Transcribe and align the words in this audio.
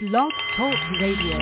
Blog 0.00 0.32
Talk 0.56 0.74
Radio. 0.98 1.36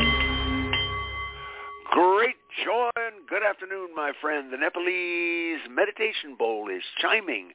Great 1.92 2.34
joy 2.64 2.90
and 2.96 3.24
good 3.28 3.44
afternoon, 3.44 3.90
my 3.94 4.10
friend. 4.20 4.52
The 4.52 4.56
Nepalese 4.56 5.60
Meditation 5.70 6.34
Bowl 6.36 6.68
is 6.68 6.82
chiming, 7.00 7.52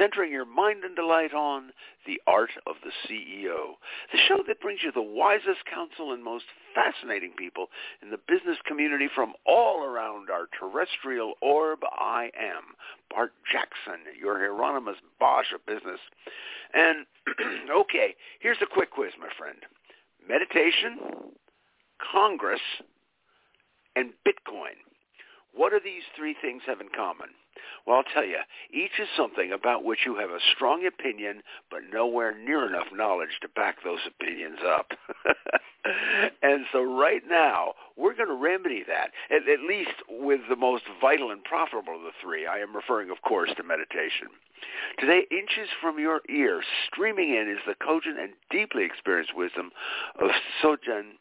centering 0.00 0.32
your 0.32 0.46
mind 0.46 0.82
and 0.82 0.96
delight 0.96 1.34
on 1.34 1.72
the 2.06 2.18
art 2.26 2.52
of 2.66 2.76
the 2.82 2.90
CEO, 3.04 3.76
the 4.10 4.18
show 4.28 4.38
that 4.48 4.62
brings 4.62 4.80
you 4.82 4.90
the 4.92 5.02
wisest 5.02 5.66
counsel 5.70 6.14
and 6.14 6.24
most 6.24 6.46
fascinating 6.74 7.32
people 7.36 7.66
in 8.00 8.08
the 8.08 8.16
business 8.26 8.56
community 8.66 9.08
from 9.14 9.34
all 9.44 9.84
around 9.84 10.30
our 10.30 10.48
terrestrial 10.58 11.34
orb. 11.42 11.80
I 11.84 12.30
am 12.34 12.62
Bart 13.10 13.32
Jackson, 13.52 14.00
your 14.18 14.38
Hieronymus 14.38 14.96
Bosch 15.20 15.52
of 15.54 15.66
business. 15.66 16.00
And, 16.72 17.04
okay, 17.70 18.16
here's 18.40 18.62
a 18.62 18.66
quick 18.66 18.90
quiz, 18.90 19.12
my 19.20 19.28
friend. 19.36 19.58
Meditation, 20.28 20.98
Congress, 22.12 22.60
and 23.94 24.10
Bitcoin. 24.26 24.76
What 25.54 25.70
do 25.70 25.80
these 25.82 26.02
three 26.16 26.36
things 26.40 26.62
have 26.66 26.80
in 26.80 26.88
common? 26.94 27.28
Well, 27.86 27.96
I'll 27.96 28.14
tell 28.14 28.24
you, 28.24 28.38
each 28.72 28.98
is 28.98 29.08
something 29.16 29.52
about 29.52 29.84
which 29.84 30.00
you 30.04 30.16
have 30.16 30.30
a 30.30 30.40
strong 30.54 30.86
opinion, 30.86 31.42
but 31.70 31.80
nowhere 31.92 32.36
near 32.36 32.66
enough 32.66 32.86
knowledge 32.92 33.38
to 33.42 33.48
back 33.48 33.76
those 33.84 34.00
opinions 34.06 34.58
up. 34.66 34.90
and 36.42 36.64
so 36.72 36.82
right 36.82 37.22
now, 37.28 37.74
we're 37.96 38.14
going 38.14 38.28
to 38.28 38.34
remedy 38.34 38.84
that, 38.86 39.10
at, 39.30 39.48
at 39.48 39.60
least 39.66 39.94
with 40.08 40.40
the 40.48 40.56
most 40.56 40.84
vital 41.00 41.30
and 41.30 41.44
profitable 41.44 41.96
of 41.96 42.02
the 42.02 42.10
three. 42.22 42.46
I 42.46 42.58
am 42.58 42.74
referring, 42.74 43.10
of 43.10 43.22
course, 43.22 43.50
to 43.56 43.62
meditation. 43.62 44.28
Today, 44.98 45.22
inches 45.30 45.68
from 45.80 45.98
your 45.98 46.22
ear, 46.28 46.62
streaming 46.86 47.30
in 47.30 47.48
is 47.50 47.62
the 47.66 47.74
cogent 47.84 48.18
and 48.18 48.32
deeply 48.50 48.84
experienced 48.84 49.36
wisdom 49.36 49.70
of 50.20 50.30
Dzogchen 50.62 51.18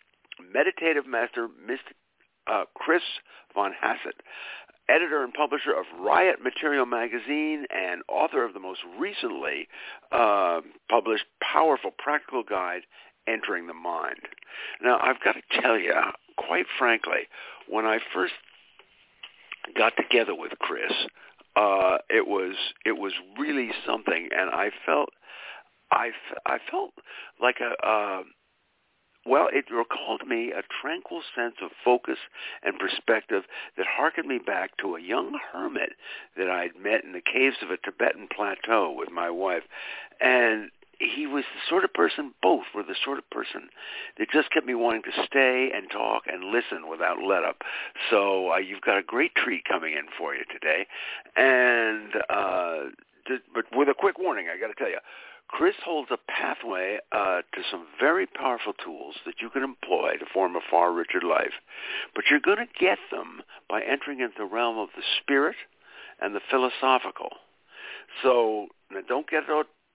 meditative 0.52 1.06
master 1.06 1.48
Mr 1.48 1.94
uh, 2.48 2.66
Chris 2.76 3.02
von 3.54 3.72
Hassett, 3.80 4.22
editor 4.90 5.24
and 5.24 5.34
publisher 5.34 5.72
of 5.72 5.86
Riot 6.00 6.44
Material 6.44 6.86
magazine 6.86 7.66
and 7.74 8.02
author 8.08 8.44
of 8.44 8.54
the 8.54 8.60
most 8.60 8.82
recently 9.00 9.68
uh, 10.12 10.62
published 10.90 11.26
powerful 11.42 11.92
practical 11.98 12.44
guide, 12.44 12.82
Entering 13.28 13.68
the 13.68 13.74
Mind. 13.74 14.20
Now, 14.82 15.00
I've 15.02 15.20
got 15.24 15.34
to 15.34 15.62
tell 15.62 15.80
you, 15.80 15.94
quite 16.38 16.66
frankly, 16.78 17.28
when 17.68 17.86
I 17.86 18.00
first 18.14 18.34
got 19.78 19.94
together 19.98 20.36
with 20.36 20.52
Chris, 20.60 20.92
uh, 21.56 21.98
it 22.10 22.28
was 22.28 22.56
it 22.86 22.98
was 22.98 23.14
really 23.40 23.72
something, 23.86 24.30
and 24.38 24.50
I 24.50 24.70
felt 24.86 25.10
I, 25.92 26.12
I 26.46 26.58
felt 26.70 26.92
like 27.42 27.58
a. 27.62 27.88
Uh, 27.88 28.24
well, 29.26 29.48
it 29.52 29.66
recalled 29.72 30.28
me 30.28 30.52
a 30.52 30.62
tranquil 30.82 31.22
sense 31.36 31.56
of 31.64 31.72
focus 31.84 32.18
and 32.64 32.78
perspective 32.78 33.44
that 33.78 33.88
harkened 33.88 34.28
me 34.28 34.40
back 34.40 34.78
to 34.78 34.96
a 34.96 35.02
young 35.02 35.40
hermit 35.52 35.94
that 36.38 36.50
I'd 36.50 36.76
met 36.82 37.04
in 37.04 37.14
the 37.14 37.22
caves 37.22 37.58
of 37.62 37.72
a 37.72 37.78
Tibetan 37.78 38.28
plateau 38.34 38.94
with 38.96 39.10
my 39.12 39.30
wife. 39.30 39.64
And 40.22 40.70
he 41.00 41.28
was 41.28 41.44
the 41.44 41.70
sort 41.70 41.84
of 41.84 41.94
person, 41.94 42.34
both 42.42 42.66
were 42.74 42.84
the 42.84 42.96
sort 43.04 43.18
of 43.18 43.30
person 43.30 43.70
that 44.18 44.30
just 44.32 44.52
kept 44.52 44.66
me 44.66 44.76
wanting 44.76 45.04
to 45.04 45.26
stay 45.26 45.72
and 45.76 45.90
talk 45.90 46.24
and 46.28 46.46
listen 46.46 46.90
without 46.90 47.18
let 47.22 47.44
up. 47.44 47.64
So 48.10 48.54
uh, 48.54 48.58
you've 48.58 48.82
got 48.82 48.98
a 48.98 49.04
great 49.04 49.36
treat 49.36 49.66
coming 49.66 49.94
in 49.94 50.06
for 50.18 50.36
you 50.36 50.44
today. 50.52 50.86
And, 51.36 52.16
uh, 52.30 52.92
but 53.54 53.66
with 53.76 53.90
a 53.90 53.94
quick 53.94 54.20
warning, 54.20 54.48
I 54.54 54.60
got 54.60 54.68
to 54.68 54.76
tell 54.76 54.90
you, 54.90 55.00
Chris 55.48 55.76
holds 55.84 56.10
a 56.12 56.18
pathway 56.30 56.98
uh, 57.12 57.42
to 57.54 57.62
some 57.70 57.86
very 58.00 58.26
powerful 58.26 58.74
tools 58.74 59.16
that 59.26 59.36
you 59.42 59.50
can 59.50 59.64
employ 59.64 60.18
to 60.18 60.26
form 60.34 60.56
a 60.56 60.62
far 60.70 60.92
richer 60.92 61.22
life. 61.22 61.54
But 62.14 62.26
you're 62.30 62.40
going 62.40 62.58
to 62.58 62.80
get 62.80 62.98
them 63.12 63.42
by 63.70 63.82
entering 63.82 64.20
into 64.20 64.36
the 64.38 64.46
realm 64.46 64.78
of 64.78 64.90
the 64.96 65.04
spirit 65.22 65.56
and 66.20 66.36
the 66.36 66.42
philosophical. 66.50 67.30
So 68.24 68.68
don't 69.08 69.30
get 69.30 69.44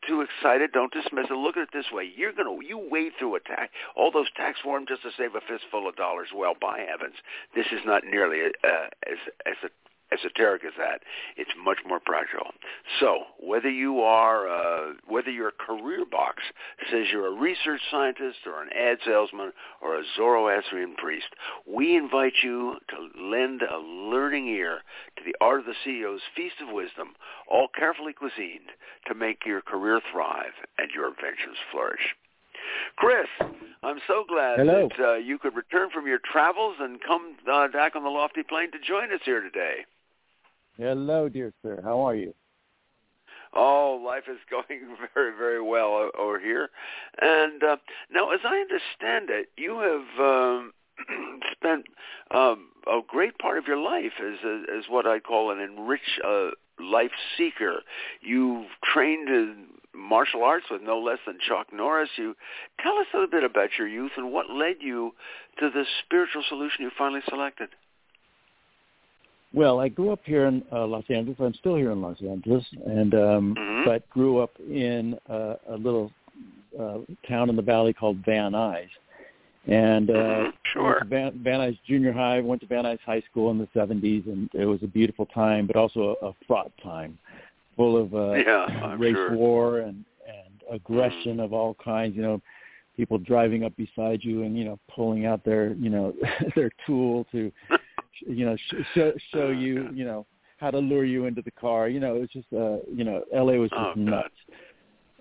too 0.07 0.23
excited. 0.23 0.73
Don't 0.73 0.93
dismiss 0.93 1.27
it. 1.31 1.35
Look 1.35 1.57
at 1.57 1.65
it 1.65 1.69
this 1.73 1.91
way: 1.93 2.11
you're 2.15 2.33
gonna 2.33 2.57
you 2.67 2.79
wade 2.91 3.13
through 3.19 3.37
a 3.37 3.41
tax 3.41 3.71
all 3.97 4.11
those 4.11 4.31
tax 4.37 4.59
forms 4.61 4.89
just 4.89 5.03
to 5.03 5.11
save 5.17 5.35
a 5.35 5.41
fistful 5.41 5.89
of 5.89 5.97
dollars. 5.97 6.29
Well, 6.35 6.55
by 6.61 6.81
heavens, 6.81 7.17
this 7.55 7.67
is 7.73 7.81
not 7.85 8.05
nearly 8.05 8.41
uh, 8.65 8.89
as 9.07 9.19
as 9.47 9.57
a 9.65 9.69
esoteric 10.13 10.65
as 10.65 10.73
that. 10.79 11.03
It's 11.37 11.51
much 11.63 11.79
more 11.87 12.01
practical. 12.01 12.49
So 12.99 13.25
whether 13.39 13.71
you 13.71 14.01
are, 14.01 14.49
uh, 14.49 14.95
whether 15.07 15.31
your 15.31 15.53
career 15.53 16.05
box 16.05 16.43
says 16.91 17.07
you're 17.13 17.27
a 17.27 17.41
research 17.41 17.81
scientist 17.91 18.39
or 18.47 18.63
an 18.63 18.71
ad 18.73 18.99
salesman 19.05 19.53
or 19.81 19.97
a 19.97 20.03
Zoroastrian 20.17 20.95
priest, 20.97 21.29
we 21.67 21.97
invite 21.97 22.35
you 22.43 22.77
to 22.89 23.23
lend 23.23 23.63
a 23.63 23.79
learning 23.79 24.49
ear 24.49 24.81
to 25.17 25.23
the 25.25 25.35
art 25.41 25.61
of 25.61 25.67
the 25.67 25.75
CEO's 25.85 26.23
feast 26.35 26.57
of 26.61 26.75
wisdom, 26.75 27.15
all 27.49 27.69
carefully 27.69 28.13
cuisined 28.13 28.71
to 29.07 29.15
make 29.15 29.47
your 29.47 29.61
career 29.61 30.01
thrive 30.13 30.55
and 30.79 30.91
your 30.95 31.11
ventures 31.11 31.59
flourish. 31.71 32.15
Chris, 32.97 33.27
I'm 33.83 33.99
so 34.07 34.25
glad 34.29 34.59
Hello. 34.59 34.89
that 34.89 35.05
uh, 35.05 35.15
you 35.15 35.39
could 35.39 35.57
return 35.57 35.91
from 35.91 36.07
your 36.07 36.19
travels 36.19 36.77
and 36.79 37.01
come 37.03 37.37
uh, 37.51 37.69
back 37.69 37.97
on 37.97 38.03
the 38.03 38.11
lofty 38.11 38.43
plane 38.43 38.71
to 38.73 38.79
join 38.79 39.13
us 39.13 39.21
here 39.25 39.41
today. 39.41 39.85
Hello, 40.77 41.29
dear 41.29 41.53
sir. 41.63 41.81
How 41.83 42.01
are 42.01 42.15
you? 42.15 42.35
Oh, 43.53 44.01
life 44.05 44.25
is 44.31 44.39
going 44.51 44.97
very, 45.15 45.37
very 45.37 45.63
well 45.63 46.11
over 46.19 46.39
here. 46.41 46.71
And 47.21 47.63
uh, 47.63 47.77
now, 48.13 48.31
as 48.31 48.41
I 48.45 48.59
understand 48.59 49.31
it, 49.31 49.49
you 49.57 49.79
have 49.79 50.21
um, 50.25 50.73
spent 51.53 51.87
um, 52.31 52.69
a 52.87 53.01
great 53.07 53.39
part 53.39 53.59
of 53.59 53.67
your 53.67 53.79
life 53.79 54.13
as, 54.21 54.39
as 54.45 54.85
what 54.89 55.07
I 55.07 55.21
call 55.21 55.51
an 55.51 55.61
enriched 55.61 56.21
uh, 56.27 56.51
life 56.81 57.13
seeker. 57.37 57.83
You've 58.21 58.67
trained 58.85 59.29
in 59.29 59.67
martial 59.95 60.45
arts 60.45 60.67
with 60.71 60.83
no 60.83 60.99
less 60.99 61.19
than 61.27 61.39
Chuck 61.47 61.69
Norris. 61.73 62.11
You 62.17 62.37
tell 62.81 62.99
us 62.99 63.07
a 63.13 63.17
little 63.17 63.31
bit 63.31 63.45
about 63.45 63.71
your 63.79 63.89
youth 63.89 64.13
and 64.17 64.33
what 64.33 64.51
led 64.51 64.77
you 64.81 65.13
to 65.59 65.71
the 65.71 65.85
spiritual 66.05 66.43
solution 66.49 66.83
you 66.83 66.91
finally 66.97 67.23
selected. 67.29 67.71
Well, 69.53 69.81
I 69.81 69.89
grew 69.89 70.11
up 70.13 70.21
here 70.25 70.47
in 70.47 70.63
uh, 70.73 70.87
Los 70.87 71.05
Angeles. 71.11 71.37
I'm 71.41 71.55
still 71.55 71.75
here 71.75 71.91
in 71.91 72.01
Los 72.01 72.21
Angeles, 72.23 72.65
and 72.87 73.15
um, 73.15 73.55
Mhm. 73.59 73.85
but 73.85 74.09
grew 74.11 74.39
up 74.39 74.53
in 74.61 75.19
uh, 75.29 75.57
a 75.69 75.77
little 75.77 76.13
uh, 76.79 76.99
town 77.29 77.51
in 77.51 77.57
the 77.57 77.63
valley 77.63 77.93
called 77.93 78.17
Van 78.25 78.53
Nuys, 78.53 78.89
and 79.67 80.09
uh, 80.11 80.15
Mhm, 80.15 80.53
sure. 80.73 81.03
Van, 81.07 81.33
Van 81.43 81.59
Nuys 81.61 81.79
Junior 81.85 82.13
High. 82.13 82.41
Went 82.41 82.61
to 82.61 82.67
Van 82.69 82.85
Nuys 82.85 83.01
High 83.01 83.23
School 83.23 83.51
in 83.51 83.59
the 83.59 83.67
'70s, 83.75 84.27
and 84.27 84.49
it 84.55 84.67
was 84.67 84.83
a 84.85 84.87
beautiful 84.87 85.27
time, 85.27 85.67
but 85.67 85.75
also 85.75 86.17
a, 86.23 86.27
a 86.29 86.35
fraught 86.47 86.71
time, 86.81 87.19
full 87.77 87.97
of 87.97 88.15
uh, 88.15 88.35
Yeah, 88.35 88.95
race 88.99 89.17
sure. 89.17 89.33
war 89.37 89.79
and 89.81 90.05
and 90.29 90.63
aggression 90.71 91.41
of 91.41 91.53
all 91.53 91.75
kinds. 91.83 92.15
You 92.15 92.23
know, 92.23 92.41
people 92.97 93.19
driving 93.19 93.65
up 93.65 93.77
beside 93.77 94.23
you 94.23 94.45
and 94.45 94.57
you 94.57 94.65
know 94.65 94.79
pulling 94.95 95.27
out 95.27 95.43
their 95.43 95.73
you 95.73 95.91
know 95.91 96.15
their 96.55 96.71
tool 96.87 97.27
to 97.33 97.51
you 98.27 98.45
know 98.47 98.57
sh- 98.57 98.75
show 98.95 99.13
show 99.33 99.47
Oh, 99.49 99.51
you 99.51 99.85
God. 99.85 99.97
you 99.97 100.05
know 100.05 100.27
how 100.59 100.71
to 100.71 100.79
lure 100.79 101.05
you 101.05 101.25
into 101.27 101.43
the 101.43 101.51
car. 101.53 101.89
You 101.89 102.01
know, 102.01 102.17
it 102.17 102.21
was 102.21 102.29
just 102.31 102.47
uh 102.53 102.79
you 102.95 103.05
know 103.05 103.23
LA 103.33 103.55
was 103.55 103.71
just 103.71 103.81
Oh, 103.81 103.93
God. 103.95 103.99
nuts. 103.99 104.35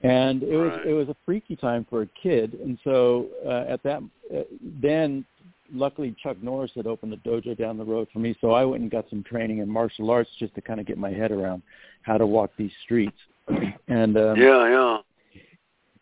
And 0.01 0.43
it 0.43 0.55
was 0.55 0.79
it 0.85 0.93
was 0.93 1.09
a 1.09 1.15
freaky 1.25 1.55
time 1.57 1.85
for 1.89 2.03
a 2.03 2.07
kid, 2.21 2.53
and 2.53 2.77
so 2.85 3.27
uh, 3.45 3.65
at 3.67 3.83
that 3.83 4.01
uh, 4.33 4.43
then, 4.81 5.25
luckily 5.73 6.15
Chuck 6.23 6.37
Norris 6.41 6.71
had 6.73 6.87
opened 6.87 7.11
a 7.13 7.17
dojo 7.17 7.57
down 7.57 7.77
the 7.77 7.83
road 7.83 8.07
for 8.13 8.19
me, 8.19 8.33
so 8.39 8.51
I 8.51 8.63
went 8.63 8.81
and 8.81 8.89
got 8.89 9.09
some 9.09 9.23
training 9.23 9.57
in 9.57 9.67
martial 9.67 10.09
arts 10.09 10.29
just 10.39 10.55
to 10.55 10.61
kind 10.61 10.79
of 10.79 10.85
get 10.85 10.97
my 10.97 11.11
head 11.11 11.31
around 11.31 11.61
how 12.03 12.17
to 12.17 12.25
walk 12.25 12.51
these 12.57 12.71
streets. 12.85 13.17
and 13.89 14.15
um, 14.17 14.37
yeah, 14.39 14.69
yeah. 14.69 14.97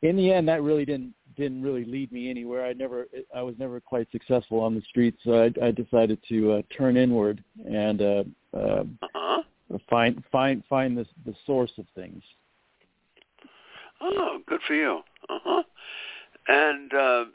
in 0.08 0.16
the 0.16 0.32
end, 0.32 0.48
that 0.48 0.62
really 0.62 0.86
didn't 0.86 1.14
didn't 1.38 1.62
really 1.62 1.86
lead 1.86 2.12
me 2.12 2.30
anywhere. 2.30 2.66
I 2.66 2.74
never 2.74 3.08
I 3.34 3.42
was 3.42 3.56
never 3.58 3.80
quite 3.80 4.08
successful 4.12 4.60
on 4.60 4.76
the 4.76 4.82
streets, 4.82 5.20
so 5.24 5.44
I, 5.44 5.66
I 5.68 5.72
decided 5.72 6.20
to 6.30 6.54
uh, 6.54 6.62
turn 6.76 6.98
inward 6.98 7.44
and 7.66 8.02
uh, 8.02 8.24
uh, 8.54 8.84
Uh-huh. 9.04 9.44
find 9.90 10.24
find 10.32 10.64
find 10.68 10.98
the 10.98 11.06
the 11.26 11.36
source 11.46 11.72
of 11.78 11.86
things. 11.96 12.24
Oh, 14.02 14.40
good 14.48 14.62
for 14.68 14.76
you. 14.76 15.02
Uh-huh. 15.30 15.64
And 16.48 16.94
uh, 16.94 17.26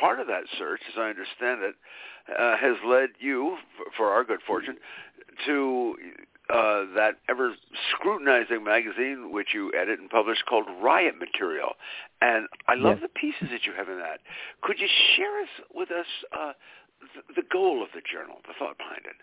part 0.00 0.20
of 0.20 0.26
that 0.26 0.44
search, 0.58 0.80
as 0.88 0.98
I 0.98 1.08
understand 1.08 1.62
it, 1.62 1.74
uh, 2.38 2.56
has 2.56 2.76
led 2.86 3.10
you, 3.18 3.56
for 3.96 4.10
our 4.10 4.24
good 4.24 4.40
fortune, 4.46 4.76
to 5.46 5.96
uh, 6.50 6.84
that 6.94 7.12
ever 7.28 7.54
scrutinizing 7.90 8.62
magazine 8.62 9.32
which 9.32 9.48
you 9.54 9.72
edit 9.72 9.98
and 9.98 10.10
publish 10.10 10.38
called 10.48 10.66
Riot 10.82 11.14
Material. 11.18 11.70
And 12.20 12.46
I 12.68 12.74
love 12.74 12.98
Yes. 13.00 13.08
the 13.10 13.18
pieces 13.20 13.48
that 13.50 13.64
you 13.66 13.72
have 13.76 13.88
in 13.88 13.98
that. 13.98 14.20
Could 14.62 14.78
you 14.78 14.88
share 15.16 15.40
us 15.40 15.48
with 15.74 15.90
us 15.90 16.06
uh, 16.32 16.52
th- 17.14 17.24
the 17.36 17.42
goal 17.50 17.82
of 17.82 17.88
the 17.94 18.02
journal, 18.10 18.36
the 18.46 18.52
thought 18.58 18.76
behind 18.78 19.02
it? 19.06 19.16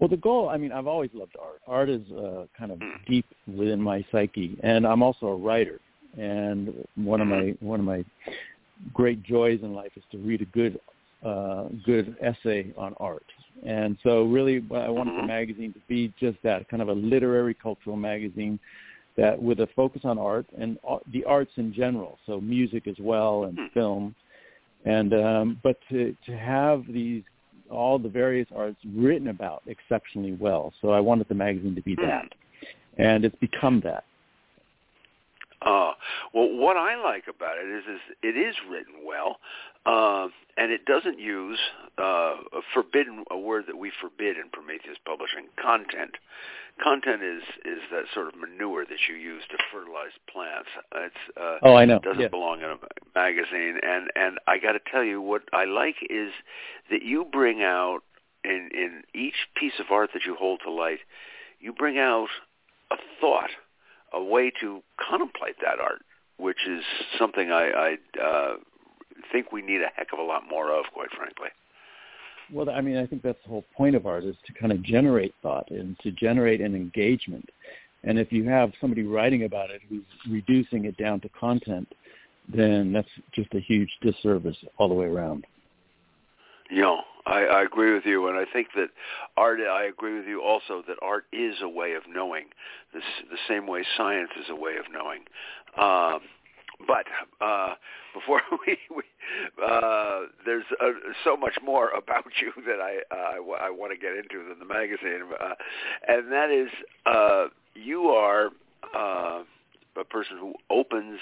Well, 0.00 0.08
the 0.08 0.16
goal, 0.16 0.48
I 0.48 0.56
mean, 0.56 0.72
I've 0.72 0.86
always 0.86 1.10
loved 1.12 1.36
art. 1.40 1.60
Art 1.66 1.88
is 1.90 2.10
uh, 2.12 2.46
kind 2.58 2.72
of 2.72 2.78
Mm. 2.78 3.04
deep 3.06 3.26
within 3.46 3.80
my 3.80 4.04
psyche, 4.10 4.56
and 4.62 4.86
I'm 4.86 5.02
also 5.02 5.26
a 5.26 5.36
writer. 5.36 5.78
And 6.18 6.86
one 6.96 7.20
of 7.20 7.28
my 7.28 7.54
one 7.60 7.78
of 7.78 7.86
my 7.86 8.04
great 8.92 9.22
joys 9.22 9.60
in 9.62 9.74
life 9.74 9.92
is 9.96 10.02
to 10.10 10.18
read 10.18 10.40
a 10.40 10.46
good 10.46 10.80
uh, 11.22 11.64
good 11.84 12.16
essay 12.20 12.72
on 12.76 12.94
art. 12.98 13.22
And 13.64 13.98
so 14.02 14.24
really 14.24 14.64
I 14.74 14.88
wanted 14.88 15.16
the 15.16 15.22
Mhm. 15.22 15.26
magazine 15.26 15.72
to 15.72 15.80
be 15.88 16.12
just 16.18 16.40
that, 16.42 16.68
kind 16.68 16.82
of 16.82 16.88
a 16.88 16.94
literary 16.94 17.54
cultural 17.54 17.96
magazine 17.96 18.58
that 19.16 19.40
with 19.40 19.60
a 19.60 19.66
focus 19.68 20.04
on 20.04 20.18
art 20.18 20.46
and 20.56 20.78
the 21.12 21.24
arts 21.24 21.52
in 21.56 21.72
general, 21.72 22.18
so 22.26 22.40
music 22.40 22.86
as 22.86 22.98
well 22.98 23.44
and 23.44 23.58
Hmm. 23.58 23.66
film. 23.68 24.14
And 24.84 25.12
um, 25.12 25.60
but 25.62 25.76
to 25.90 26.16
to 26.24 26.36
have 26.36 26.86
these 26.86 27.22
all 27.68 27.98
the 27.98 28.08
various 28.08 28.48
arts 28.54 28.78
written 28.94 29.28
about 29.28 29.62
exceptionally 29.66 30.32
well. 30.32 30.72
So 30.80 30.90
I 30.90 31.00
wanted 31.00 31.28
the 31.28 31.34
magazine 31.34 31.74
to 31.74 31.82
be 31.82 31.96
Hmm. 31.96 32.06
that. 32.06 32.34
And 32.98 33.24
it's 33.24 33.36
become 33.36 33.80
that. 33.80 34.04
Uh, 35.62 35.92
well, 36.32 36.50
what 36.50 36.76
I 36.76 36.96
like 36.96 37.24
about 37.28 37.58
it 37.58 37.68
is, 37.68 37.84
is 37.84 38.00
it 38.22 38.36
is 38.36 38.54
written 38.70 38.94
well, 39.04 39.38
uh, 39.84 40.28
and 40.56 40.72
it 40.72 40.84
doesn't 40.86 41.18
use 41.18 41.58
uh, 41.98 42.36
a 42.52 42.62
forbidden 42.72 43.24
a 43.30 43.38
word 43.38 43.64
that 43.68 43.76
we 43.76 43.92
forbid 44.00 44.36
in 44.36 44.48
Prometheus 44.52 44.96
Publishing. 45.04 45.46
Content, 45.60 46.16
content 46.82 47.22
is 47.22 47.42
is 47.64 47.80
that 47.92 48.04
sort 48.14 48.28
of 48.28 48.40
manure 48.40 48.84
that 48.86 48.98
you 49.08 49.16
use 49.16 49.42
to 49.50 49.58
fertilize 49.72 50.12
plants. 50.32 50.68
It's 50.94 51.14
uh, 51.36 51.58
Oh, 51.62 51.74
I 51.74 51.84
know. 51.84 51.98
doesn't 51.98 52.20
Yeah. 52.20 52.28
belong 52.28 52.60
in 52.62 52.70
a 52.70 52.78
magazine. 53.14 53.78
And 53.82 54.10
and 54.16 54.38
I 54.46 54.58
got 54.58 54.72
to 54.72 54.80
tell 54.90 55.04
you, 55.04 55.20
what 55.20 55.42
I 55.52 55.64
like 55.64 55.96
is 56.08 56.32
that 56.90 57.02
you 57.02 57.26
bring 57.30 57.62
out 57.62 58.00
in 58.44 58.70
in 58.72 59.02
each 59.14 59.48
piece 59.54 59.78
of 59.78 59.90
art 59.90 60.10
that 60.14 60.24
you 60.24 60.34
hold 60.36 60.60
to 60.64 60.70
light, 60.70 61.00
you 61.58 61.72
bring 61.72 61.98
out 61.98 62.28
a 62.90 62.96
thought, 63.20 63.50
a 64.12 64.22
way 64.22 64.52
to 64.60 64.82
contemplate 64.98 65.56
that 65.62 65.80
art, 65.80 66.02
which 66.36 66.66
is 66.68 66.82
something 67.18 67.50
I, 67.50 67.96
I 68.16 68.20
uh, 68.20 68.54
think 69.32 69.52
we 69.52 69.62
need 69.62 69.82
a 69.82 69.90
heck 69.94 70.12
of 70.12 70.18
a 70.18 70.22
lot 70.22 70.42
more 70.48 70.72
of, 70.72 70.86
quite 70.92 71.10
frankly. 71.16 71.48
Well, 72.52 72.68
I 72.70 72.80
mean, 72.80 72.96
I 72.96 73.06
think 73.06 73.22
that's 73.22 73.38
the 73.44 73.50
whole 73.50 73.64
point 73.76 73.94
of 73.94 74.06
art 74.06 74.24
is 74.24 74.34
to 74.46 74.52
kind 74.52 74.72
of 74.72 74.82
generate 74.82 75.34
thought 75.42 75.70
and 75.70 75.96
to 76.00 76.10
generate 76.10 76.60
an 76.60 76.74
engagement. 76.74 77.48
And 78.02 78.18
if 78.18 78.32
you 78.32 78.48
have 78.48 78.72
somebody 78.80 79.04
writing 79.04 79.44
about 79.44 79.70
it 79.70 79.82
who's 79.88 80.02
reducing 80.28 80.86
it 80.86 80.96
down 80.96 81.20
to 81.20 81.28
content, 81.28 81.86
then 82.48 82.92
that's 82.92 83.08
just 83.32 83.52
a 83.54 83.60
huge 83.60 83.90
disservice 84.00 84.56
all 84.78 84.88
the 84.88 84.94
way 84.94 85.06
around. 85.06 85.46
Know, 86.70 87.02
I, 87.30 87.44
I 87.44 87.62
agree 87.62 87.94
with 87.94 88.04
you, 88.04 88.28
and 88.28 88.36
I 88.36 88.44
think 88.52 88.68
that 88.76 88.88
art. 89.36 89.60
I 89.60 89.84
agree 89.84 90.18
with 90.18 90.26
you 90.26 90.42
also 90.42 90.82
that 90.88 90.96
art 91.00 91.24
is 91.32 91.56
a 91.62 91.68
way 91.68 91.92
of 91.92 92.02
knowing, 92.08 92.46
the, 92.92 93.00
the 93.30 93.38
same 93.48 93.66
way 93.66 93.84
science 93.96 94.30
is 94.38 94.46
a 94.50 94.54
way 94.54 94.76
of 94.76 94.86
knowing. 94.92 95.20
Um, 95.78 96.20
but 96.86 97.06
uh, 97.40 97.74
before 98.14 98.42
we, 98.66 98.78
we 98.94 99.02
uh, 99.64 100.22
there's 100.44 100.64
uh, 100.80 100.90
so 101.24 101.36
much 101.36 101.54
more 101.64 101.90
about 101.90 102.24
you 102.40 102.52
that 102.66 102.80
I 102.80 102.98
uh, 103.14 103.28
I, 103.32 103.36
w- 103.36 103.58
I 103.60 103.70
want 103.70 103.92
to 103.92 103.98
get 103.98 104.16
into 104.16 104.48
than 104.48 104.58
the 104.58 104.64
magazine, 104.64 105.22
uh, 105.40 105.54
and 106.08 106.32
that 106.32 106.50
is 106.50 106.68
uh, 107.06 107.46
you 107.74 108.08
are 108.08 108.50
uh, 108.94 109.42
a 109.96 110.04
person 110.04 110.36
who 110.38 110.54
opens 110.68 111.20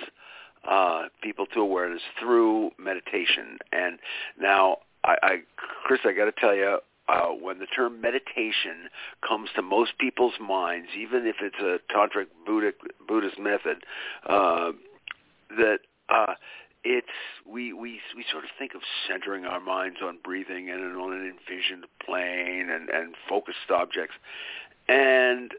uh, 0.68 1.04
people 1.22 1.46
to 1.46 1.60
awareness 1.60 2.02
through 2.18 2.70
meditation. 2.78 3.58
And 3.72 3.98
now, 4.40 4.78
I, 5.04 5.16
I 5.22 5.36
Chris, 5.84 6.00
I 6.04 6.12
got 6.12 6.26
to 6.26 6.32
tell 6.32 6.54
you, 6.54 6.78
uh, 7.08 7.28
when 7.28 7.58
the 7.58 7.66
term 7.66 8.00
meditation 8.00 8.90
comes 9.26 9.48
to 9.56 9.62
most 9.62 9.92
people's 9.98 10.34
minds, 10.40 10.88
even 10.98 11.26
if 11.26 11.36
it's 11.40 11.58
a 11.58 11.78
tantric 11.92 12.26
Buddhic, 12.46 12.74
Buddhist 13.06 13.38
method, 13.38 13.84
uh, 14.28 14.72
that 15.50 15.78
uh, 16.08 16.34
it's 16.84 17.06
we, 17.46 17.72
we 17.72 18.00
we 18.16 18.24
sort 18.30 18.44
of 18.44 18.50
think 18.58 18.74
of 18.74 18.82
centering 19.08 19.44
our 19.44 19.60
minds 19.60 19.98
on 20.02 20.18
breathing 20.22 20.70
and 20.70 20.96
on 20.96 21.12
an 21.12 21.24
envisioned 21.24 21.86
plane 22.04 22.68
and, 22.70 22.90
and 22.90 23.14
focused 23.28 23.70
objects, 23.70 24.14
and 24.88 25.52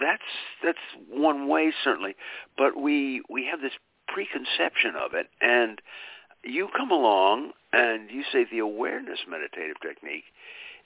that's 0.00 0.22
that's 0.64 0.78
one 1.08 1.48
way 1.48 1.72
certainly, 1.84 2.16
but 2.56 2.76
we 2.76 3.22
we 3.28 3.46
have 3.46 3.60
this 3.60 3.72
preconception 4.08 4.94
of 4.96 5.14
it, 5.14 5.28
and 5.40 5.80
you 6.44 6.68
come 6.76 6.90
along 6.90 7.52
and 7.72 8.10
you 8.10 8.22
say 8.32 8.46
the 8.50 8.58
awareness 8.58 9.20
meditative 9.28 9.76
technique 9.80 10.24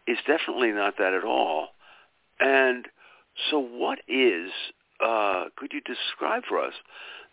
is 0.06 0.18
definitely 0.26 0.72
not 0.72 0.98
that 0.98 1.14
at 1.14 1.24
all. 1.24 1.68
And 2.40 2.86
so, 3.50 3.58
what 3.58 4.00
is? 4.08 4.50
Uh, 5.04 5.46
could 5.56 5.72
you 5.72 5.80
describe 5.80 6.44
for 6.48 6.60
us 6.60 6.74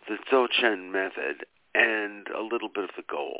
the 0.08 0.16
Dzogchen 0.30 0.90
method 0.90 1.46
and 1.74 2.26
a 2.28 2.42
little 2.42 2.68
bit 2.68 2.84
of 2.84 2.90
the 2.96 3.02
goal? 3.08 3.38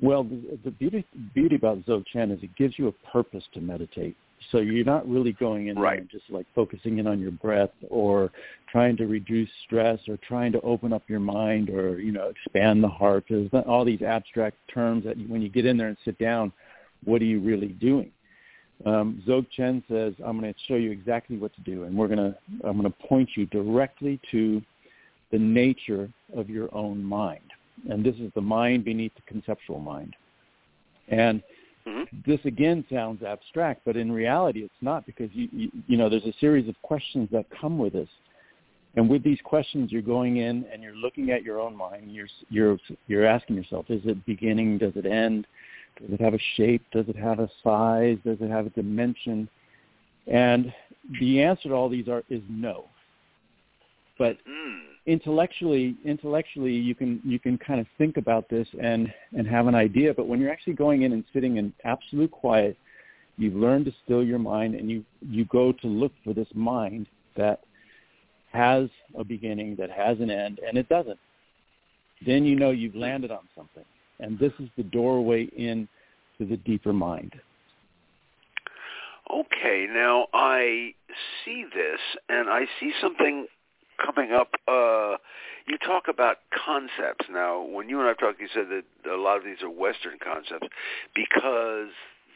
Well, 0.00 0.24
the, 0.24 0.58
the 0.64 0.70
beauty 0.70 1.04
beauty 1.34 1.56
about 1.56 1.84
Dzogchen 1.86 2.32
is 2.32 2.42
it 2.42 2.54
gives 2.56 2.78
you 2.78 2.88
a 2.88 2.92
purpose 3.12 3.44
to 3.54 3.60
meditate. 3.60 4.16
So 4.52 4.58
you're 4.58 4.84
not 4.84 5.08
really 5.08 5.32
going 5.32 5.68
in 5.68 5.76
there 5.76 5.84
and 5.94 6.10
just 6.10 6.24
like 6.28 6.46
focusing 6.54 6.98
in 6.98 7.06
on 7.06 7.20
your 7.20 7.32
breath 7.32 7.70
or 7.88 8.30
trying 8.70 8.96
to 8.98 9.06
reduce 9.06 9.48
stress 9.64 9.98
or 10.08 10.18
trying 10.18 10.52
to 10.52 10.60
open 10.60 10.92
up 10.92 11.02
your 11.08 11.20
mind 11.20 11.70
or 11.70 11.98
you 11.98 12.12
know 12.12 12.30
expand 12.30 12.82
the 12.82 12.88
heart. 12.88 13.24
There's 13.28 13.50
all 13.66 13.84
these 13.84 14.02
abstract 14.02 14.56
terms 14.72 15.04
that 15.04 15.16
when 15.28 15.42
you 15.42 15.48
get 15.48 15.66
in 15.66 15.76
there 15.76 15.88
and 15.88 15.96
sit 16.04 16.18
down, 16.18 16.52
what 17.04 17.22
are 17.22 17.26
you 17.26 17.40
really 17.40 17.68
doing? 17.68 18.10
Um, 18.84 19.22
Dzogchen 19.26 19.82
says, 19.88 20.14
"I'm 20.24 20.38
going 20.38 20.52
to 20.52 20.60
show 20.66 20.74
you 20.74 20.90
exactly 20.90 21.36
what 21.36 21.54
to 21.54 21.60
do, 21.62 21.84
and 21.84 21.96
we're 21.96 22.08
going 22.08 22.18
to 22.18 22.36
I'm 22.64 22.78
going 22.78 22.90
to 22.90 23.08
point 23.08 23.30
you 23.36 23.46
directly 23.46 24.20
to 24.30 24.62
the 25.32 25.38
nature 25.38 26.08
of 26.36 26.50
your 26.50 26.74
own 26.74 27.02
mind." 27.02 27.40
and 27.88 28.04
this 28.04 28.14
is 28.16 28.30
the 28.34 28.40
mind 28.40 28.84
beneath 28.84 29.14
the 29.14 29.22
conceptual 29.22 29.80
mind. 29.80 30.16
And 31.08 31.42
Mhm. 31.86 32.24
this 32.24 32.40
again 32.44 32.84
sounds 32.90 33.22
abstract, 33.22 33.82
but 33.84 33.96
in 33.96 34.10
reality 34.10 34.62
it's 34.62 34.82
not 34.82 35.04
because 35.04 35.30
you, 35.34 35.48
you 35.52 35.70
you 35.86 35.96
know 35.96 36.08
there's 36.08 36.24
a 36.24 36.32
series 36.40 36.68
of 36.68 36.80
questions 36.82 37.28
that 37.30 37.46
come 37.50 37.78
with 37.78 37.92
this. 37.92 38.08
And 38.96 39.08
with 39.08 39.22
these 39.24 39.40
questions 39.42 39.90
you're 39.90 40.02
going 40.02 40.36
in 40.36 40.64
and 40.72 40.82
you're 40.82 40.94
looking 40.94 41.30
at 41.30 41.42
your 41.42 41.60
own 41.60 41.76
mind. 41.76 42.12
You're 42.14 42.28
you're 42.48 42.78
you're 43.06 43.26
asking 43.26 43.56
yourself, 43.56 43.86
is 43.90 44.02
it 44.06 44.24
beginning, 44.24 44.78
does 44.78 44.96
it 44.96 45.04
end? 45.04 45.46
Does 46.00 46.10
it 46.10 46.20
have 46.20 46.34
a 46.34 46.38
shape? 46.56 46.82
Does 46.90 47.08
it 47.08 47.16
have 47.16 47.38
a 47.38 47.50
size? 47.62 48.18
Does 48.24 48.38
it 48.40 48.50
have 48.50 48.66
a 48.66 48.70
dimension? 48.70 49.48
And 50.26 50.72
the 51.20 51.42
answer 51.42 51.68
to 51.68 51.74
all 51.74 51.88
these 51.88 52.08
are 52.08 52.22
is 52.30 52.42
no. 52.48 52.86
But 54.18 54.38
Mm. 54.46 54.82
intellectually 55.06 55.96
intellectually 56.04 56.72
you 56.72 56.94
can 56.94 57.20
you 57.24 57.38
can 57.38 57.58
kind 57.58 57.80
of 57.80 57.86
think 57.98 58.16
about 58.16 58.48
this 58.48 58.68
and 58.80 59.12
and 59.36 59.46
have 59.46 59.66
an 59.66 59.74
idea. 59.74 60.14
But 60.14 60.26
when 60.26 60.40
you're 60.40 60.52
actually 60.52 60.74
going 60.74 61.02
in 61.02 61.12
and 61.12 61.24
sitting 61.32 61.56
in 61.56 61.72
absolute 61.84 62.30
quiet 62.30 62.76
you've 63.36 63.56
learned 63.56 63.84
to 63.86 63.92
still 64.04 64.22
your 64.22 64.38
mind 64.38 64.74
and 64.74 64.90
you 64.90 65.04
you 65.20 65.44
go 65.46 65.72
to 65.72 65.86
look 65.86 66.12
for 66.22 66.32
this 66.32 66.48
mind 66.54 67.06
that 67.36 67.64
has 68.52 68.88
a 69.16 69.24
beginning 69.24 69.76
that 69.76 69.90
has 69.90 70.20
an 70.20 70.30
end 70.30 70.60
and 70.66 70.78
it 70.78 70.88
doesn't. 70.88 71.18
Then 72.24 72.44
you 72.44 72.54
know 72.56 72.70
you've 72.70 72.94
landed 72.94 73.30
on 73.30 73.48
something. 73.56 73.84
And 74.20 74.38
this 74.38 74.52
is 74.60 74.68
the 74.76 74.84
doorway 74.84 75.44
in 75.56 75.88
to 76.38 76.46
the 76.46 76.56
deeper 76.58 76.92
mind. 76.92 77.34
Okay, 79.30 79.86
now 79.90 80.26
I 80.32 80.94
see 81.44 81.64
this, 81.74 82.00
and 82.28 82.48
I 82.48 82.66
see 82.78 82.92
something 83.00 83.46
coming 84.02 84.32
up. 84.32 84.54
Uh, 84.68 85.16
you 85.66 85.78
talk 85.78 86.04
about 86.08 86.38
concepts. 86.64 87.26
Now, 87.30 87.62
when 87.62 87.88
you 87.88 88.00
and 88.00 88.08
I 88.08 88.14
talked, 88.14 88.40
you 88.40 88.48
said 88.52 88.66
that 88.70 89.10
a 89.10 89.16
lot 89.16 89.38
of 89.38 89.44
these 89.44 89.62
are 89.62 89.70
Western 89.70 90.18
concepts 90.22 90.68
because 91.14 91.88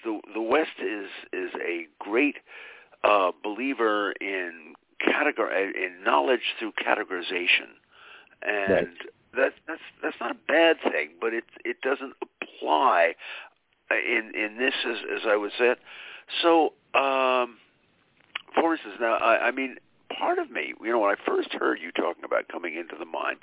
the 0.04 0.20
the 0.34 0.42
West 0.42 0.78
is 0.80 1.08
is 1.32 1.50
a 1.60 1.86
great 1.98 2.36
uh, 3.04 3.32
believer 3.42 4.12
in 4.12 4.74
categor 5.00 5.50
in 5.50 6.02
knowledge 6.04 6.54
through 6.58 6.72
categorization, 6.72 7.70
and 8.42 8.68
Right. 8.68 8.88
that's 9.36 9.54
that's 9.66 9.80
that's 10.02 10.16
not 10.20 10.30
a 10.32 10.38
bad 10.46 10.76
thing, 10.90 11.10
but 11.20 11.34
it 11.34 11.44
it 11.64 11.80
doesn't 11.82 12.14
apply 12.22 13.14
in 13.90 14.32
in 14.34 14.56
this 14.58 14.74
as 14.86 14.96
as 15.14 15.20
I 15.26 15.36
would 15.36 15.52
say 15.58 15.70
it. 15.70 15.78
So, 16.42 16.72
um, 16.94 17.58
for 18.54 18.74
instance, 18.74 18.96
now 19.00 19.14
I, 19.14 19.48
I 19.48 19.50
mean, 19.50 19.76
part 20.16 20.38
of 20.38 20.50
me, 20.50 20.74
you 20.82 20.90
know, 20.90 21.00
when 21.00 21.10
I 21.10 21.16
first 21.26 21.52
heard 21.52 21.78
you 21.80 21.92
talking 21.92 22.24
about 22.24 22.48
coming 22.48 22.74
into 22.76 22.96
the 22.98 23.04
mind, 23.04 23.38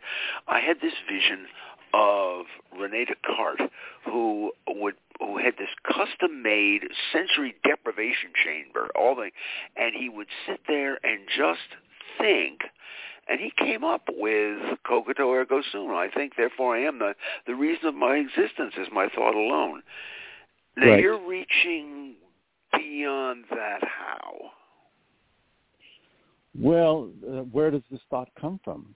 I 0.48 0.60
had 0.60 0.78
this 0.82 0.94
vision 1.12 1.46
of 1.94 2.46
Rene 2.78 3.06
Descartes, 3.06 3.70
who 4.06 4.52
would 4.68 4.96
who 5.20 5.38
had 5.38 5.54
this 5.58 5.70
custom-made 5.88 6.82
sensory 7.14 7.56
deprivation 7.64 8.32
chamber, 8.44 8.90
all 9.00 9.16
the, 9.16 9.32
and 9.78 9.96
he 9.96 10.10
would 10.10 10.28
sit 10.46 10.60
there 10.68 11.00
and 11.06 11.22
just 11.38 11.62
think. 12.20 12.60
And 13.30 13.40
he 13.40 13.52
came 13.58 13.84
up 13.84 14.04
with 14.10 14.78
cogito 14.86 15.32
ergo 15.32 15.62
sum. 15.72 15.90
I 15.92 16.10
think, 16.14 16.34
therefore, 16.36 16.76
I 16.76 16.82
am. 16.82 17.00
The 17.00 17.16
the 17.48 17.56
reason 17.56 17.88
of 17.88 17.96
my 17.96 18.16
existence 18.18 18.74
is 18.78 18.88
my 18.92 19.08
thought 19.08 19.36
alone. 19.36 19.82
Now 20.76 20.90
Right. 20.92 21.00
you're 21.00 21.18
reaching 21.18 22.16
beyond 22.74 23.46
that. 23.52 23.84
How? 23.84 24.52
Well 26.60 27.10
uh, 27.28 27.42
where 27.42 27.72
does 27.72 27.84
this 27.92 28.02
thought 28.10 28.30
come 28.40 28.60
from 28.64 28.96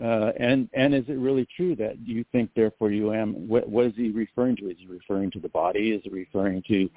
uh, 0.00 0.32
and 0.38 0.68
and 0.72 0.94
is 0.94 1.04
it 1.08 1.18
really 1.18 1.46
true 1.56 1.74
that 1.76 1.96
you 2.04 2.24
think 2.32 2.50
therefore 2.54 2.90
you 2.90 3.12
am? 3.12 3.48
What, 3.48 3.68
what 3.68 3.86
is 3.86 3.92
he 3.96 4.10
referring 4.10 4.56
to? 4.56 4.70
Is 4.70 4.76
he 4.78 4.86
referring 4.86 5.30
to 5.32 5.40
the 5.40 5.48
body? 5.48 5.90
Is 5.90 6.02
he 6.04 6.10
referring 6.10 6.62
to 6.68 6.90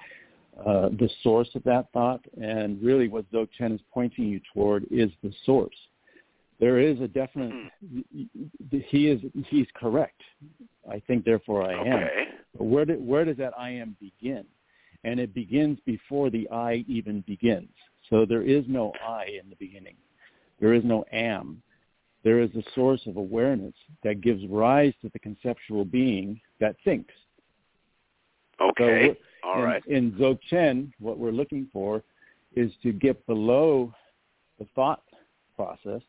uh, 0.59 0.89
the 0.89 1.09
source 1.23 1.49
of 1.55 1.63
that 1.63 1.91
thought? 1.93 2.21
And 2.41 2.81
really, 2.81 3.07
what 3.07 3.29
Dzogchen 3.31 3.73
is 3.73 3.81
pointing 3.93 4.25
you 4.25 4.39
toward 4.53 4.85
is 4.91 5.09
the 5.23 5.33
source. 5.45 5.75
There 6.59 6.79
is 6.79 7.01
a 7.01 7.07
definite. 7.07 7.71
Hmm. 7.81 8.21
He 8.69 9.07
is 9.07 9.19
he's 9.47 9.67
correct. 9.75 10.21
I 10.89 11.01
think 11.07 11.25
therefore 11.25 11.63
I 11.63 11.73
am. 11.73 12.03
Okay. 12.03 12.23
But 12.57 12.65
where 12.65 12.85
do, 12.85 12.93
where 12.93 13.25
does 13.25 13.37
that 13.37 13.53
I 13.57 13.71
am 13.71 13.97
begin? 13.99 14.45
And 15.03 15.19
it 15.19 15.33
begins 15.33 15.79
before 15.85 16.29
the 16.29 16.47
I 16.49 16.85
even 16.87 17.21
begins. 17.27 17.69
So 18.09 18.25
there 18.25 18.43
is 18.43 18.65
no 18.67 18.93
I 19.05 19.25
in 19.41 19.49
the 19.49 19.55
beginning. 19.55 19.95
There 20.59 20.73
is 20.73 20.83
no 20.83 21.05
am 21.11 21.61
there 22.25 22.41
is 22.41 22.49
a 22.55 22.63
source 22.73 23.01
of 23.05 23.17
awareness 23.17 23.75
that 24.03 24.19
gives 24.19 24.43
rise 24.47 24.93
to 25.03 25.09
the 25.13 25.19
conceptual 25.19 25.85
being 25.85 26.41
that 26.59 26.75
thinks. 26.83 27.13
Okay. 28.59 29.15
So 29.43 29.47
All 29.47 29.59
in, 29.59 29.63
right. 29.63 29.85
in 29.85 30.11
Dzogchen, 30.13 30.91
what 30.99 31.19
we're 31.19 31.31
looking 31.31 31.67
for 31.71 32.03
is 32.55 32.71
to 32.81 32.91
get 32.91 33.25
below 33.27 33.93
the 34.57 34.65
thought 34.73 35.03
process 35.55 36.01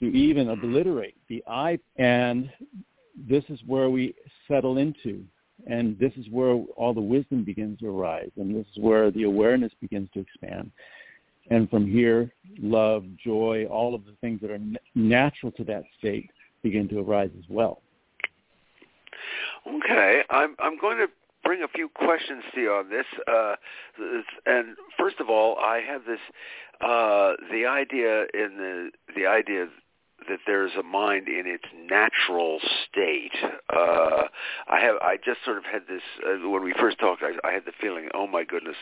to 0.00 0.06
even 0.06 0.48
obliterate 0.48 1.14
the 1.28 1.42
I, 1.46 1.78
and 1.96 2.50
this 3.16 3.44
is 3.48 3.60
where 3.64 3.88
we 3.88 4.12
settle 4.48 4.78
into, 4.78 5.22
and 5.68 5.96
this 6.00 6.12
is 6.16 6.26
where 6.30 6.64
all 6.76 6.92
the 6.92 7.00
wisdom 7.00 7.44
begins 7.44 7.78
to 7.78 7.86
arise, 7.86 8.30
and 8.36 8.56
this 8.56 8.66
is 8.72 8.82
where 8.82 9.12
the 9.12 9.22
awareness 9.22 9.72
begins 9.80 10.08
to 10.14 10.20
expand. 10.20 10.72
And 11.50 11.68
from 11.68 11.86
here, 11.86 12.32
love, 12.58 13.04
joy, 13.22 13.66
all 13.66 13.94
of 13.94 14.04
the 14.06 14.14
things 14.20 14.40
that 14.40 14.50
are 14.50 14.60
natural 14.94 15.52
to 15.52 15.64
that 15.64 15.84
state 15.98 16.30
begin 16.62 16.88
to 16.88 17.00
arise 17.00 17.30
as 17.38 17.44
well. 17.48 17.82
Okay, 19.66 20.22
I'm 20.30 20.56
I'm 20.58 20.78
going 20.78 20.98
to 20.98 21.06
bring 21.42 21.62
a 21.62 21.68
few 21.68 21.88
questions 21.88 22.42
to 22.54 22.60
you 22.60 22.72
on 22.72 22.90
this. 22.90 23.06
Uh, 23.26 23.54
and 24.46 24.76
first 24.98 25.20
of 25.20 25.30
all, 25.30 25.56
I 25.58 25.80
have 25.86 26.02
this 26.04 26.20
uh, 26.80 27.32
the 27.50 27.66
idea 27.66 28.22
in 28.34 28.56
the 28.56 28.90
the 29.14 29.26
idea 29.26 29.68
that 30.28 30.40
there's 30.46 30.72
a 30.78 30.82
mind 30.82 31.28
in 31.28 31.44
its 31.46 31.64
natural 31.88 32.58
state. 32.88 33.32
Uh, 33.68 34.22
I 34.68 34.80
have 34.80 34.96
I 35.02 35.16
just 35.24 35.40
sort 35.44 35.58
of 35.58 35.64
had 35.64 35.82
this 35.88 36.02
uh, 36.26 36.48
when 36.48 36.62
we 36.62 36.72
first 36.78 36.98
talked. 36.98 37.22
I, 37.22 37.32
I 37.48 37.52
had 37.52 37.64
the 37.64 37.72
feeling, 37.80 38.08
oh 38.14 38.26
my 38.26 38.44
goodness, 38.44 38.76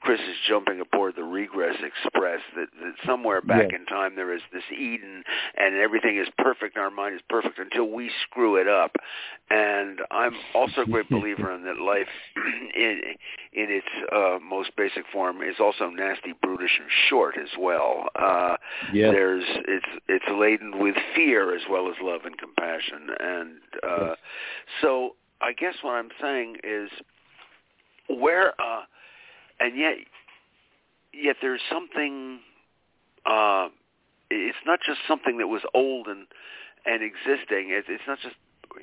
Chris 0.00 0.20
is 0.20 0.36
jumping 0.48 0.80
aboard 0.80 1.14
the 1.16 1.24
Regress 1.24 1.76
Express. 1.82 2.40
That, 2.56 2.68
that 2.82 2.94
somewhere 3.04 3.40
back 3.42 3.70
Yes. 3.70 3.80
in 3.80 3.86
time 3.86 4.14
there 4.16 4.32
is 4.34 4.42
this 4.52 4.62
Eden, 4.72 5.22
and 5.56 5.76
everything 5.76 6.18
is 6.18 6.28
perfect. 6.38 6.76
Our 6.76 6.90
mind 6.90 7.14
is 7.14 7.20
perfect 7.28 7.58
until 7.58 7.88
we 7.90 8.10
screw 8.22 8.56
it 8.56 8.68
up. 8.68 8.96
And 9.50 10.00
I'm 10.10 10.34
also 10.54 10.82
a 10.82 10.86
great 10.86 11.08
believer 11.08 11.52
in 11.54 11.62
that 11.64 11.78
life, 11.78 12.08
in 12.76 13.00
in 13.52 13.66
its 13.70 13.86
uh, 14.12 14.38
most 14.42 14.70
basic 14.76 15.04
form, 15.12 15.40
is 15.42 15.56
also 15.60 15.88
nasty, 15.88 16.34
brutish, 16.42 16.78
and 16.80 16.88
short 17.08 17.36
as 17.40 17.50
well. 17.58 18.08
Uh, 18.14 18.56
Yes. 18.92 19.12
there's 19.12 19.44
it's 19.68 19.86
it's 20.08 20.24
laden 20.38 20.78
with 20.78 20.85
fear 21.14 21.54
as 21.54 21.62
well 21.70 21.88
as 21.88 21.94
love 22.00 22.22
and 22.24 22.36
compassion 22.38 23.08
and 23.18 23.58
uh 23.82 24.06
Yes. 24.08 24.16
so 24.80 25.16
i 25.40 25.52
guess 25.52 25.74
what 25.82 25.92
i'm 25.92 26.10
saying 26.20 26.56
is 26.62 26.90
where 28.08 28.50
uh 28.60 28.82
and 29.60 29.76
yet 29.76 29.94
yet 31.12 31.36
there's 31.40 31.60
something 31.70 32.40
uh 33.24 33.68
it's 34.30 34.58
not 34.66 34.80
just 34.86 35.00
something 35.08 35.38
that 35.38 35.48
was 35.48 35.62
old 35.74 36.06
and 36.06 36.26
and 36.84 37.02
existing 37.02 37.70
it's 37.70 37.88
it's 37.88 38.04
not 38.06 38.18
just 38.22 38.36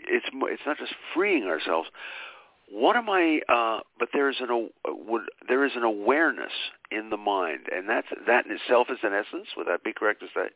it's 0.07 0.25
it's 0.33 0.63
not 0.65 0.77
just 0.77 0.93
freeing 1.13 1.43
ourselves 1.43 1.89
what 2.71 2.95
am 2.95 3.09
I? 3.09 3.39
Uh, 3.47 3.81
but 3.99 4.09
there 4.13 4.29
is 4.29 4.37
an 4.39 4.69
would 4.87 5.23
there 5.47 5.65
is 5.65 5.73
an 5.75 5.83
awareness 5.83 6.51
in 6.91 7.09
the 7.09 7.17
mind, 7.17 7.67
and 7.71 7.87
that's 7.87 8.07
that 8.25 8.45
in 8.45 8.51
itself 8.51 8.87
is 8.89 8.99
an 9.03 9.13
essence. 9.13 9.49
Would 9.57 9.67
that 9.67 9.83
be 9.83 9.93
correct 9.93 10.21
to 10.21 10.27
say? 10.33 10.49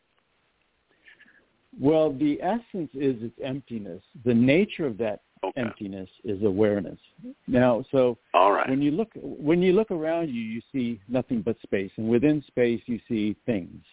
Well, 1.80 2.12
the 2.12 2.42
essence 2.42 2.90
is 2.94 3.22
its 3.22 3.40
emptiness. 3.44 4.02
The 4.26 4.34
nature 4.34 4.86
of 4.86 4.98
that 4.98 5.22
Okay. 5.44 5.62
emptiness 5.62 6.10
is 6.24 6.42
awareness. 6.44 7.00
Now, 7.48 7.86
so 7.92 8.18
right. 8.34 8.68
when 8.68 8.82
you 8.82 8.92
look 8.92 9.12
when 9.22 9.62
you 9.62 9.74
look 9.74 9.92
around 9.92 10.30
you, 10.30 10.42
you 10.42 10.62
see 10.72 11.00
nothing 11.08 11.42
but 11.42 11.62
space, 11.62 11.92
and 11.98 12.10
within 12.10 12.42
space 12.48 12.82
you 12.88 13.00
see 13.08 13.36
things, 13.46 13.84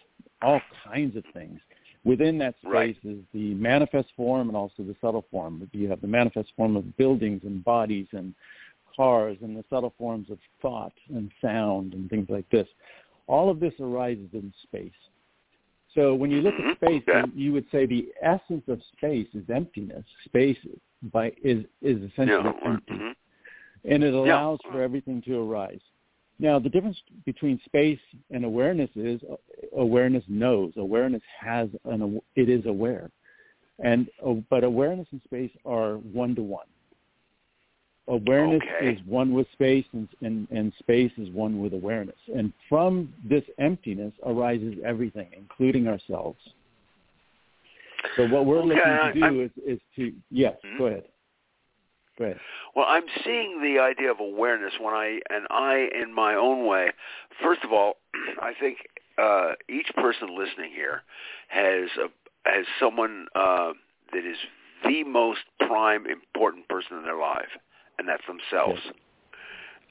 all 0.41 0.59
kinds 0.83 1.15
of 1.15 1.23
things. 1.33 1.59
Within 2.03 2.37
that 2.39 2.55
space 2.59 2.71
Right. 2.71 2.97
is 3.03 3.23
the 3.33 3.53
manifest 3.55 4.11
form 4.15 4.47
and 4.49 4.57
also 4.57 4.83
the 4.83 4.95
subtle 5.01 5.23
form. 5.31 5.67
You 5.73 5.87
have 5.89 6.01
the 6.01 6.07
manifest 6.07 6.51
form 6.55 6.75
of 6.75 6.97
buildings 6.97 7.43
and 7.43 7.63
bodies 7.63 8.07
and 8.11 8.33
cars, 8.95 9.37
and 9.41 9.55
the 9.55 9.65
subtle 9.69 9.93
forms 9.97 10.29
of 10.29 10.39
thought 10.61 10.93
and 11.09 11.31
sound 11.41 11.93
and 11.93 12.09
things 12.09 12.29
like 12.29 12.49
this. 12.49 12.67
All 13.27 13.49
of 13.49 13.59
this 13.59 13.73
arises 13.79 14.29
in 14.33 14.53
space. 14.63 14.91
So 15.95 16.13
when 16.13 16.29
you 16.29 16.41
look 16.41 16.53
at 16.59 16.75
space, 16.75 17.03
Okay. 17.07 17.23
you 17.33 17.53
would 17.53 17.65
say 17.71 17.85
the 17.85 18.13
essence 18.21 18.63
of 18.67 18.81
space 18.97 19.27
is 19.33 19.49
emptiness. 19.49 20.03
Space 20.25 20.57
by 21.13 21.31
is 21.41 21.65
is 21.81 22.01
essentially 22.03 22.43
Yeah. 22.43 22.69
empty 22.71 22.93
mhm. 22.93 23.15
and 23.85 24.03
it 24.03 24.13
allows 24.13 24.59
Yeah. 24.63 24.71
for 24.71 24.81
everything 24.81 25.21
to 25.23 25.39
arise. 25.41 25.81
Now, 26.37 26.59
the 26.59 26.69
difference 26.69 27.01
between 27.23 27.59
space 27.61 27.99
and 28.29 28.43
awareness 28.43 28.89
is 28.95 29.21
awareness 29.73 30.27
knows. 30.27 30.75
Awareness 30.75 31.23
has 31.39 31.69
an 31.85 32.21
it 32.35 32.49
is 32.49 32.65
aware, 32.65 33.09
and 33.79 34.09
uh, 34.25 34.33
but 34.49 34.63
awareness 34.65 35.07
and 35.11 35.21
space 35.23 35.51
are 35.65 35.97
one 35.97 36.35
to 36.35 36.43
one. 36.43 36.67
Awareness 38.07 38.61
Okay. 38.61 38.89
is 38.91 38.99
one 39.07 39.33
with 39.33 39.47
space, 39.53 39.85
and, 39.93 40.07
and 40.21 40.47
and 40.51 40.71
space 40.77 41.11
is 41.17 41.29
one 41.31 41.59
with 41.59 41.73
awareness. 41.73 42.15
And 42.35 42.53
from 42.69 43.11
this 43.23 43.43
emptiness 43.57 44.13
arises 44.23 44.75
everything, 44.85 45.27
including 45.35 45.87
ourselves. 45.87 46.37
So 48.15 48.27
what 48.27 48.45
we're 48.45 48.59
Okay, 48.59 48.67
looking 48.67 49.13
to 49.13 49.13
do 49.13 49.23
I'm- 49.23 49.41
is, 49.41 49.51
is 49.65 49.79
to 49.95 50.13
yes, 50.29 50.55
Mhm. 50.63 50.77
go 50.77 50.85
ahead, 50.85 51.05
go 52.19 52.25
ahead. 52.25 52.39
Well, 52.75 52.85
I'm 52.87 53.07
seeing 53.23 53.61
the 53.61 53.79
idea 53.79 54.11
of 54.11 54.19
awareness 54.19 54.77
when 54.79 54.93
I 54.93 55.19
and 55.31 55.47
I, 55.49 55.89
in 55.95 56.13
my 56.13 56.35
own 56.35 56.65
way. 56.67 56.91
First 57.41 57.63
of 57.63 57.73
all, 57.73 57.97
I 58.39 58.53
think 58.53 58.87
uh, 59.17 59.53
each 59.67 59.91
person 59.95 60.35
listening 60.37 60.71
here 60.71 61.01
has 61.47 61.89
a, 61.97 62.09
has 62.47 62.67
someone 62.79 63.27
uh, 63.33 63.73
that 64.13 64.23
is 64.25 64.37
the 64.83 65.03
most 65.03 65.41
prime 65.59 66.05
important 66.05 66.67
person 66.67 66.97
in 66.97 67.03
their 67.03 67.17
life, 67.17 67.49
and 67.97 68.07
that's 68.07 68.23
themselves. 68.27 68.81
Yes. 68.85 68.93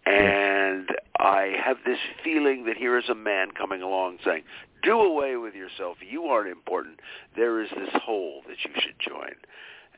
And 0.06 0.88
I 1.18 1.54
have 1.64 1.78
this 1.86 1.98
feeling 2.22 2.66
that 2.66 2.76
here 2.76 2.98
is 2.98 3.08
a 3.08 3.14
man 3.14 3.52
coming 3.52 3.80
along 3.80 4.18
saying, 4.24 4.42
"Do 4.82 5.00
away 5.00 5.36
with 5.36 5.54
yourself. 5.54 5.96
You 6.06 6.24
aren't 6.26 6.50
important. 6.50 7.00
There 7.36 7.60
is 7.62 7.70
this 7.70 7.90
hole 8.02 8.42
that 8.46 8.56
you 8.64 8.70
should 8.80 8.98
join." 8.98 9.34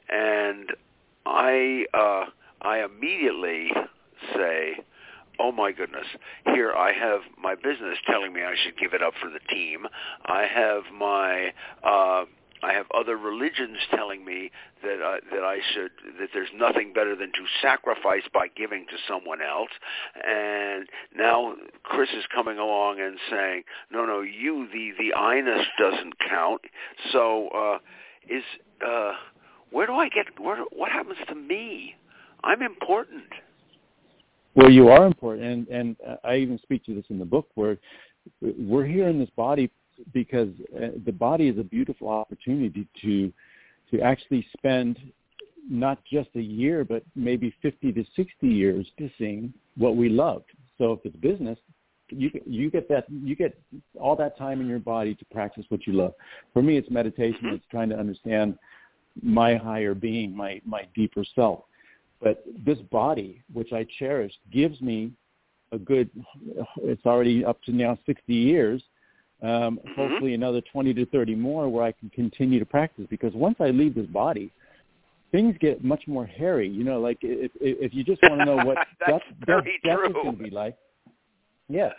And 0.09 0.73
I 1.25 1.87
uh, 1.93 2.27
I 2.63 2.85
immediately 2.85 3.73
say, 4.33 4.79
"Oh 5.41 5.51
my 5.51 5.73
goodness! 5.73 6.07
Here 6.45 6.73
I 6.73 6.93
have 6.93 7.23
my 7.37 7.57
business 7.57 7.99
telling 8.07 8.33
me 8.33 8.43
I 8.43 8.55
should 8.63 8.79
give 8.79 8.95
it 8.95 9.03
up 9.03 9.15
for 9.21 9.29
the 9.29 9.41
team. 9.53 9.89
I 10.25 10.47
have 10.47 10.85
my 10.97 11.53
uh, 11.83 12.27
I 12.67 12.73
have 12.73 12.87
other 12.93 13.17
religions 13.17 13.79
telling 13.95 14.25
me 14.25 14.51
that 14.83 15.01
uh, 15.01 15.17
that 15.33 15.45
I 15.45 15.59
should 15.73 15.93
that 16.19 16.31
there's 16.35 16.49
nothing 16.55 16.93
better 16.93 17.15
than 17.15 17.29
to 17.29 17.45
sacrifice 17.63 18.25
by 18.35 18.49
giving 18.49 18.87
to 18.87 18.97
someone 19.07 19.41
else. 19.41 19.71
And 20.27 20.89
now 21.17 21.55
Chris 21.85 22.09
is 22.11 22.25
coming 22.35 22.59
along 22.59 23.01
and 23.01 23.19
saying, 23.31 23.63
"No, 23.93 24.05
no, 24.05 24.21
you 24.21 24.67
the 24.73 24.91
the 24.99 25.15
I-ness 25.15 25.65
doesn't 25.79 26.15
count." 26.29 26.63
So 27.13 27.49
uh, 27.49 27.79
is 28.29 28.43
uh, 28.85 29.13
where 29.71 29.87
do 29.87 29.95
I 29.95 30.09
get 30.09 30.27
where 30.41 30.65
what 30.73 30.91
happens 30.91 31.19
to 31.29 31.35
me? 31.37 31.95
I'm 32.43 32.63
important. 32.63 33.25
Well, 34.57 34.71
you 34.71 34.89
are 34.89 35.07
important, 35.07 35.45
and 35.45 35.69
and 35.69 35.97
I 36.25 36.37
even 36.37 36.59
speak 36.59 36.85
to 36.87 36.95
this 36.95 37.05
in 37.11 37.21
the 37.21 37.25
book 37.25 37.47
where 37.55 37.79
we're 38.41 38.87
here 38.87 39.09
in 39.09 39.21
this 39.21 39.31
body 39.37 39.71
because 40.13 40.49
uh, 40.77 40.89
the 41.05 41.13
body 41.13 41.49
is 41.49 41.59
a 41.59 41.65
beautiful 41.65 42.09
opportunity 42.09 42.87
to 43.03 43.33
to 43.91 44.01
actually 44.01 44.45
spend 44.57 44.99
not 45.69 45.99
just 46.05 46.29
a 46.35 46.41
year, 46.41 46.85
but 46.85 47.05
maybe 47.15 47.55
50 47.63 47.93
to 47.93 48.05
60 48.17 48.49
years 48.49 48.87
practicing 48.97 49.53
what 49.77 49.97
we 49.97 50.09
loved. 50.09 50.51
So 50.79 50.93
if 50.93 51.01
it's 51.05 51.17
business, 51.17 51.59
you 52.09 52.31
get- 52.31 52.47
you 52.47 52.71
get 52.71 52.89
that 52.89 53.09
you 53.11 53.35
get 53.35 53.59
all 53.99 54.15
that 54.17 54.37
time 54.37 54.61
in 54.61 54.69
your 54.69 54.79
body 54.79 55.15
to 55.15 55.25
practice 55.27 55.69
what 55.71 55.87
you 55.87 55.93
love. 55.93 56.15
For 56.53 56.63
me, 56.63 56.77
it's 56.77 56.91
meditation. 56.91 57.47
Mhm. 57.47 57.55
It's 57.55 57.67
trying 57.67 57.89
to 57.89 57.99
understand 57.99 58.59
my 59.23 59.57
higher 59.57 59.95
being, 59.95 60.37
my 60.37 60.61
my 60.65 60.87
deeper 60.95 61.25
self. 61.25 61.65
But 62.21 62.45
this 62.65 62.79
body, 62.79 63.43
which 63.53 63.73
I 63.73 63.85
cherish, 63.85 64.39
gives 64.51 64.81
me 64.81 65.13
a 65.73 65.79
good. 65.79 66.09
It's 66.77 67.05
already 67.07 67.45
up 67.45 67.61
to 67.63 67.73
now 67.73 67.99
60 68.07 68.35
years 68.35 68.85
Um, 69.47 69.79
mm-hmm. 69.79 70.01
Hopefully, 70.01 70.35
another 70.35 70.61
20 70.61 70.93
to 70.95 71.07
30 71.07 71.35
more 71.37 71.69
where 71.69 71.85
I 71.85 71.93
can 71.93 72.11
continue 72.11 72.59
to 72.59 72.67
practice. 72.67 73.07
Because 73.09 73.33
once 73.35 73.57
I 73.61 73.71
leave 73.71 73.95
this 73.95 74.07
body, 74.07 74.51
things 75.31 75.55
get 75.61 75.85
much 75.85 76.03
more 76.07 76.27
hairy. 76.27 76.69
You 76.69 76.83
know, 76.83 77.01
like 77.01 77.19
if 77.23 77.53
if 77.61 77.95
you 77.95 78.03
just 78.03 78.23
want 78.23 78.41
to 78.41 78.45
know 78.45 78.57
what 78.57 78.79
death, 79.07 79.23
death, 79.47 79.65
death 79.85 79.99
is 80.07 80.13
going 80.13 80.37
to 80.37 80.43
be 80.43 80.51
like, 80.51 80.77
yeah, 81.69 81.91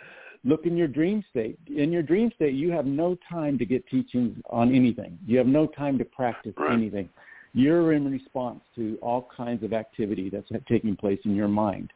look 0.44 0.66
in 0.66 0.76
your 0.76 0.88
dream 0.88 1.24
state. 1.30 1.58
In 1.74 1.90
your 1.90 2.02
dream 2.02 2.30
state, 2.36 2.54
you 2.54 2.70
have 2.72 2.86
no 2.86 3.16
time 3.30 3.56
to 3.58 3.64
get 3.64 3.86
teachings 3.88 4.36
on 4.50 4.74
anything. 4.74 5.18
You 5.26 5.38
have 5.38 5.46
no 5.46 5.66
time 5.66 5.96
to 5.98 6.04
practice 6.04 6.54
right. 6.58 6.72
anything. 6.72 7.08
You're 7.54 7.94
in 7.94 8.10
response 8.10 8.60
to 8.76 8.98
all 9.00 9.28
kinds 9.34 9.64
of 9.64 9.72
activity 9.72 10.28
that's 10.28 10.48
taking 10.68 10.96
place 10.96 11.18
in 11.24 11.34
your 11.34 11.48
mind. 11.48 11.92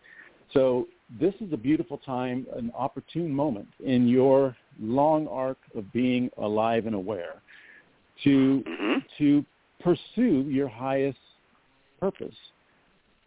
So 0.54 0.88
this 1.20 1.34
is 1.40 1.52
a 1.52 1.56
beautiful 1.56 1.98
time, 1.98 2.46
an 2.56 2.72
opportune 2.74 3.30
moment 3.32 3.68
in 3.84 4.08
your 4.08 4.56
long 4.80 5.28
arc 5.28 5.58
of 5.74 5.92
being 5.92 6.30
alive 6.38 6.86
and 6.86 6.94
aware 6.94 7.42
to 8.24 8.64
mm-hmm. 8.66 8.98
to 9.18 9.44
pursue 9.80 10.46
your 10.48 10.68
highest 10.68 11.18
purpose. 12.00 12.34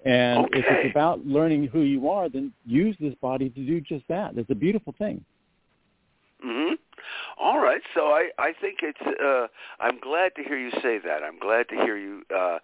And 0.05 0.45
okay. 0.45 0.59
if 0.59 0.65
it's 0.67 0.91
about 0.91 1.25
learning 1.25 1.67
who 1.67 1.81
you 1.81 2.09
are, 2.09 2.29
then 2.29 2.53
use 2.65 2.95
this 2.99 3.13
body 3.21 3.49
to 3.49 3.65
do 3.65 3.81
just 3.81 4.07
that. 4.07 4.37
It's 4.37 4.49
a 4.49 4.55
beautiful 4.55 4.93
thing. 4.97 5.23
Mhm. 6.45 6.77
All 7.37 7.59
right, 7.59 7.81
so 7.93 8.07
I 8.07 8.29
I 8.39 8.53
think 8.59 8.79
it's 8.81 9.01
uh 9.01 9.47
I'm 9.79 9.99
glad 9.99 10.35
to 10.37 10.43
hear 10.43 10.57
you 10.57 10.71
say 10.81 10.99
that. 10.99 11.21
I'm 11.23 11.39
glad 11.39 11.67
to 11.69 11.75
hear 11.75 11.97
you 11.97 12.23
uh, 12.33 12.59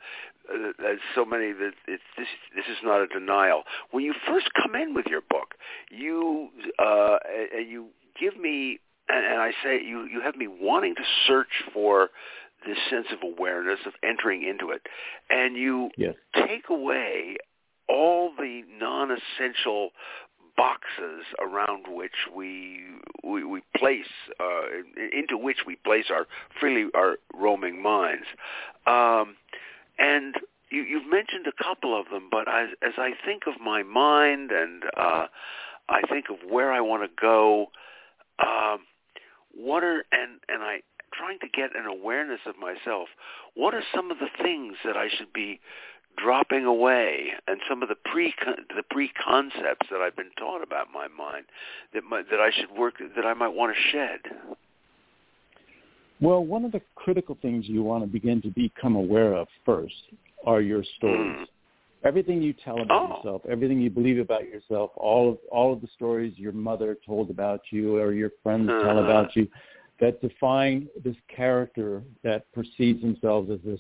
uh 0.50 0.96
so 1.14 1.26
many 1.26 1.52
that 1.52 1.72
it's 1.88 2.04
this 2.18 2.28
this 2.56 2.66
is 2.66 2.78
not 2.84 3.02
a 3.02 3.08
denial. 3.08 3.64
When 3.92 4.04
you 4.04 4.14
first 4.28 4.50
come 4.62 4.76
in 4.76 4.94
with 4.94 5.08
your 5.08 5.22
book, 5.22 5.56
you 5.90 6.50
uh 6.80 7.18
you 7.54 7.88
give 8.20 8.40
me 8.40 8.80
and, 9.10 9.26
and 9.26 9.42
I 9.42 9.52
say 9.64 9.82
you 9.84 10.06
you 10.06 10.22
have 10.22 10.36
me 10.36 10.48
wanting 10.48 10.96
to 10.96 11.04
search 11.28 11.64
for 11.74 12.10
this 12.66 12.78
sense 12.90 13.08
of 13.12 13.20
awareness 13.24 13.80
of 13.86 13.94
entering 14.04 14.44
into 14.44 14.72
it, 14.72 14.84
and 15.30 15.58
you 15.58 15.90
yes. 15.98 16.14
take 16.36 16.70
away 16.70 17.38
all 17.90 18.32
the 18.38 18.62
non-essential 18.80 19.90
boxes 20.56 21.26
around 21.40 21.86
which 21.88 22.28
we 22.36 22.82
we, 23.24 23.44
we 23.44 23.62
place 23.76 24.06
uh, 24.40 24.62
into 25.18 25.38
which 25.38 25.60
we 25.66 25.76
place 25.78 26.06
our 26.10 26.28
freely 26.60 26.90
our 26.94 27.18
roaming 27.34 27.82
minds, 27.82 28.26
um, 28.88 29.36
and 30.00 30.36
you, 30.70 30.82
you've 30.84 31.10
mentioned 31.10 31.46
a 31.48 31.64
couple 31.64 32.00
of 32.00 32.10
them. 32.10 32.30
But 32.32 32.48
as, 32.48 32.70
as 32.82 32.94
I 32.98 33.12
think 33.26 33.44
of 33.48 33.62
my 33.62 33.84
mind 33.84 34.52
and 34.52 34.84
uh, 34.98 35.28
I 35.90 36.02
think 36.10 36.26
of 36.30 36.38
where 36.50 36.72
I 36.72 36.82
want 36.82 37.04
to 37.04 37.22
go, 37.22 37.68
um, 38.40 38.80
what 39.54 39.84
are 39.84 40.06
and 40.12 40.40
and 40.48 40.64
I 40.64 40.82
trying 41.14 41.40
to 41.40 41.48
get 41.48 41.76
an 41.76 41.86
awareness 41.86 42.40
of 42.46 42.56
myself. 42.58 43.10
What 43.54 43.74
are 43.74 43.84
some 43.94 44.12
of 44.12 44.20
the 44.20 44.30
things 44.42 44.76
that 44.86 44.96
I 44.96 45.08
should 45.10 45.34
be 45.34 45.60
dropping 46.18 46.66
away 46.66 47.30
and 47.48 47.60
some 47.70 47.82
of 47.84 47.90
the 47.90 47.96
pre 47.96 48.34
the 48.76 48.84
preconcepts 48.90 49.88
that 49.90 50.02
I've 50.02 50.16
been 50.16 50.32
taught 50.38 50.64
about 50.64 50.88
my 50.94 51.08
mind 51.08 51.46
that 51.94 52.04
my, 52.04 52.22
that 52.30 52.40
I 52.40 52.52
should 52.52 52.72
work 52.78 52.96
that 53.16 53.26
I 53.26 53.34
might 53.34 53.50
want 53.50 53.76
to 53.76 53.92
shed. 53.92 54.56
Well, 56.20 56.46
one 56.46 56.66
of 56.66 56.72
the 56.72 56.82
critical 56.96 57.38
things 57.42 57.68
you 57.68 57.82
want 57.82 58.04
to 58.04 58.08
begin 58.08 58.42
to 58.44 58.50
become 58.50 58.96
aware 58.96 59.34
of 59.34 59.48
first 59.66 59.96
are 60.46 60.62
your 60.62 60.84
stories. 60.98 61.40
Mm. 61.40 61.46
Everything 62.04 62.42
you 62.42 62.54
tell 62.54 62.82
about 62.82 63.10
oh. 63.10 63.18
yourself, 63.18 63.42
everything 63.50 63.80
you 63.80 63.90
believe 63.90 64.20
about 64.20 64.48
yourself, 64.48 64.92
all 64.96 65.32
of 65.32 65.38
all 65.52 65.74
of 65.74 65.82
the 65.82 65.88
stories 65.96 66.34
your 66.38 66.52
mother 66.52 66.98
told 67.06 67.30
about 67.30 67.62
you 67.72 67.98
or 67.98 68.14
your 68.14 68.32
friends 68.44 68.70
uh-huh. 68.70 68.84
tell 68.84 69.04
about 69.04 69.36
you 69.36 69.48
that 70.00 70.20
define 70.20 70.88
this 71.04 71.16
character 71.34 72.02
that 72.24 72.52
perceives 72.54 73.02
themselves 73.02 73.52
as 73.52 73.60
this 73.64 73.80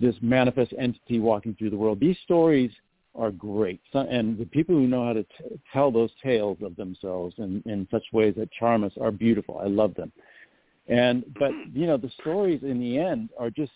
this 0.00 0.14
manifest 0.20 0.72
entity 0.78 1.18
walking 1.18 1.54
through 1.54 1.70
the 1.70 1.76
world. 1.76 2.00
These 2.00 2.18
stories 2.24 2.70
are 3.14 3.30
great, 3.30 3.80
so, 3.92 4.00
and 4.00 4.38
the 4.38 4.46
people 4.46 4.74
who 4.74 4.86
know 4.86 5.04
how 5.04 5.12
to 5.12 5.22
t- 5.22 5.60
tell 5.72 5.90
those 5.90 6.10
tales 6.22 6.58
of 6.62 6.76
themselves 6.76 7.34
in, 7.38 7.62
in 7.66 7.88
such 7.90 8.04
ways 8.12 8.34
that 8.36 8.50
charm 8.52 8.84
us 8.84 8.92
are 9.00 9.10
beautiful. 9.10 9.58
I 9.58 9.66
love 9.66 9.94
them. 9.94 10.12
And 10.88 11.24
but 11.38 11.52
you 11.72 11.86
know 11.86 11.96
the 11.96 12.10
stories 12.20 12.62
in 12.62 12.80
the 12.80 12.98
end 12.98 13.28
are 13.38 13.50
just 13.50 13.72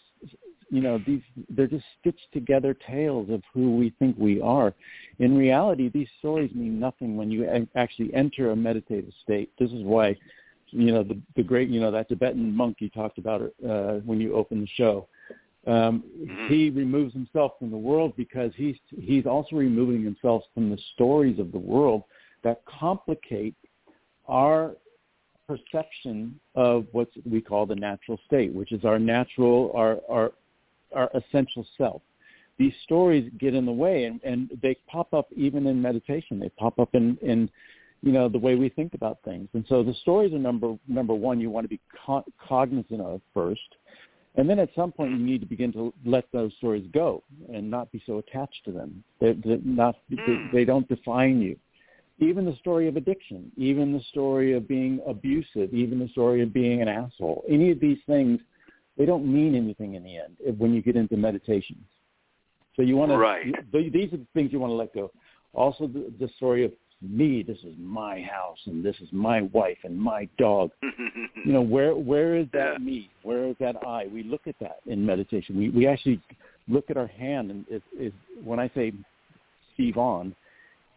you 0.70 0.80
know 0.80 0.98
these 1.06 1.20
they're 1.50 1.66
just 1.66 1.84
stitched 2.00 2.32
together 2.32 2.74
tales 2.74 3.28
of 3.30 3.42
who 3.52 3.76
we 3.76 3.92
think 3.98 4.16
we 4.18 4.40
are. 4.40 4.72
In 5.18 5.36
reality, 5.36 5.90
these 5.90 6.08
stories 6.18 6.50
mean 6.54 6.80
nothing 6.80 7.16
when 7.16 7.30
you 7.30 7.68
actually 7.76 8.12
enter 8.14 8.50
a 8.50 8.56
meditative 8.56 9.12
state. 9.22 9.50
This 9.58 9.70
is 9.70 9.82
why 9.82 10.16
you 10.70 10.90
know 10.90 11.02
the 11.02 11.20
the 11.36 11.42
great 11.42 11.68
you 11.68 11.80
know 11.80 11.90
that 11.90 12.08
Tibetan 12.08 12.54
monk 12.54 12.76
you 12.80 12.88
talked 12.88 13.18
about 13.18 13.42
uh, 13.68 13.94
when 14.06 14.20
you 14.20 14.34
opened 14.34 14.62
the 14.62 14.70
show. 14.74 15.06
Um, 15.64 16.02
mm-hmm. 16.20 16.48
he 16.48 16.70
removes 16.70 17.12
himself 17.12 17.52
from 17.58 17.70
the 17.70 17.76
world 17.76 18.14
because 18.16 18.50
he's 18.56 18.76
he's 18.98 19.26
also 19.26 19.54
removing 19.54 20.02
himself 20.02 20.42
from 20.54 20.70
the 20.70 20.78
stories 20.94 21.38
of 21.38 21.52
the 21.52 21.58
world 21.58 22.02
that 22.42 22.62
complicate 22.66 23.54
our 24.26 24.74
perception 25.46 26.38
of 26.56 26.86
what 26.90 27.08
we 27.24 27.40
call 27.40 27.66
the 27.66 27.76
natural 27.76 28.18
state, 28.26 28.52
which 28.52 28.72
is 28.72 28.84
our 28.84 28.98
natural, 28.98 29.70
our 29.76 30.00
our 30.08 30.32
our 30.94 31.10
essential 31.14 31.64
self. 31.78 32.02
These 32.58 32.74
stories 32.82 33.30
get 33.38 33.54
in 33.54 33.64
the 33.64 33.72
way, 33.72 34.04
and, 34.04 34.20
and 34.24 34.50
they 34.62 34.76
pop 34.88 35.14
up 35.14 35.28
even 35.34 35.66
in 35.66 35.80
meditation. 35.80 36.40
They 36.40 36.48
pop 36.50 36.78
up 36.80 36.94
in 36.94 37.16
in 37.22 37.48
you 38.02 38.10
know 38.10 38.28
the 38.28 38.38
way 38.38 38.56
we 38.56 38.68
think 38.68 38.94
about 38.94 39.18
things 39.24 39.48
and 39.54 39.64
so 39.68 39.82
the 39.82 39.94
stories 40.02 40.32
are 40.32 40.38
number 40.38 40.76
number 40.88 41.14
one 41.14 41.40
you 41.40 41.50
want 41.50 41.64
to 41.64 41.68
be 41.68 41.80
co- 42.04 42.24
cognizant 42.48 43.00
of 43.00 43.20
first 43.32 43.60
and 44.36 44.48
then 44.48 44.58
at 44.58 44.70
some 44.74 44.90
point 44.92 45.12
you 45.12 45.18
need 45.18 45.40
to 45.40 45.46
begin 45.46 45.72
to 45.72 45.92
let 46.04 46.24
those 46.32 46.52
stories 46.58 46.86
go 46.92 47.22
and 47.52 47.70
not 47.70 47.90
be 47.92 48.02
so 48.06 48.18
attached 48.18 48.64
to 48.64 48.72
them 48.72 49.02
they 49.20 49.32
they 49.32 49.58
not 49.64 49.96
they, 50.10 50.16
hmm. 50.16 50.46
they 50.52 50.64
don't 50.64 50.88
define 50.88 51.40
you 51.40 51.56
even 52.18 52.44
the 52.44 52.56
story 52.56 52.88
of 52.88 52.96
addiction 52.96 53.50
even 53.56 53.92
the 53.92 54.02
story 54.10 54.52
of 54.52 54.66
being 54.68 55.00
abusive 55.06 55.72
even 55.72 55.98
the 55.98 56.08
story 56.08 56.42
of 56.42 56.52
being 56.52 56.82
an 56.82 56.88
asshole 56.88 57.44
any 57.48 57.70
of 57.70 57.80
these 57.80 57.98
things 58.06 58.40
they 58.96 59.06
don't 59.06 59.26
mean 59.26 59.54
anything 59.54 59.94
in 59.94 60.02
the 60.02 60.16
end 60.16 60.36
when 60.58 60.72
you 60.72 60.82
get 60.82 60.96
into 60.96 61.16
meditation 61.16 61.76
so 62.76 62.82
you 62.82 62.96
want 62.96 63.10
to 63.10 63.18
right. 63.18 63.54
these 63.72 64.12
are 64.12 64.16
the 64.16 64.26
things 64.34 64.52
you 64.52 64.60
want 64.60 64.70
to 64.70 64.74
let 64.74 64.94
go 64.94 65.10
also 65.54 65.86
the, 65.86 66.12
the 66.18 66.28
story 66.36 66.64
of 66.64 66.72
me. 67.02 67.42
This 67.42 67.58
is 67.58 67.74
my 67.78 68.22
house, 68.22 68.58
and 68.66 68.84
this 68.84 68.96
is 69.00 69.08
my 69.12 69.42
wife 69.42 69.78
and 69.84 69.98
my 69.98 70.28
dog. 70.38 70.70
you 70.82 71.52
know, 71.52 71.62
where 71.62 71.94
where 71.94 72.36
is 72.36 72.46
that 72.52 72.74
yeah. 72.78 72.84
me? 72.84 73.10
Where 73.22 73.46
is 73.46 73.56
that 73.60 73.76
I? 73.86 74.06
We 74.06 74.22
look 74.22 74.46
at 74.46 74.56
that 74.60 74.78
in 74.86 75.04
meditation. 75.04 75.56
We 75.56 75.70
we 75.70 75.86
actually 75.86 76.20
look 76.68 76.90
at 76.90 76.96
our 76.96 77.06
hand, 77.06 77.50
and 77.50 78.12
when 78.44 78.58
I 78.58 78.70
say 78.74 78.92
Steve 79.74 79.98
on, 79.98 80.34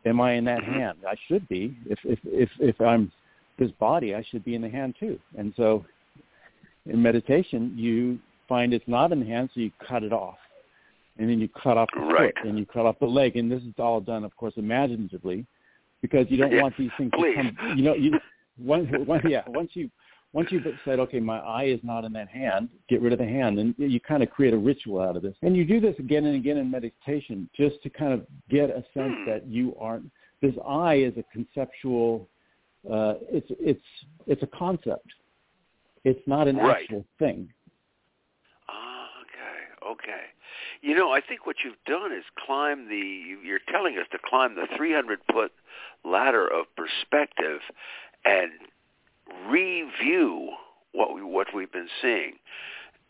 am 0.05 0.21
I 0.21 0.33
in 0.33 0.45
that 0.45 0.61
mm-hmm. 0.61 0.73
hand? 0.73 0.97
I 1.07 1.15
should 1.27 1.47
be. 1.47 1.77
If 1.85 1.99
if 2.03 2.19
if 2.23 2.49
if 2.59 2.81
I'm 2.81 3.11
this 3.57 3.71
body, 3.79 4.15
I 4.15 4.23
should 4.29 4.43
be 4.43 4.55
in 4.55 4.61
the 4.61 4.69
hand 4.69 4.95
too. 4.99 5.19
And 5.37 5.53
so, 5.55 5.85
in 6.85 7.01
meditation, 7.01 7.73
you 7.75 8.19
find 8.47 8.73
it's 8.73 8.87
not 8.87 9.11
in 9.11 9.19
the 9.19 9.25
hand, 9.25 9.49
so 9.53 9.61
you 9.61 9.71
cut 9.87 10.03
it 10.03 10.13
off 10.13 10.37
and 11.17 11.29
then 11.29 11.39
you 11.39 11.47
cut 11.47 11.77
off 11.77 11.89
the 11.93 12.01
right. 12.01 12.33
foot 12.35 12.47
and 12.47 12.57
you 12.57 12.65
cut 12.65 12.85
off 12.85 12.97
the 12.99 13.05
leg 13.05 13.35
and 13.35 13.51
this 13.51 13.61
is 13.61 13.73
all 13.79 14.01
done 14.01 14.23
of 14.23 14.35
course 14.35 14.53
imaginatively 14.57 15.45
because 16.05 16.27
you 16.29 16.37
don't 16.37 16.51
yeah, 16.51 16.61
want 16.61 16.77
these 16.77 16.91
things 16.97 17.11
please. 17.17 17.35
to 17.35 17.43
come. 17.43 17.77
You 17.77 17.83
know, 17.83 17.95
you 17.95 18.11
once, 18.59 18.87
once 19.07 19.23
yeah, 19.27 19.41
once 19.47 19.71
you 19.73 19.89
once 20.33 20.49
you've 20.51 20.65
said, 20.83 20.99
okay, 20.99 21.19
my 21.21 21.39
eye 21.39 21.63
is 21.63 21.79
not 21.81 22.03
in 22.03 22.11
that 22.11 22.27
hand, 22.27 22.67
get 22.89 23.01
rid 23.01 23.13
of 23.13 23.19
the 23.19 23.25
hand, 23.25 23.57
and 23.57 23.73
you 23.77 24.01
kind 24.01 24.21
of 24.21 24.29
create 24.29 24.53
a 24.53 24.57
ritual 24.57 25.01
out 25.01 25.15
of 25.15 25.21
this. 25.21 25.33
And 25.41 25.55
you 25.55 25.63
do 25.63 25.79
this 25.79 25.95
again 25.97 26.25
and 26.25 26.35
again 26.35 26.57
in 26.57 26.69
meditation, 26.69 27.49
just 27.55 27.81
to 27.83 27.89
kind 27.89 28.11
of 28.11 28.27
get 28.49 28.69
a 28.69 28.83
sense 28.93 29.15
hmm. 29.17 29.29
that 29.29 29.47
you 29.47 29.75
aren't. 29.79 30.11
This 30.41 30.53
eye 30.67 30.95
is 30.95 31.13
a 31.17 31.23
conceptual. 31.31 32.27
Uh, 32.83 33.15
it's 33.31 33.47
it's 33.51 33.85
it's 34.27 34.43
a 34.43 34.47
concept. 34.47 35.07
It's 36.03 36.19
not 36.27 36.47
an 36.47 36.57
right. 36.57 36.83
actual 36.83 37.05
thing. 37.17 37.49
Ah, 38.69 39.07
okay, 39.21 39.91
okay. 39.93 40.21
You 40.85 40.93
know, 40.93 41.09
I 41.11 41.19
think 41.19 41.47
what 41.47 41.55
you've 41.65 41.83
done 41.87 42.11
is 42.11 42.23
climb 42.45 42.87
the. 42.87 43.37
You're 43.43 43.59
telling 43.71 43.97
us 43.97 44.05
to 44.11 44.19
climb 44.23 44.53
the 44.53 44.67
300 44.77 45.19
foot 45.33 45.51
ladder 46.03 46.45
of 46.45 46.67
perspective 46.75 47.61
and 48.23 48.51
review 49.49 50.51
what 50.91 51.15
we 51.15 51.23
what 51.23 51.47
we've 51.55 51.71
been 51.71 51.89
seeing. 52.03 52.33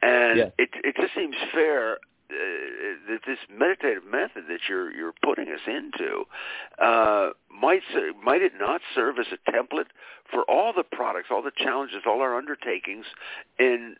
And 0.01 0.37
yes. 0.37 0.51
it 0.57 0.69
it 0.85 0.95
just 0.95 1.13
seems 1.15 1.35
fair 1.53 1.95
uh, 1.95 2.35
that 3.09 3.19
this 3.27 3.39
meditative 3.51 4.05
method 4.05 4.45
that 4.47 4.59
you're 4.69 4.89
you're 4.93 5.13
putting 5.21 5.49
us 5.49 5.59
into 5.67 6.23
uh, 6.81 7.31
might 7.51 7.81
might 8.23 8.41
it 8.41 8.53
not 8.57 8.79
serve 8.95 9.19
as 9.19 9.27
a 9.33 9.51
template 9.51 9.91
for 10.31 10.49
all 10.49 10.71
the 10.71 10.83
products, 10.83 11.27
all 11.29 11.43
the 11.43 11.51
challenges, 11.57 12.03
all 12.07 12.21
our 12.21 12.37
undertakings 12.37 13.05
in 13.59 13.97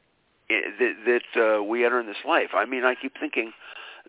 that, 0.50 1.22
that 1.36 1.42
uh, 1.42 1.64
we 1.64 1.86
enter 1.86 2.00
in 2.00 2.08
this 2.08 2.24
life. 2.28 2.50
I 2.54 2.66
mean, 2.66 2.84
I 2.84 2.96
keep 2.96 3.14
thinking, 3.20 3.52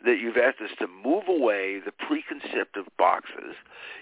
that 0.05 0.19
you've 0.21 0.37
asked 0.37 0.61
us 0.61 0.71
to 0.79 0.87
move 0.87 1.25
away 1.29 1.81
the 1.81 1.93
preconceptive 1.93 2.85
boxes. 2.99 3.57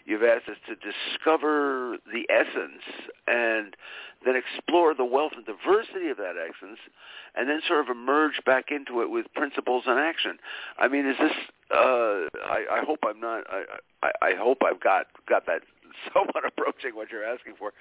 You've 0.04 0.24
asked 0.24 0.48
us 0.48 0.56
to 0.66 0.74
discover 0.74 1.98
the 2.12 2.26
essence 2.30 2.82
and 3.26 3.76
then 4.24 4.34
explore 4.34 4.94
the 4.94 5.04
wealth 5.04 5.32
and 5.36 5.46
diversity 5.46 6.08
of 6.08 6.16
that 6.16 6.34
essence, 6.36 6.78
and 7.34 7.48
then 7.48 7.60
sort 7.66 7.80
of 7.80 7.88
emerge 7.88 8.40
back 8.44 8.70
into 8.70 9.02
it 9.02 9.10
with 9.10 9.26
principles 9.34 9.84
and 9.86 9.98
action. 9.98 10.38
I 10.78 10.88
mean, 10.88 11.06
is 11.06 11.16
this? 11.18 11.32
Uh, 11.70 12.28
I, 12.44 12.64
I 12.70 12.84
hope 12.84 13.00
I'm 13.06 13.20
not. 13.20 13.44
I, 13.48 13.64
I, 14.02 14.10
I 14.22 14.34
hope 14.36 14.58
I've 14.64 14.80
got 14.80 15.06
got 15.28 15.46
that 15.46 15.62
somewhat 16.14 16.44
approaching 16.46 16.94
what 16.94 17.10
you're 17.10 17.24
asking 17.24 17.54
for. 17.58 17.72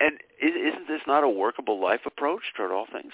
And 0.00 0.18
isn't 0.42 0.88
this 0.88 1.02
not 1.06 1.22
a 1.22 1.28
workable 1.28 1.80
life 1.80 2.00
approach 2.06 2.42
toward 2.56 2.72
all 2.72 2.86
things? 2.90 3.12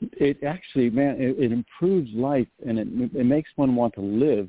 It 0.00 0.42
actually, 0.42 0.90
man, 0.90 1.20
it, 1.20 1.38
it 1.38 1.52
improves 1.52 2.10
life 2.14 2.48
and 2.66 2.78
it, 2.78 2.88
it 3.14 3.24
makes 3.24 3.50
one 3.56 3.76
want 3.76 3.94
to 3.94 4.00
live 4.00 4.48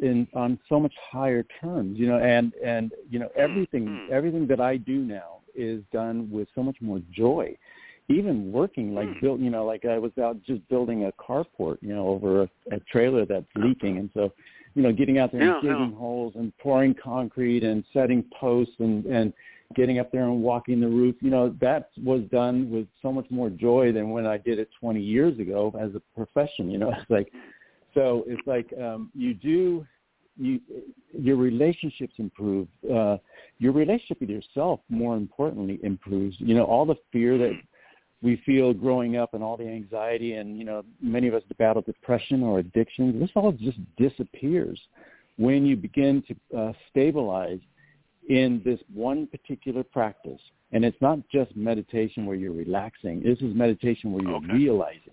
in 0.00 0.26
on 0.34 0.58
so 0.68 0.78
much 0.78 0.92
higher 1.10 1.44
terms, 1.60 1.98
you 1.98 2.06
know, 2.06 2.18
and 2.18 2.52
and 2.64 2.92
you 3.10 3.18
know 3.18 3.28
everything 3.36 3.86
mm-hmm. 3.86 4.12
everything 4.12 4.46
that 4.48 4.60
I 4.60 4.76
do 4.76 4.98
now 4.98 5.38
is 5.54 5.82
done 5.92 6.30
with 6.30 6.48
so 6.54 6.62
much 6.62 6.76
more 6.80 7.00
joy. 7.10 7.56
Even 8.08 8.52
working, 8.52 8.94
like 8.94 9.06
mm. 9.06 9.20
built, 9.20 9.40
you 9.40 9.48
know, 9.48 9.64
like 9.64 9.84
I 9.84 9.96
was 9.96 10.10
out 10.20 10.36
just 10.42 10.68
building 10.68 11.04
a 11.04 11.12
carport, 11.12 11.78
you 11.80 11.94
know, 11.94 12.08
over 12.08 12.42
a, 12.42 12.48
a 12.72 12.80
trailer 12.90 13.24
that's 13.24 13.46
leaking, 13.54 13.98
and 13.98 14.10
so 14.12 14.32
you 14.74 14.82
know, 14.82 14.92
getting 14.92 15.18
out 15.18 15.32
there 15.32 15.42
yeah, 15.42 15.54
and 15.54 15.62
digging 15.62 15.90
yeah. 15.92 15.98
holes 15.98 16.34
and 16.36 16.56
pouring 16.58 16.94
concrete 16.94 17.62
and 17.62 17.84
setting 17.92 18.24
posts 18.38 18.74
and 18.80 19.06
and 19.06 19.32
getting 19.74 19.98
up 19.98 20.10
there 20.12 20.24
and 20.24 20.42
walking 20.42 20.80
the 20.80 20.88
roof, 20.88 21.16
you 21.20 21.30
know, 21.30 21.54
that 21.60 21.90
was 22.02 22.22
done 22.30 22.70
with 22.70 22.86
so 23.00 23.12
much 23.12 23.26
more 23.30 23.50
joy 23.50 23.92
than 23.92 24.10
when 24.10 24.26
I 24.26 24.38
did 24.38 24.58
it 24.58 24.68
20 24.80 25.00
years 25.00 25.38
ago 25.38 25.74
as 25.80 25.94
a 25.94 26.00
profession. 26.14 26.70
You 26.70 26.78
know, 26.78 26.92
it's 26.96 27.10
like, 27.10 27.32
so 27.94 28.24
it's 28.26 28.46
like 28.46 28.72
um, 28.80 29.10
you 29.14 29.34
do, 29.34 29.86
you 30.36 30.60
your 31.12 31.36
relationships 31.36 32.14
improve. 32.18 32.68
Uh, 32.90 33.18
your 33.58 33.72
relationship 33.72 34.20
with 34.20 34.30
yourself, 34.30 34.80
more 34.88 35.16
importantly, 35.16 35.78
improves. 35.82 36.36
You 36.38 36.54
know, 36.54 36.64
all 36.64 36.86
the 36.86 36.96
fear 37.12 37.36
that 37.38 37.52
we 38.22 38.40
feel 38.46 38.72
growing 38.72 39.16
up 39.16 39.34
and 39.34 39.42
all 39.42 39.56
the 39.56 39.66
anxiety 39.66 40.34
and 40.34 40.56
you 40.56 40.64
know 40.64 40.84
many 41.00 41.28
of 41.28 41.34
us 41.34 41.42
battle 41.58 41.82
depression 41.82 42.42
or 42.42 42.60
addictions 42.60 43.20
this 43.20 43.30
all 43.34 43.52
just 43.52 43.78
disappears 43.96 44.80
when 45.36 45.66
you 45.66 45.76
begin 45.76 46.22
to 46.28 46.58
uh, 46.58 46.72
stabilize 46.90 47.58
in 48.28 48.62
this 48.64 48.80
one 48.92 49.26
particular 49.26 49.82
practice. 49.82 50.40
And 50.72 50.84
it's 50.84 51.00
not 51.00 51.18
just 51.30 51.54
meditation 51.54 52.24
where 52.24 52.36
you're 52.36 52.52
relaxing. 52.52 53.22
This 53.22 53.38
is 53.40 53.54
meditation 53.54 54.12
where 54.12 54.22
you're 54.22 54.36
okay. 54.36 54.52
realizing. 54.52 55.12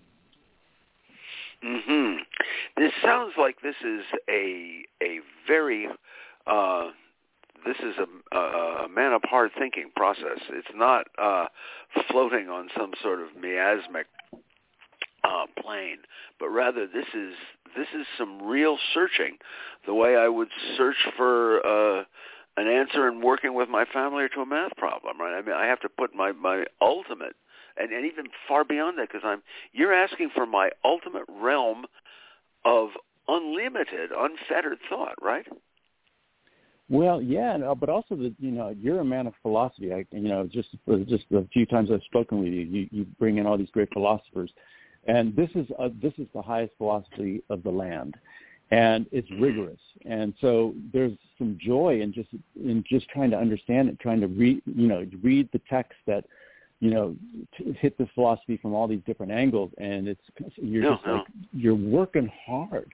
Mhm 1.62 2.20
this 2.76 2.92
sounds 3.02 3.34
like 3.36 3.60
this 3.62 3.76
is 3.84 4.04
a 4.28 4.84
a 5.02 5.20
very 5.46 5.88
uh 6.46 6.88
this 7.66 7.76
is 7.80 7.94
a, 7.98 8.36
a, 8.36 8.84
a 8.84 8.88
man 8.88 9.12
of 9.12 9.20
hard 9.24 9.50
thinking 9.58 9.90
process. 9.94 10.38
It's 10.48 10.68
not 10.74 11.08
uh, 11.20 11.44
floating 12.10 12.48
on 12.48 12.70
some 12.74 12.92
sort 13.02 13.20
of 13.20 13.28
miasmic 13.38 14.06
uh, 15.24 15.44
plane, 15.60 15.98
but 16.38 16.48
rather 16.48 16.86
this 16.86 17.04
is 17.12 17.34
this 17.76 17.88
is 17.94 18.06
some 18.16 18.42
real 18.42 18.78
searching, 18.94 19.36
the 19.86 19.92
way 19.92 20.16
I 20.16 20.26
would 20.26 20.48
search 20.78 20.96
for 21.18 21.60
uh, 21.66 22.04
an 22.60 22.68
answer 22.68 23.08
in 23.08 23.22
working 23.22 23.54
with 23.54 23.68
my 23.68 23.84
family 23.86 24.24
or 24.24 24.28
to 24.28 24.40
a 24.40 24.46
math 24.46 24.76
problem. 24.76 25.18
Right? 25.20 25.36
I 25.36 25.42
mean, 25.42 25.54
I 25.54 25.66
have 25.66 25.80
to 25.80 25.88
put 25.88 26.14
my 26.14 26.32
my 26.32 26.64
ultimate, 26.80 27.34
and, 27.76 27.90
and 27.92 28.06
even 28.06 28.26
far 28.46 28.64
beyond 28.64 28.98
that, 28.98 29.08
because 29.08 29.22
I'm 29.24 29.42
you're 29.72 29.94
asking 29.94 30.30
for 30.34 30.46
my 30.46 30.70
ultimate 30.84 31.24
realm 31.28 31.86
of 32.64 32.90
unlimited, 33.28 34.10
unfettered 34.16 34.78
thought, 34.88 35.14
right? 35.22 35.46
Well, 36.90 37.22
yeah, 37.22 37.56
no, 37.56 37.70
uh, 37.70 37.74
but 37.76 37.88
also 37.88 38.16
the 38.16 38.34
you 38.38 38.50
know 38.50 38.74
you're 38.78 39.00
a 39.00 39.04
man 39.04 39.26
of 39.28 39.34
philosophy. 39.42 39.92
I 39.92 40.04
you 40.10 40.28
know 40.28 40.46
just 40.46 40.68
uh, 40.90 40.96
just 41.08 41.24
the 41.30 41.46
few 41.52 41.64
times 41.64 41.90
I've 41.90 42.02
spoken 42.02 42.40
with 42.40 42.48
you, 42.48 42.62
you, 42.62 42.88
you 42.90 43.06
bring 43.18 43.38
in 43.38 43.46
all 43.46 43.56
these 43.56 43.70
great 43.70 43.92
philosophers, 43.92 44.50
and 45.06 45.34
this 45.36 45.50
is 45.54 45.66
a, 45.78 45.88
this 46.02 46.12
is 46.18 46.26
the 46.34 46.42
highest 46.42 46.72
philosophy 46.78 47.42
of 47.48 47.62
the 47.62 47.70
land, 47.70 48.16
and 48.70 49.06
it's 49.10 49.28
mm-hmm. 49.30 49.42
rigorous. 49.42 49.80
And 50.04 50.32
so 50.40 50.74
there's 50.92 51.12
some 51.38 51.58
joy 51.60 52.00
in 52.00 52.12
just 52.12 52.28
in 52.56 52.84
just 52.88 53.08
trying 53.08 53.30
to 53.30 53.36
understand 53.36 53.88
it, 53.88 53.98
trying 54.00 54.20
to 54.20 54.28
read 54.28 54.62
you 54.66 54.86
know 54.86 55.06
read 55.22 55.48
the 55.52 55.60
text 55.68 55.98
that 56.06 56.24
you 56.80 56.90
know 56.90 57.16
to 57.58 57.72
hit 57.74 57.98
the 57.98 58.08
philosophy 58.14 58.56
from 58.56 58.74
all 58.74 58.86
these 58.86 59.02
different 59.06 59.32
angles, 59.32 59.70
and 59.78 60.08
it's 60.08 60.20
you're 60.56 60.82
no, 60.82 60.94
just 60.94 61.06
no. 61.06 61.14
like 61.14 61.26
you're 61.52 61.74
working 61.74 62.30
hard 62.46 62.92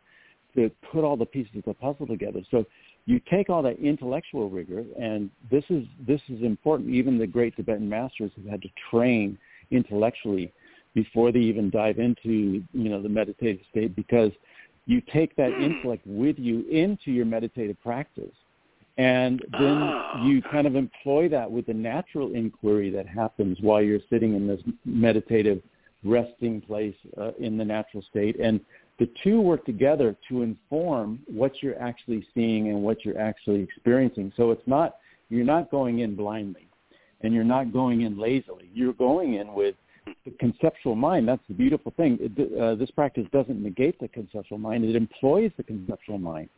to 0.54 0.70
put 0.90 1.04
all 1.04 1.16
the 1.16 1.26
pieces 1.26 1.52
of 1.56 1.64
the 1.64 1.74
puzzle 1.74 2.06
together. 2.06 2.40
So 2.50 2.64
you 3.04 3.20
take 3.30 3.50
all 3.50 3.62
that 3.62 3.78
intellectual 3.78 4.50
rigor, 4.50 4.84
and 4.98 5.30
this 5.50 5.64
is 5.68 5.84
this 6.06 6.20
is 6.28 6.42
important. 6.42 6.90
Even 6.90 7.18
the 7.18 7.26
great 7.26 7.54
Tibetan 7.56 7.88
masters 7.88 8.32
have 8.36 8.46
had 8.46 8.62
to 8.62 8.68
train 8.90 9.38
intellectually 9.70 10.52
before 10.94 11.30
they 11.30 11.40
even 11.40 11.68
dive 11.70 11.98
into 11.98 12.64
you 12.72 12.88
know 12.88 13.02
the 13.02 13.08
meditative 13.08 13.60
state, 13.70 13.94
because 13.94 14.32
you 14.86 15.00
take 15.12 15.34
that 15.36 15.52
intellect 15.52 16.06
with 16.06 16.38
you 16.38 16.64
into 16.70 17.10
your 17.10 17.26
meditative 17.26 17.76
practice, 17.82 18.34
and 18.96 19.44
then 19.52 19.76
Ah. 19.82 20.24
you 20.24 20.40
kind 20.40 20.66
of 20.66 20.74
employ 20.76 21.28
that 21.28 21.50
with 21.50 21.66
the 21.66 21.74
natural 21.74 22.32
inquiry 22.32 22.88
that 22.90 23.06
happens 23.06 23.60
while 23.60 23.82
you're 23.82 24.00
sitting 24.08 24.34
in 24.34 24.46
this 24.46 24.62
meditative 24.84 25.60
resting 26.04 26.60
place 26.60 26.94
uh, 27.18 27.32
in 27.38 27.56
the 27.56 27.64
natural 27.64 28.02
state, 28.02 28.36
and 28.36 28.60
the 28.98 29.08
two 29.22 29.40
work 29.40 29.64
together 29.66 30.16
to 30.28 30.42
inform 30.42 31.20
what 31.26 31.62
you're 31.62 31.78
actually 31.80 32.26
seeing 32.32 32.68
and 32.68 32.82
what 32.82 33.04
you're 33.04 33.18
actually 33.18 33.60
experiencing. 33.60 34.32
So 34.36 34.50
it's 34.50 34.66
not 34.66 34.96
you're 35.28 35.44
not 35.44 35.70
going 35.70 35.98
in 35.98 36.14
blindly, 36.14 36.68
and 37.22 37.34
you're 37.34 37.44
not 37.44 37.72
going 37.72 38.02
in 38.02 38.16
lazily. 38.16 38.70
You're 38.72 38.92
going 38.92 39.34
in 39.34 39.52
with 39.52 39.74
the 40.24 40.30
conceptual 40.38 40.94
mind. 40.94 41.28
That's 41.28 41.42
the 41.48 41.54
beautiful 41.54 41.92
thing. 41.96 42.18
It, 42.20 42.60
uh, 42.60 42.74
this 42.74 42.90
practice 42.90 43.26
doesn't 43.32 43.62
negate 43.62 43.98
the 44.00 44.08
conceptual 44.08 44.58
mind. 44.58 44.84
It 44.84 44.96
employs 44.96 45.50
the 45.56 45.62
conceptual 45.62 46.18
mind 46.18 46.48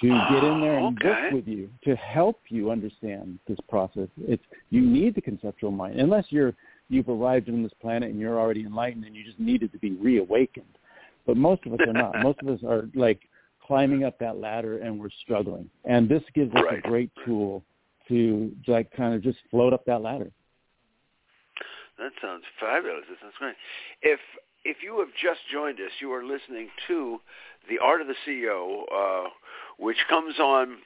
to 0.00 0.08
get 0.08 0.42
in 0.44 0.60
there 0.60 0.78
and 0.78 0.98
okay. 0.98 1.08
work 1.08 1.32
with 1.32 1.46
you 1.46 1.70
to 1.84 1.94
help 1.96 2.40
you 2.48 2.70
understand 2.70 3.38
this 3.46 3.58
process. 3.68 4.08
It's 4.22 4.42
you 4.70 4.80
need 4.80 5.14
the 5.14 5.20
conceptual 5.20 5.70
mind 5.70 6.00
unless 6.00 6.24
you're 6.30 6.54
you've 6.88 7.08
arrived 7.08 7.48
on 7.48 7.62
this 7.62 7.72
planet 7.80 8.10
and 8.10 8.18
you're 8.18 8.38
already 8.38 8.62
enlightened 8.62 9.04
and 9.04 9.14
you 9.14 9.24
just 9.24 9.38
needed 9.38 9.72
to 9.72 9.78
be 9.78 9.92
reawakened 9.92 10.78
but 11.26 11.36
most 11.36 11.66
of 11.66 11.72
us 11.72 11.80
are 11.86 11.92
not. 11.92 12.14
most 12.22 12.38
of 12.40 12.48
us 12.48 12.60
are 12.66 12.88
like 12.94 13.20
climbing 13.66 14.04
up 14.04 14.18
that 14.20 14.38
ladder 14.38 14.78
and 14.78 14.98
we're 14.98 15.10
struggling. 15.22 15.68
And 15.84 16.08
this 16.08 16.22
gives 16.34 16.54
us 16.54 16.62
right. 16.64 16.78
a 16.78 16.88
great 16.88 17.10
tool 17.24 17.64
to 18.08 18.52
like 18.68 18.90
kind 18.92 19.14
of 19.14 19.22
just 19.22 19.38
float 19.50 19.72
up 19.72 19.84
that 19.86 20.00
ladder. 20.00 20.30
That 21.98 22.12
sounds 22.20 22.44
fabulous. 22.60 23.04
That 23.08 23.18
sounds 23.20 23.34
great. 23.38 23.56
If 24.02 24.20
if 24.64 24.78
you 24.82 24.98
have 24.98 25.08
just 25.20 25.40
joined 25.52 25.78
us, 25.78 25.92
you 26.00 26.12
are 26.12 26.24
listening 26.24 26.68
to 26.88 27.20
the 27.68 27.78
Art 27.78 28.00
of 28.00 28.08
the 28.08 28.16
CEO, 28.26 28.82
uh, 28.92 29.28
which 29.78 29.96
comes 30.08 30.38
on 30.38 30.78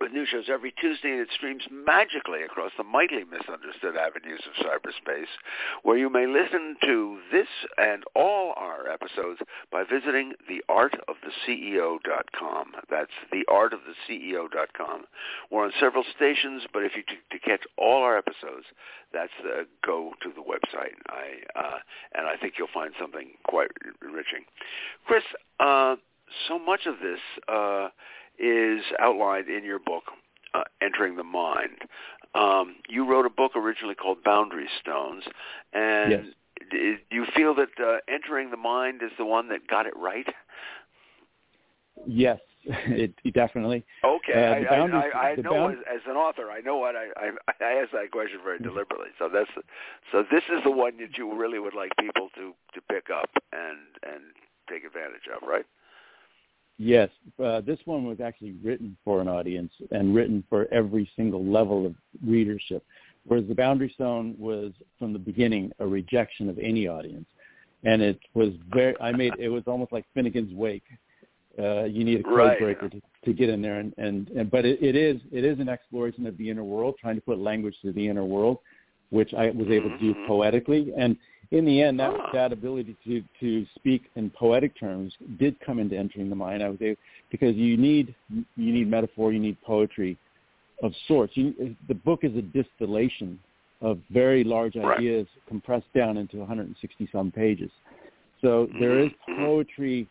with 0.00 0.12
new 0.12 0.24
shows 0.26 0.44
every 0.48 0.72
Tuesday, 0.72 1.10
and 1.10 1.20
it 1.20 1.28
streams 1.34 1.64
magically 1.70 2.42
across 2.42 2.72
the 2.76 2.84
mightily 2.84 3.24
misunderstood 3.24 3.96
avenues 3.96 4.42
of 4.46 4.52
cyberspace, 4.64 5.28
where 5.82 5.96
you 5.96 6.10
may 6.10 6.26
listen 6.26 6.76
to 6.84 7.18
this 7.32 7.48
and 7.76 8.04
all 8.14 8.54
our 8.56 8.88
episodes 8.88 9.40
by 9.70 9.84
visiting 9.84 10.34
theartoftheceo.com. 10.50 12.72
That's 12.90 13.12
theartoftheceo.com. 13.32 15.04
We're 15.50 15.64
on 15.64 15.72
several 15.80 16.04
stations, 16.14 16.64
but 16.72 16.82
if 16.82 16.94
you 16.96 17.02
t- 17.02 17.18
to 17.30 17.38
catch 17.38 17.62
all 17.76 18.02
our 18.02 18.16
episodes, 18.16 18.66
that's 19.12 19.32
the 19.42 19.66
go 19.84 20.14
to 20.22 20.32
the 20.34 20.40
website. 20.42 20.94
I 21.08 21.42
uh, 21.58 21.78
and 22.14 22.26
I 22.26 22.36
think 22.36 22.54
you'll 22.58 22.68
find 22.72 22.92
something 23.00 23.30
quite 23.44 23.70
enriching. 24.02 24.44
Chris, 25.06 25.24
uh, 25.60 25.96
so 26.46 26.58
much 26.58 26.86
of 26.86 26.96
this. 27.00 27.20
Uh, 27.48 27.88
is 28.38 28.82
outlined 28.98 29.48
in 29.48 29.64
your 29.64 29.78
book, 29.78 30.04
uh, 30.54 30.62
Entering 30.80 31.16
the 31.16 31.24
Mind. 31.24 31.82
Um, 32.34 32.76
you 32.88 33.08
wrote 33.08 33.26
a 33.26 33.30
book 33.30 33.52
originally 33.56 33.94
called 33.94 34.22
Boundary 34.22 34.68
Stones, 34.80 35.24
and 35.72 36.10
yes. 36.12 36.24
do 36.70 36.96
you 37.10 37.26
feel 37.34 37.54
that 37.54 37.68
uh, 37.80 37.96
Entering 38.12 38.50
the 38.50 38.56
Mind 38.56 39.02
is 39.02 39.10
the 39.18 39.24
one 39.24 39.48
that 39.48 39.66
got 39.66 39.86
it 39.86 39.96
right? 39.96 40.26
Yes, 42.06 42.38
it, 42.64 43.14
definitely. 43.32 43.84
Okay, 44.04 44.66
uh, 44.68 44.72
I, 44.72 44.76
I, 44.76 44.86
I, 44.86 45.30
I 45.30 45.34
know 45.36 45.50
bound- 45.50 45.78
as, 45.78 45.96
as, 45.96 46.00
an 46.06 46.16
author, 46.16 46.50
I 46.50 46.60
know 46.60 46.76
what 46.76 46.94
I, 46.96 47.06
I 47.16 47.30
I 47.64 47.72
asked 47.82 47.92
that 47.92 48.10
question 48.12 48.40
very 48.44 48.58
deliberately. 48.58 49.08
So 49.18 49.28
that's 49.32 49.50
so 50.12 50.24
this 50.30 50.44
is 50.52 50.62
the 50.64 50.70
one 50.70 50.98
that 50.98 51.16
you 51.16 51.34
really 51.34 51.58
would 51.58 51.74
like 51.74 51.92
people 51.98 52.28
to 52.36 52.54
to 52.74 52.80
pick 52.90 53.08
up 53.10 53.30
and 53.52 53.78
and 54.02 54.22
take 54.68 54.84
advantage 54.84 55.26
of, 55.34 55.46
right? 55.48 55.64
Yes, 56.78 57.10
uh, 57.44 57.60
this 57.62 57.78
one 57.86 58.04
was 58.04 58.20
actually 58.20 58.52
written 58.62 58.96
for 59.04 59.20
an 59.20 59.26
audience 59.28 59.72
and 59.90 60.14
written 60.14 60.44
for 60.48 60.68
every 60.72 61.10
single 61.16 61.44
level 61.44 61.84
of 61.86 61.94
readership, 62.24 62.84
whereas 63.26 63.46
the 63.48 63.54
Boundary 63.54 63.90
Stone 63.94 64.36
was 64.38 64.72
from 64.98 65.12
the 65.12 65.18
beginning 65.18 65.72
a 65.80 65.86
rejection 65.86 66.48
of 66.48 66.56
any 66.58 66.86
audience. 66.86 67.26
and 67.84 68.02
it 68.02 68.18
was 68.34 68.50
very. 68.72 68.94
I 69.00 69.12
made 69.12 69.34
it 69.38 69.48
was 69.48 69.62
almost 69.66 69.92
like 69.92 70.04
Finnegans 70.16 70.54
Wake. 70.54 70.84
Uh, 71.58 71.84
you 71.84 72.04
need 72.04 72.20
a 72.20 72.24
code 72.24 72.36
Right. 72.36 72.58
breaker 72.58 72.88
to, 72.88 73.00
to 73.24 73.32
get 73.32 73.48
in 73.48 73.60
there, 73.62 73.78
and 73.80 73.92
and, 73.98 74.28
and 74.30 74.50
but 74.50 74.64
it, 74.64 74.82
it 74.82 74.94
is 74.96 75.20
it 75.32 75.44
is 75.44 75.58
an 75.60 75.68
exploration 75.68 76.26
of 76.26 76.36
the 76.38 76.48
inner 76.50 76.64
world, 76.64 76.94
trying 77.00 77.14
to 77.16 77.20
put 77.20 77.38
language 77.38 77.76
to 77.82 77.92
the 77.92 78.06
inner 78.08 78.24
world, 78.24 78.58
which 79.10 79.32
I 79.34 79.50
was 79.50 79.68
able 79.68 79.90
to 79.90 79.98
do 79.98 80.12
Mhm. 80.14 80.26
poetically, 80.26 80.92
and 80.96 81.16
in 81.50 81.64
the 81.64 81.80
end, 81.80 81.98
that 81.98 82.12
Ah. 82.12 82.30
that 82.32 82.52
ability 82.52 82.94
to 83.04 83.22
to 83.40 83.66
speak 83.74 84.10
in 84.16 84.30
poetic 84.30 84.74
terms 84.78 85.16
did 85.38 85.58
come 85.60 85.78
into 85.78 85.96
entering 85.96 86.28
the 86.28 86.36
mind. 86.36 86.62
I 86.62 86.68
was 86.68 86.80
able 86.82 87.00
because 87.30 87.56
you 87.56 87.76
need 87.76 88.14
you 88.28 88.44
need 88.56 88.88
metaphor, 88.88 89.32
you 89.32 89.38
need 89.38 89.60
poetry 89.62 90.16
of 90.82 90.94
sorts. 91.06 91.36
You, 91.36 91.74
the 91.88 91.94
book 91.94 92.22
is 92.22 92.36
a 92.36 92.42
distillation 92.42 93.38
of 93.80 93.98
very 94.10 94.44
large 94.44 94.76
Right. 94.76 94.98
ideas 94.98 95.26
compressed 95.46 95.92
down 95.94 96.16
into 96.16 96.38
160 96.38 97.08
some 97.12 97.30
pages. 97.30 97.70
So 98.40 98.68
there 98.78 99.00
is 99.00 99.10
poetry 99.36 100.06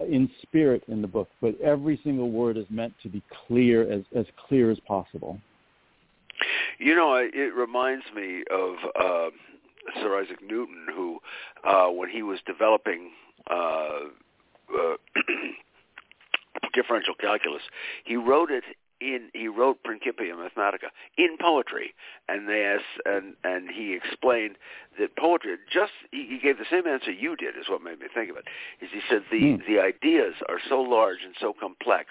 in 0.00 0.30
spirit 0.42 0.84
in 0.88 1.02
the 1.02 1.08
book, 1.08 1.28
but 1.40 1.60
every 1.60 1.98
single 2.04 2.30
word 2.30 2.56
is 2.56 2.66
meant 2.70 2.94
to 3.02 3.08
be 3.08 3.22
clear 3.46 3.90
as 3.90 4.04
as 4.14 4.26
clear 4.46 4.70
as 4.70 4.78
possible. 4.80 5.40
You 6.78 6.94
know, 6.94 7.14
it 7.16 7.54
reminds 7.54 8.04
me 8.14 8.44
of 8.50 8.76
uh, 9.00 9.30
Sir 9.94 10.20
Isaac 10.20 10.42
Newton, 10.42 10.86
who, 10.94 11.20
uh, 11.64 11.88
when 11.88 12.08
he 12.08 12.22
was 12.22 12.40
developing 12.46 13.10
uh, 13.50 14.06
uh, 14.74 14.96
differential 16.74 17.14
calculus, 17.14 17.62
he 18.04 18.16
wrote 18.16 18.50
it 18.50 18.64
in 19.00 19.30
he 19.32 19.48
wrote 19.48 19.82
Principia 19.84 20.34
Mathematica 20.34 20.90
in 21.16 21.36
poetry, 21.40 21.94
and 22.28 22.48
they 22.48 22.64
asked, 22.64 23.00
and 23.06 23.34
and 23.44 23.70
he 23.70 23.94
explained 23.94 24.56
that 24.98 25.16
poetry 25.16 25.56
just 25.72 25.92
he, 26.10 26.26
he 26.28 26.38
gave 26.38 26.58
the 26.58 26.64
same 26.70 26.86
answer 26.86 27.10
you 27.10 27.36
did 27.36 27.56
is 27.56 27.68
what 27.68 27.82
made 27.82 28.00
me 28.00 28.06
think 28.12 28.30
of 28.30 28.36
it. 28.36 28.44
Is 28.80 28.90
he 28.92 29.00
said 29.08 29.22
the 29.30 29.52
Hmm. 29.56 29.72
the 29.72 29.80
ideas 29.80 30.34
are 30.48 30.60
so 30.68 30.80
large 30.80 31.18
and 31.24 31.34
so 31.40 31.52
complex, 31.52 32.10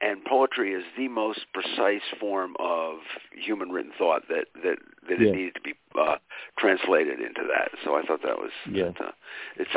and 0.00 0.24
poetry 0.24 0.72
is 0.72 0.84
the 0.96 1.08
most 1.08 1.40
precise 1.52 2.02
form 2.18 2.56
of 2.58 2.98
human 3.32 3.70
written 3.70 3.92
thought 3.96 4.28
that 4.28 4.46
that 4.62 4.78
that 5.08 5.20
Yeah. 5.20 5.28
it 5.28 5.34
needed 5.34 5.54
to 5.56 5.60
be 5.60 5.74
uh, 5.98 6.16
translated 6.58 7.20
into 7.20 7.42
that. 7.44 7.72
So 7.84 7.96
I 7.96 8.02
thought 8.02 8.22
that 8.22 8.38
was 8.38 8.52
Yeah. 8.70 8.84
that, 8.90 9.00
uh, 9.00 9.12
it's 9.56 9.70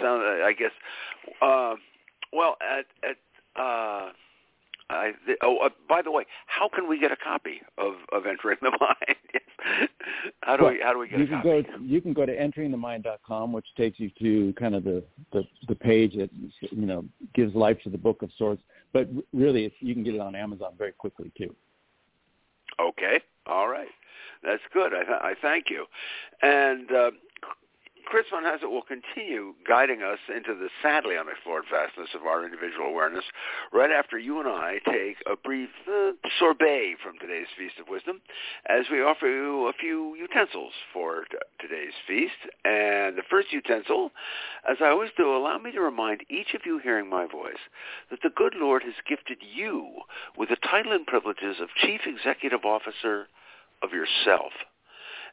sound 0.00 0.22
I 0.22 0.52
guess. 0.52 0.72
Uh, 1.42 1.76
well, 2.32 2.56
at 2.60 2.86
at 3.02 3.16
uh, 3.60 4.12
I, 5.00 5.12
th- 5.26 5.38
oh, 5.42 5.58
uh, 5.58 5.70
by 5.88 6.02
the 6.02 6.10
way, 6.10 6.24
how 6.46 6.68
can 6.68 6.88
we 6.88 6.98
get 6.98 7.10
a 7.10 7.16
copy 7.16 7.62
of, 7.78 7.94
of 8.12 8.26
Entering 8.26 8.58
the 8.60 8.70
Mind? 8.80 9.88
how 10.42 10.56
do 10.56 10.64
Well, 10.64 10.72
we 10.72 10.80
how 10.82 10.92
do 10.92 10.98
we 10.98 11.08
get 11.08 11.18
you 11.18 11.24
a 11.24 11.28
can 11.28 11.36
copy? 11.38 11.62
go 11.62 11.78
you 11.82 12.00
can 12.00 12.12
go 12.12 12.26
to 12.26 12.36
enteringthemind.com, 12.36 13.52
which 13.52 13.66
takes 13.76 13.98
you 13.98 14.10
to 14.20 14.52
kind 14.58 14.74
of 14.74 14.84
the, 14.84 15.02
the 15.32 15.42
the 15.68 15.74
page 15.74 16.14
that 16.16 16.30
you 16.70 16.86
know 16.86 17.04
gives 17.34 17.54
life 17.54 17.78
to 17.84 17.90
the 17.90 17.98
book 17.98 18.22
of 18.22 18.30
sorts. 18.36 18.62
But 18.92 19.08
really, 19.32 19.64
it's, 19.66 19.74
you 19.80 19.94
can 19.94 20.02
get 20.04 20.14
it 20.14 20.20
on 20.20 20.34
Amazon 20.34 20.72
very 20.76 20.92
quickly 20.92 21.30
too. 21.36 21.54
Okay, 22.80 23.20
all 23.46 23.68
right, 23.68 23.88
that's 24.42 24.62
good. 24.72 24.92
I, 24.94 25.04
th- 25.04 25.20
I 25.22 25.34
thank 25.42 25.70
you. 25.70 25.84
And 26.42 26.90
uh, 26.90 27.10
Chris 28.10 28.26
Von 28.28 28.42
Hassett 28.42 28.68
will 28.68 28.82
continue 28.82 29.54
guiding 29.68 30.02
us 30.02 30.18
into 30.34 30.52
the 30.52 30.68
sadly 30.82 31.16
unexplored 31.16 31.62
vastness 31.70 32.08
of 32.12 32.26
our 32.26 32.44
individual 32.44 32.88
awareness 32.88 33.22
right 33.72 33.92
after 33.92 34.18
you 34.18 34.40
and 34.40 34.48
I 34.48 34.80
take 34.84 35.18
a 35.30 35.36
brief 35.36 35.68
uh, 35.86 36.10
sorbet 36.40 36.96
from 37.00 37.20
today's 37.20 37.46
Feast 37.56 37.78
of 37.78 37.86
Wisdom 37.88 38.20
as 38.66 38.86
we 38.90 39.00
offer 39.00 39.28
you 39.28 39.68
a 39.68 39.72
few 39.72 40.16
utensils 40.16 40.72
for 40.92 41.22
t- 41.30 41.38
today's 41.60 41.94
feast. 42.08 42.34
And 42.64 43.16
the 43.16 43.22
first 43.30 43.52
utensil, 43.52 44.10
as 44.68 44.78
I 44.82 44.88
always 44.88 45.10
do, 45.16 45.30
allow 45.32 45.58
me 45.58 45.70
to 45.70 45.80
remind 45.80 46.24
each 46.28 46.52
of 46.54 46.62
you 46.66 46.80
hearing 46.82 47.08
my 47.08 47.26
voice 47.26 47.62
that 48.10 48.18
the 48.24 48.34
good 48.34 48.54
Lord 48.56 48.82
has 48.82 49.06
gifted 49.08 49.38
you 49.54 49.86
with 50.36 50.48
the 50.48 50.56
title 50.56 50.90
and 50.90 51.06
privileges 51.06 51.60
of 51.60 51.68
Chief 51.76 52.00
Executive 52.06 52.64
Officer 52.64 53.28
of 53.84 53.92
yourself. 53.92 54.50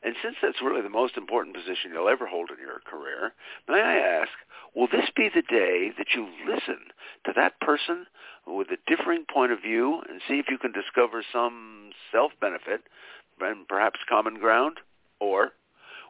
And 0.03 0.15
since 0.21 0.35
that's 0.41 0.61
really 0.61 0.81
the 0.81 0.89
most 0.89 1.17
important 1.17 1.55
position 1.55 1.91
you'll 1.93 2.09
ever 2.09 2.27
hold 2.27 2.49
in 2.51 2.59
your 2.59 2.79
career, 2.85 3.33
may 3.67 3.81
I 3.81 3.97
ask, 3.97 4.31
will 4.75 4.87
this 4.87 5.09
be 5.15 5.29
the 5.33 5.41
day 5.41 5.91
that 5.97 6.13
you 6.15 6.27
listen 6.47 6.79
to 7.25 7.33
that 7.35 7.59
person 7.59 8.05
with 8.45 8.67
a 8.71 8.77
differing 8.87 9.25
point 9.25 9.51
of 9.51 9.61
view 9.61 10.01
and 10.07 10.21
see 10.27 10.39
if 10.39 10.45
you 10.49 10.57
can 10.57 10.71
discover 10.71 11.23
some 11.31 11.91
self-benefit 12.11 12.81
and 13.41 13.67
perhaps 13.67 13.99
common 14.07 14.35
ground? 14.35 14.79
Or 15.19 15.51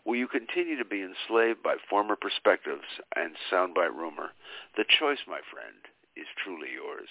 will 0.06 0.16
you 0.16 0.28
continue 0.28 0.78
to 0.78 0.86
be 0.86 1.02
enslaved 1.02 1.64
by 1.64 1.76
former 1.90 2.16
perspectives 2.16 2.88
and 3.16 3.36
soundbite 3.52 3.96
rumor? 3.96 4.32
The 4.76 4.86
choice, 4.88 5.20
my 5.28 5.40
friend, 5.52 5.80
is 6.16 6.28
truly 6.44 6.70
yours. 6.74 7.10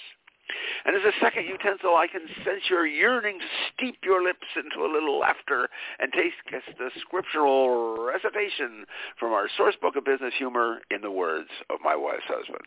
And 0.84 0.94
as 0.94 1.02
a 1.02 1.12
second 1.20 1.46
utensil, 1.46 1.96
I 1.96 2.06
can 2.06 2.28
sense 2.44 2.70
your 2.70 2.86
yearning 2.86 3.38
to 3.40 3.46
steep 3.72 3.98
your 4.04 4.22
lips 4.22 4.46
into 4.56 4.86
a 4.86 4.92
little 4.92 5.18
laughter 5.18 5.68
and 5.98 6.12
taste 6.12 6.36
the 6.78 6.90
scriptural 7.00 7.96
recitation 8.04 8.86
from 9.18 9.32
our 9.32 9.48
source 9.56 9.74
book 9.80 9.96
of 9.96 10.04
business 10.04 10.34
humor 10.38 10.80
in 10.90 11.00
the 11.00 11.10
words 11.10 11.50
of 11.70 11.80
my 11.82 11.96
wise 11.96 12.24
husband. 12.26 12.64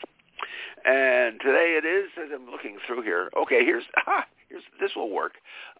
And 0.85 1.39
today 1.41 1.79
it 1.81 1.85
is, 1.85 2.09
as 2.17 2.29
I'm 2.33 2.49
looking 2.49 2.77
through 2.87 3.03
here, 3.03 3.29
okay, 3.37 3.63
here's, 3.65 3.83
ah, 4.07 4.25
here's 4.47 4.63
this 4.79 4.91
will 4.95 5.09
work. 5.09 5.33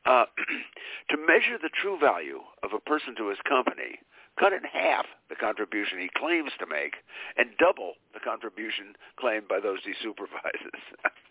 Uh, 0.05 0.25
to 1.09 1.17
measure 1.17 1.57
the 1.61 1.69
true 1.81 1.97
value 1.99 2.39
of 2.63 2.71
a 2.73 2.79
person 2.79 3.15
to 3.17 3.29
his 3.29 3.39
company, 3.47 3.99
cut 4.39 4.53
in 4.53 4.63
half 4.63 5.05
the 5.29 5.35
contribution 5.35 5.99
he 5.99 6.09
claims 6.15 6.51
to 6.59 6.65
make 6.65 6.95
and 7.37 7.49
double 7.59 7.93
the 8.13 8.19
contribution 8.19 8.95
claimed 9.19 9.47
by 9.47 9.59
those 9.59 9.79
he 9.83 9.93
supervises. 10.01 10.79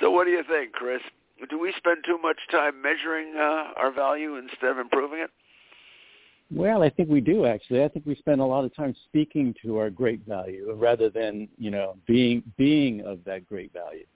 so 0.00 0.10
what 0.10 0.24
do 0.24 0.30
you 0.30 0.42
think, 0.48 0.72
Chris? 0.72 1.00
Do 1.48 1.58
we 1.58 1.72
spend 1.76 1.98
too 2.04 2.18
much 2.18 2.38
time 2.50 2.82
measuring 2.82 3.34
uh, 3.36 3.72
our 3.76 3.92
value 3.92 4.36
instead 4.36 4.70
of 4.70 4.78
improving 4.78 5.20
it? 5.20 5.30
Well, 6.50 6.82
I 6.82 6.88
think 6.88 7.10
we 7.10 7.20
do 7.20 7.44
actually. 7.44 7.84
I 7.84 7.88
think 7.88 8.06
we 8.06 8.16
spend 8.16 8.40
a 8.40 8.44
lot 8.44 8.64
of 8.64 8.74
time 8.74 8.94
speaking 9.04 9.54
to 9.62 9.76
our 9.78 9.90
great 9.90 10.26
value 10.26 10.72
rather 10.74 11.10
than 11.10 11.48
you 11.58 11.70
know 11.70 11.96
being 12.06 12.42
being 12.56 13.02
of 13.02 13.22
that 13.24 13.46
great 13.46 13.72
value. 13.72 14.06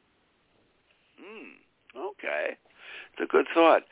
Hmm. 1.21 1.51
Okay, 1.97 2.57
it's 3.13 3.23
a 3.23 3.27
good 3.27 3.47
thought. 3.55 3.83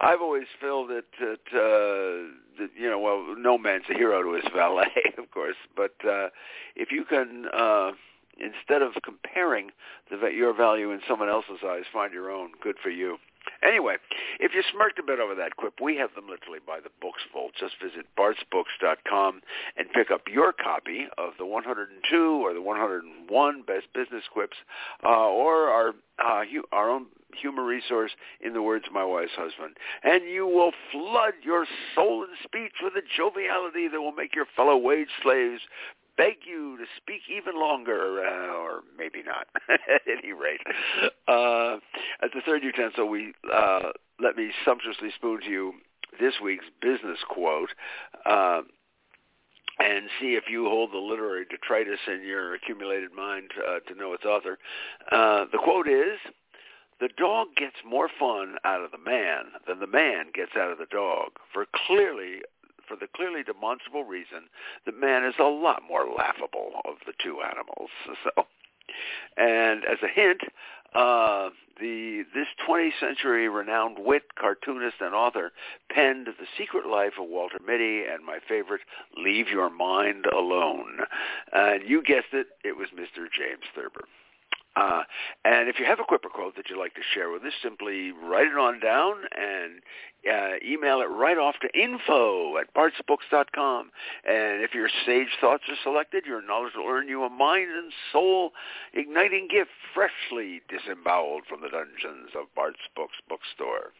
I've 0.00 0.20
always 0.20 0.46
felt 0.60 0.88
that 0.88 1.06
that, 1.18 1.58
uh, 1.58 2.60
that 2.60 2.70
you 2.78 2.88
know, 2.88 3.00
well, 3.00 3.34
no 3.36 3.58
man's 3.58 3.84
a 3.90 3.94
hero 3.94 4.22
to 4.22 4.34
his 4.34 4.44
valet, 4.54 4.86
of 5.18 5.30
course, 5.32 5.56
but 5.76 5.94
uh, 6.08 6.28
if 6.76 6.92
you 6.92 7.04
can, 7.04 7.46
uh, 7.52 7.90
instead 8.38 8.82
of 8.82 8.92
comparing 9.02 9.70
the, 10.10 10.28
your 10.28 10.54
value 10.54 10.92
in 10.92 11.00
someone 11.08 11.28
else's 11.28 11.60
eyes, 11.64 11.84
find 11.92 12.12
your 12.12 12.30
own. 12.30 12.50
Good 12.62 12.76
for 12.82 12.90
you. 12.90 13.18
Anyway, 13.62 13.96
if 14.40 14.52
you 14.54 14.62
smirked 14.72 14.98
a 14.98 15.02
bit 15.02 15.20
over 15.20 15.34
that 15.34 15.56
quip, 15.56 15.74
we 15.80 15.96
have 15.96 16.14
them 16.14 16.28
literally 16.28 16.58
by 16.64 16.80
the 16.80 16.90
books 17.00 17.22
full. 17.32 17.50
Just 17.58 17.74
visit 17.82 18.06
bartsbooks.com 18.16 19.40
and 19.76 19.92
pick 19.92 20.10
up 20.10 20.22
your 20.28 20.52
copy 20.52 21.06
of 21.16 21.32
the 21.38 21.46
102 21.46 22.16
or 22.44 22.52
the 22.52 22.62
101 22.62 23.62
best 23.62 23.86
business 23.94 24.24
quips, 24.32 24.56
uh, 25.04 25.08
or 25.08 25.68
our 25.68 25.88
uh, 26.18 26.44
hu- 26.44 26.66
our 26.72 26.90
own 26.90 27.06
humor 27.40 27.64
resource 27.64 28.10
in 28.40 28.52
the 28.52 28.62
words 28.62 28.84
of 28.86 28.92
my 28.92 29.04
wise 29.04 29.28
husband. 29.36 29.76
And 30.02 30.24
you 30.24 30.46
will 30.46 30.72
flood 30.92 31.34
your 31.42 31.66
soul 31.94 32.24
and 32.24 32.32
speech 32.42 32.72
with 32.82 32.94
a 32.94 33.02
joviality 33.16 33.88
that 33.88 34.00
will 34.00 34.12
make 34.12 34.34
your 34.34 34.46
fellow 34.56 34.76
wage 34.76 35.08
slaves 35.22 35.60
beg 36.18 36.38
you 36.44 36.76
to 36.76 36.84
speak 36.96 37.22
even 37.30 37.58
longer, 37.58 38.20
uh, 38.20 38.52
or 38.52 38.82
maybe 38.98 39.22
not, 39.22 39.46
at 39.70 40.02
any 40.06 40.32
rate. 40.32 40.60
Uh, 41.26 41.76
as 42.22 42.30
the 42.34 42.42
third 42.44 42.62
utensil, 42.62 43.08
we 43.08 43.32
uh, 43.50 43.92
let 44.20 44.36
me 44.36 44.50
sumptuously 44.64 45.10
spoon 45.14 45.40
to 45.40 45.48
you 45.48 45.72
this 46.20 46.34
week's 46.42 46.66
business 46.82 47.18
quote. 47.26 47.70
Uh, 48.26 48.62
and 49.80 50.08
see 50.20 50.34
if 50.34 50.44
you 50.50 50.64
hold 50.64 50.92
the 50.92 50.98
literary 50.98 51.44
detritus 51.48 52.00
in 52.08 52.26
your 52.26 52.54
accumulated 52.54 53.12
mind 53.12 53.52
uh, 53.64 53.78
to 53.88 53.94
know 53.96 54.12
its 54.12 54.24
author. 54.24 54.58
Uh, 55.12 55.44
the 55.52 55.58
quote 55.58 55.86
is, 55.86 56.18
the 57.00 57.08
dog 57.16 57.48
gets 57.56 57.76
more 57.86 58.08
fun 58.18 58.56
out 58.64 58.82
of 58.82 58.90
the 58.90 58.98
man 58.98 59.44
than 59.68 59.78
the 59.78 59.86
man 59.86 60.26
gets 60.34 60.56
out 60.56 60.72
of 60.72 60.78
the 60.78 60.86
dog, 60.90 61.30
for 61.52 61.64
clearly 61.86 62.42
for 62.88 62.96
the 62.96 63.06
clearly 63.14 63.42
demonstrable 63.42 64.04
reason 64.04 64.48
that 64.86 64.98
man 64.98 65.24
is 65.24 65.34
a 65.38 65.44
lot 65.44 65.82
more 65.86 66.06
laughable 66.06 66.80
of 66.84 66.96
the 67.06 67.12
two 67.22 67.40
animals. 67.42 67.90
So, 68.24 68.46
and 69.36 69.84
as 69.84 69.98
a 70.02 70.08
hint, 70.08 70.40
uh, 70.94 71.50
the 71.78 72.24
this 72.34 72.46
20th 72.66 72.98
century 72.98 73.48
renowned 73.48 73.98
wit, 74.00 74.22
cartoonist, 74.38 74.96
and 75.00 75.14
author 75.14 75.52
penned 75.90 76.26
The 76.26 76.46
Secret 76.56 76.86
Life 76.86 77.12
of 77.20 77.28
Walter 77.28 77.58
Mitty 77.64 78.04
and 78.04 78.24
my 78.24 78.38
favorite, 78.48 78.80
Leave 79.16 79.48
Your 79.48 79.70
Mind 79.70 80.24
Alone. 80.26 81.00
And 81.52 81.82
you 81.88 82.02
guessed 82.02 82.32
it, 82.32 82.48
it 82.64 82.76
was 82.76 82.88
Mr. 82.94 83.26
James 83.30 83.64
Thurber. 83.74 84.04
Uh, 84.78 85.02
and 85.44 85.68
if 85.68 85.80
you 85.80 85.86
have 85.86 85.98
a 85.98 86.04
Quipper 86.04 86.30
quote 86.30 86.54
that 86.54 86.70
you'd 86.70 86.78
like 86.78 86.94
to 86.94 87.00
share 87.14 87.30
with 87.30 87.42
us, 87.42 87.52
simply 87.62 88.12
write 88.12 88.46
it 88.46 88.56
on 88.56 88.78
down 88.78 89.14
and 89.36 89.80
uh, 90.30 90.54
email 90.64 91.00
it 91.00 91.06
right 91.06 91.36
off 91.36 91.56
to 91.60 91.68
info 91.76 92.56
at 92.58 92.72
bartsbooks.com. 92.74 93.90
And 94.24 94.62
if 94.62 94.74
your 94.74 94.88
sage 95.04 95.36
thoughts 95.40 95.64
are 95.68 95.76
selected, 95.82 96.26
your 96.26 96.42
knowledge 96.42 96.74
will 96.76 96.86
earn 96.86 97.08
you 97.08 97.24
a 97.24 97.30
mind 97.30 97.70
and 97.70 97.92
soul 98.12 98.52
igniting 98.92 99.48
gift 99.50 99.70
freshly 99.92 100.60
disemboweled 100.68 101.42
from 101.48 101.60
the 101.60 101.70
dungeons 101.70 102.30
of 102.38 102.54
Bart's 102.54 102.78
Books 102.94 103.16
bookstore. 103.28 103.92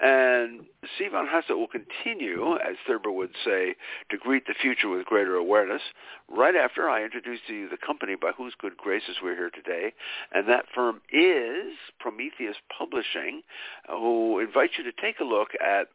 And 0.00 0.64
Sivan 0.98 1.28
Hassett 1.28 1.56
will 1.56 1.68
continue, 1.68 2.56
as 2.56 2.76
Thurber 2.86 3.12
would 3.12 3.34
say, 3.44 3.76
to 4.10 4.16
greet 4.16 4.46
the 4.46 4.54
future 4.60 4.88
with 4.88 5.06
greater 5.06 5.36
awareness 5.36 5.82
right 6.28 6.56
after 6.56 6.88
I 6.88 7.04
introduce 7.04 7.38
to 7.46 7.54
you 7.54 7.68
the 7.68 7.76
company 7.76 8.16
by 8.20 8.32
whose 8.32 8.54
good 8.58 8.76
graces 8.76 9.18
we're 9.22 9.36
here 9.36 9.50
today. 9.50 9.92
And 10.32 10.48
that 10.48 10.64
firm 10.74 11.02
is 11.12 11.74
Prometheus 12.00 12.56
Publishing, 12.76 13.42
who 13.88 14.40
invites 14.40 14.72
you 14.76 14.84
to 14.84 14.92
take 15.00 15.20
a 15.20 15.24
look 15.24 15.50
at 15.64 15.86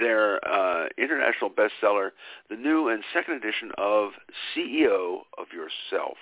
their 0.00 0.46
uh, 0.46 0.88
international 0.98 1.50
bestseller, 1.50 2.10
the 2.50 2.56
new 2.56 2.88
and 2.88 3.04
second 3.14 3.34
edition 3.34 3.70
of 3.78 4.10
CEO 4.54 5.20
of 5.38 5.46
Yourself, 5.52 6.16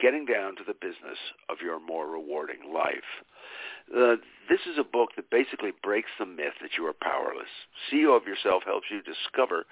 getting 0.00 0.24
down 0.24 0.56
to 0.56 0.62
the 0.66 0.74
business 0.74 1.18
of 1.48 1.58
your 1.62 1.80
more 1.80 2.06
rewarding 2.08 2.72
life. 2.72 3.24
Uh, 3.90 4.16
this 4.48 4.60
is 4.70 4.78
a 4.78 4.84
book 4.84 5.10
that 5.16 5.30
basically 5.30 5.72
breaks 5.82 6.10
the 6.18 6.26
myth 6.26 6.54
that 6.60 6.76
you 6.76 6.86
are 6.86 6.92
powerless. 6.92 7.48
CEO 7.90 8.16
of 8.16 8.26
Yourself 8.26 8.62
helps 8.64 8.86
you 8.90 9.00
discover 9.02 9.64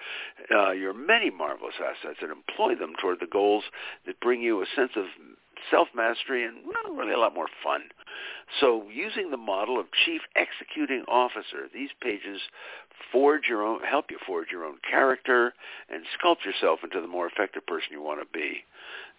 uh, 0.51 0.73
your 0.73 0.95
many 0.95 1.31
marvelous 1.31 1.75
assets 1.77 2.19
and 2.23 2.31
employ 2.33 2.75
them 2.75 2.95
toward 3.01 3.21
the 3.21 3.27
goals 3.27 3.65
that 4.07 4.21
bring 4.21 4.41
you 4.41 4.63
a 4.63 4.67
sense 4.75 4.93
of 4.97 5.05
self-mastery 5.71 6.45
and 6.45 6.57
really 6.97 7.13
a 7.13 7.19
lot 7.19 7.35
more 7.35 7.49
fun. 7.63 7.83
So 8.61 8.89
using 8.93 9.31
the 9.31 9.37
model 9.37 9.79
of 9.79 9.87
chief 10.05 10.23
executing 10.37 11.05
officer, 11.09 11.69
these 11.73 11.91
pages 12.01 12.41
forge 13.11 13.43
your 13.49 13.63
own, 13.63 13.81
help 13.83 14.07
you 14.11 14.19
forge 14.27 14.49
your 14.51 14.65
own 14.65 14.77
character 14.89 15.55
and 15.89 16.05
sculpt 16.19 16.45
yourself 16.45 16.81
into 16.83 17.01
the 17.01 17.07
more 17.07 17.27
effective 17.27 17.67
person 17.67 17.89
you 17.93 18.03
want 18.03 18.21
to 18.21 18.39
be. 18.39 18.65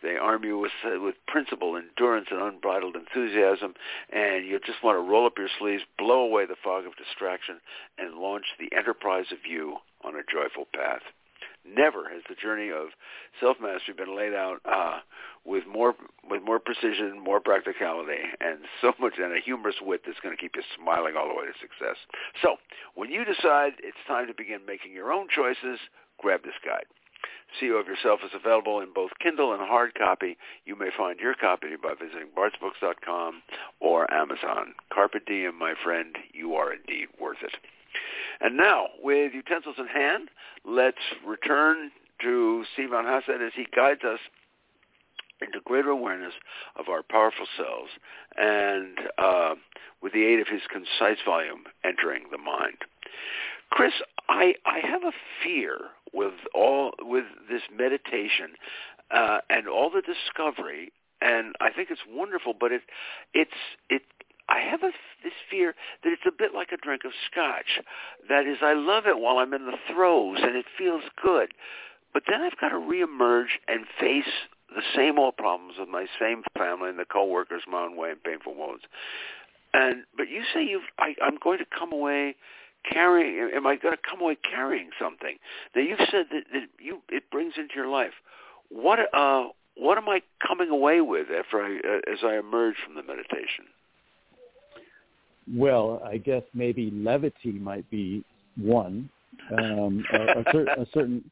They 0.03 0.17
arm 0.17 0.43
you 0.43 0.59
with 0.59 0.71
uh, 0.85 0.99
with 0.99 1.15
principle, 1.27 1.77
endurance, 1.77 2.27
and 2.29 2.41
unbridled 2.41 2.97
enthusiasm, 2.97 3.73
and 4.11 4.45
you 4.45 4.59
just 4.59 4.83
want 4.83 4.97
to 4.97 5.09
roll 5.09 5.25
up 5.25 5.37
your 5.37 5.47
sleeves, 5.57 5.83
blow 5.97 6.19
away 6.19 6.45
the 6.45 6.59
fog 6.61 6.85
of 6.85 6.97
distraction, 6.97 7.61
and 7.97 8.15
launch 8.15 8.45
the 8.59 8.75
enterprise 8.75 9.31
of 9.31 9.49
you 9.49 9.77
on 10.03 10.15
a 10.15 10.27
joyful 10.29 10.67
path. 10.75 11.01
Never 11.65 12.09
has 12.09 12.23
the 12.27 12.35
journey 12.35 12.69
of 12.69 12.87
self-mastery 13.39 13.95
been 13.95 14.17
laid 14.17 14.33
out 14.33 14.59
uh, 14.65 14.99
with 15.45 15.63
more 15.65 15.95
with 16.29 16.43
more 16.43 16.59
precision, 16.59 17.17
more 17.23 17.39
practicality, 17.39 18.19
and 18.41 18.59
so 18.81 18.91
much 18.99 19.13
and 19.17 19.31
a 19.31 19.39
humorous 19.39 19.79
wit 19.81 20.01
that's 20.05 20.19
going 20.19 20.35
to 20.35 20.41
keep 20.41 20.57
you 20.57 20.63
smiling 20.75 21.15
all 21.17 21.29
the 21.29 21.35
way 21.35 21.45
to 21.45 21.53
success. 21.61 21.95
So, 22.41 22.57
when 22.95 23.09
you 23.09 23.23
decide 23.23 23.79
it's 23.79 24.03
time 24.05 24.27
to 24.27 24.33
begin 24.33 24.65
making 24.67 24.91
your 24.91 25.13
own 25.13 25.27
choices, 25.33 25.79
grab 26.19 26.43
this 26.43 26.59
guide. 26.65 26.85
CEO 27.61 27.79
of 27.79 27.87
Yourself 27.87 28.21
is 28.25 28.31
available 28.33 28.79
in 28.79 28.93
both 28.93 29.11
Kindle 29.21 29.53
and 29.53 29.61
hard 29.61 29.93
copy. 29.95 30.37
You 30.65 30.75
may 30.75 30.89
find 30.95 31.19
your 31.19 31.35
copy 31.35 31.75
by 31.81 31.93
visiting 31.93 32.29
bartsbooks.com 32.35 33.43
or 33.79 34.11
Amazon. 34.11 34.73
Carpe 34.91 35.25
diem, 35.25 35.57
my 35.57 35.73
friend. 35.83 36.15
You 36.33 36.55
are 36.55 36.73
indeed 36.73 37.07
worth 37.19 37.43
it. 37.43 37.55
And 38.41 38.57
now, 38.57 38.87
with 39.01 39.33
utensils 39.33 39.75
in 39.77 39.87
hand, 39.87 40.29
let's 40.65 40.97
return 41.25 41.91
to 42.21 42.65
C. 42.75 42.85
von 42.85 43.05
Hassett 43.05 43.41
as 43.41 43.53
he 43.55 43.65
guides 43.75 44.03
us 44.03 44.19
into 45.41 45.59
greater 45.65 45.89
awareness 45.89 46.33
of 46.77 46.89
our 46.89 47.03
powerful 47.03 47.45
selves 47.57 47.91
and 48.37 48.97
uh, 49.17 49.55
with 50.01 50.13
the 50.13 50.25
aid 50.25 50.39
of 50.39 50.47
his 50.47 50.61
concise 50.71 51.21
volume, 51.25 51.63
Entering 51.83 52.23
the 52.31 52.37
Mind. 52.37 52.77
Chris, 53.69 53.93
I, 54.29 54.55
I 54.65 54.79
have 54.79 55.03
a 55.03 55.11
fear 55.43 55.77
with 56.13 56.33
all 56.53 56.91
with 56.99 57.25
this 57.49 57.61
meditation 57.75 58.51
uh, 59.11 59.39
and 59.49 59.67
all 59.67 59.89
the 59.89 60.01
discovery, 60.01 60.91
and 61.21 61.55
I 61.59 61.71
think 61.71 61.89
it's 61.91 62.01
wonderful. 62.09 62.53
But 62.57 62.71
it 62.71 62.81
it's 63.33 63.51
it. 63.89 64.03
I 64.49 64.59
have 64.59 64.83
a, 64.83 64.91
this 65.23 65.33
fear 65.49 65.73
that 66.03 66.11
it's 66.11 66.23
a 66.27 66.31
bit 66.31 66.53
like 66.53 66.71
a 66.73 66.77
drink 66.77 67.03
of 67.05 67.11
scotch. 67.31 67.79
That 68.27 68.45
is, 68.45 68.57
I 68.61 68.73
love 68.73 69.05
it 69.07 69.17
while 69.17 69.37
I'm 69.37 69.53
in 69.53 69.65
the 69.65 69.77
throes 69.89 70.39
and 70.41 70.57
it 70.57 70.65
feels 70.77 71.03
good, 71.23 71.53
but 72.13 72.23
then 72.27 72.41
I've 72.41 72.59
got 72.59 72.69
to 72.69 72.75
reemerge 72.75 73.55
and 73.69 73.85
face 73.97 74.29
the 74.75 74.81
same 74.95 75.17
old 75.17 75.37
problems 75.37 75.75
with 75.79 75.87
my 75.87 76.07
same 76.19 76.43
family 76.57 76.89
and 76.89 76.99
the 76.99 77.05
coworkers 77.05 77.63
my 77.71 77.83
own 77.83 77.95
way 77.95 78.11
and 78.11 78.23
painful 78.23 78.53
moments. 78.53 78.85
And 79.73 80.03
but 80.15 80.29
you 80.29 80.43
say 80.53 80.63
you've 80.63 80.83
I, 80.99 81.15
I'm 81.21 81.37
going 81.41 81.59
to 81.59 81.65
come 81.65 81.91
away 81.91 82.35
carrying 82.91 83.51
am 83.55 83.65
i 83.67 83.75
going 83.75 83.95
to 83.95 84.01
come 84.09 84.21
away 84.21 84.37
carrying 84.49 84.89
something? 84.99 85.37
Now 85.75 85.81
you've 85.81 85.99
said 86.11 86.25
that, 86.31 86.43
that 86.51 86.67
you 86.79 87.01
it 87.09 87.23
brings 87.31 87.53
into 87.57 87.75
your 87.75 87.87
life. 87.87 88.13
What 88.69 88.99
uh 89.13 89.47
what 89.75 89.97
am 89.97 90.09
i 90.09 90.21
coming 90.45 90.69
away 90.69 91.01
with 91.01 91.27
after 91.29 91.61
i 91.61 91.77
uh, 91.77 92.11
as 92.11 92.19
i 92.23 92.37
emerge 92.37 92.75
from 92.85 92.95
the 92.95 93.03
meditation? 93.03 93.65
Well 95.53 96.01
i 96.05 96.17
guess 96.17 96.43
maybe 96.53 96.91
levity 96.91 97.53
might 97.53 97.89
be 97.89 98.23
one. 98.57 99.09
Um 99.51 100.05
a, 100.13 100.39
a, 100.39 100.43
cer- 100.51 100.67
a 100.77 100.85
certain 100.93 101.29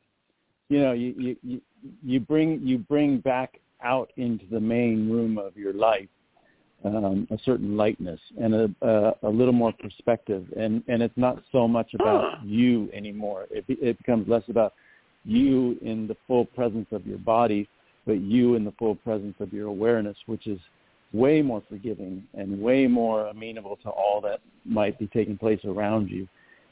you 0.70 0.80
know 0.82 0.94
you, 0.94 1.36
you 1.44 1.62
you 2.04 2.20
bring 2.20 2.62
you 2.64 2.78
bring 2.78 3.20
back 3.20 3.60
out 3.84 4.12
into 4.18 4.46
the 4.52 4.60
main 4.60 5.10
room 5.10 5.38
of 5.38 5.58
your 5.58 5.74
life 5.74 6.08
um, 6.84 7.28
a 7.32 7.38
certain 7.46 7.78
lightness 7.78 8.20
and 8.42 8.54
a, 8.54 8.70
a, 8.82 9.28
a 9.28 9.30
little 9.30 9.54
more 9.54 9.74
perspective. 9.74 10.46
And, 10.58 10.84
and 10.88 11.02
it's 11.02 11.18
not 11.18 11.44
so 11.52 11.68
much 11.68 11.94
about 11.94 12.44
you 12.46 12.90
anymore. 12.94 13.48
It, 13.52 13.66
it 13.68 13.98
becomes 13.98 14.28
less 14.28 14.44
about 14.48 14.74
you 15.24 15.78
in 15.82 16.08
the 16.08 16.18
full 16.28 16.46
presence 16.46 16.88
of 16.92 17.06
your 17.06 17.20
body, 17.20 17.68
but 18.06 18.20
you 18.20 18.56
in 18.56 18.66
the 18.66 18.74
full 18.80 18.96
presence 18.96 19.36
of 19.40 19.54
your 19.54 19.68
awareness, 19.68 20.18
which 20.26 20.48
is 20.48 20.60
way 21.14 21.42
more 21.42 21.62
forgiving 21.70 22.24
and 22.34 22.60
way 22.60 22.88
more 22.88 23.28
amenable 23.28 23.78
to 23.84 23.90
all 23.90 24.22
that 24.22 24.40
might 24.66 24.98
be 24.98 25.08
taking 25.08 25.38
place 25.38 25.60
around 25.66 26.10
you 26.10 26.28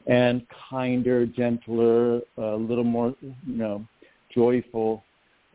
and 0.07 0.41
kinder, 0.69 1.25
gentler, 1.25 2.21
a 2.37 2.55
little 2.55 2.83
more, 2.83 3.13
you 3.21 3.35
know, 3.45 3.85
joyful, 4.33 5.03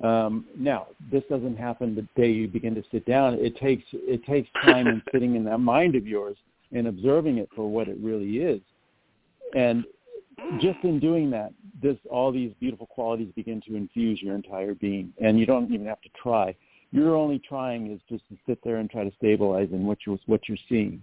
um, 0.04 0.44
now, 0.58 0.88
this 1.10 1.22
doesn't 1.30 1.56
happen 1.56 1.94
the 1.94 2.06
day 2.20 2.30
you 2.30 2.46
begin 2.46 2.74
to 2.74 2.82
sit 2.92 3.06
down. 3.06 3.34
It 3.34 3.56
takes 3.56 3.84
it 3.92 4.24
takes 4.26 4.48
time 4.62 4.86
and 4.86 5.02
sitting 5.12 5.34
in 5.34 5.44
that 5.44 5.58
mind 5.58 5.94
of 5.94 6.06
yours 6.06 6.36
and 6.72 6.86
observing 6.88 7.38
it 7.38 7.48
for 7.56 7.70
what 7.70 7.88
it 7.88 7.96
really 8.02 8.38
is. 8.38 8.60
And 9.54 9.84
just 10.60 10.78
in 10.82 11.00
doing 11.00 11.30
that, 11.30 11.52
this 11.82 11.96
all 12.10 12.32
these 12.32 12.52
beautiful 12.60 12.86
qualities 12.86 13.28
begin 13.34 13.62
to 13.66 13.76
infuse 13.76 14.20
your 14.20 14.34
entire 14.34 14.74
being, 14.74 15.12
and 15.22 15.38
you 15.38 15.46
don't 15.46 15.72
even 15.72 15.86
have 15.86 16.02
to 16.02 16.10
try. 16.20 16.54
You're 16.90 17.16
only 17.16 17.38
trying 17.38 17.90
is 17.90 18.00
just 18.08 18.28
to 18.28 18.36
sit 18.46 18.58
there 18.62 18.76
and 18.76 18.90
try 18.90 19.04
to 19.04 19.12
stabilize 19.16 19.68
in 19.72 19.86
what 19.86 19.98
you're 20.06 20.18
what 20.26 20.42
you're 20.48 20.58
seeing. 20.68 21.00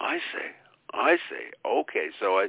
I 0.00 0.16
see. 0.16 0.59
I 0.92 1.16
see. 1.28 1.50
Okay, 1.66 2.08
so 2.20 2.38
I, 2.38 2.48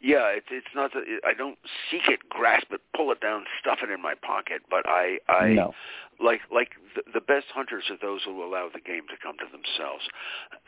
yeah, 0.00 0.26
it's 0.28 0.46
it's 0.50 0.74
not 0.74 0.92
that 0.94 1.04
I 1.26 1.34
don't 1.34 1.58
seek 1.90 2.08
it, 2.08 2.28
grasp 2.28 2.66
it, 2.70 2.80
pull 2.96 3.10
it 3.12 3.20
down, 3.20 3.44
stuff 3.60 3.78
it 3.82 3.90
in 3.90 4.00
my 4.00 4.14
pocket, 4.14 4.62
but 4.70 4.84
I 4.86 5.18
I 5.28 5.48
no. 5.48 5.74
like 6.22 6.40
like 6.52 6.70
the, 6.94 7.02
the 7.14 7.20
best 7.20 7.46
hunters 7.54 7.84
are 7.90 7.98
those 8.00 8.22
who 8.24 8.42
allow 8.42 8.68
the 8.72 8.80
game 8.80 9.02
to 9.08 9.16
come 9.22 9.36
to 9.38 9.46
themselves, 9.46 10.04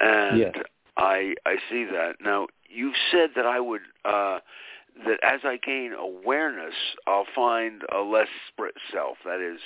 and 0.00 0.38
yes. 0.38 0.54
I 0.96 1.34
I 1.46 1.56
see 1.70 1.84
that. 1.84 2.16
Now 2.20 2.48
you've 2.68 2.96
said 3.10 3.30
that 3.36 3.46
I 3.46 3.60
would. 3.60 3.82
uh 4.04 4.40
that 5.06 5.18
as 5.24 5.40
I 5.42 5.56
gain 5.56 5.92
awareness, 5.92 6.74
I'll 7.08 7.26
find 7.34 7.82
a 7.92 8.02
less 8.02 8.28
split 8.48 8.74
self. 8.92 9.16
That 9.24 9.40
is, 9.40 9.58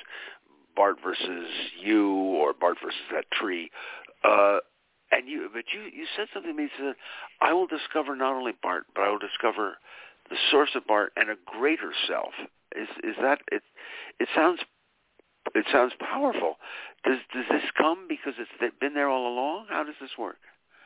Bart 0.75 0.97
versus 1.05 1.49
you, 1.79 2.11
or 2.11 2.55
Bart 2.55 2.79
versus 2.83 2.99
that 3.13 3.31
tree. 3.31 3.71
Uh, 4.25 4.59
and 5.11 5.29
you, 5.29 5.49
but 5.53 5.65
you, 5.73 5.83
you 5.83 6.07
said 6.17 6.27
something 6.33 6.53
to 6.53 6.57
me. 6.57 6.65
You 6.65 6.69
said, 6.79 6.95
"I 7.41 7.53
will 7.53 7.67
discover 7.67 8.17
not 8.17 8.35
only 8.35 8.53
Bart, 8.63 8.85
but 8.95 9.03
I 9.03 9.11
will 9.11 9.19
discover 9.19 9.79
the 10.31 10.37
source 10.51 10.71
of 10.75 10.87
Bart 10.87 11.13
and 11.17 11.31
a 11.31 11.37
greater 11.47 11.93
self." 12.07 12.33
Is 12.77 12.89
is 13.03 13.17
that 13.21 13.41
it? 13.51 13.63
It 14.21 14.29
sounds 14.35 14.61
it 15.55 15.67
sounds 15.73 15.93
powerful. 15.99 16.57
Does 17.05 17.19
does 17.33 17.45
this 17.51 17.71
come 17.77 18.07
because 18.09 18.35
it's 18.39 18.75
been 18.81 18.95
there 18.95 19.09
all 19.09 19.33
along? 19.33 19.67
How 19.69 19.85
does 19.85 19.95
this 20.01 20.11
work? 20.19 20.39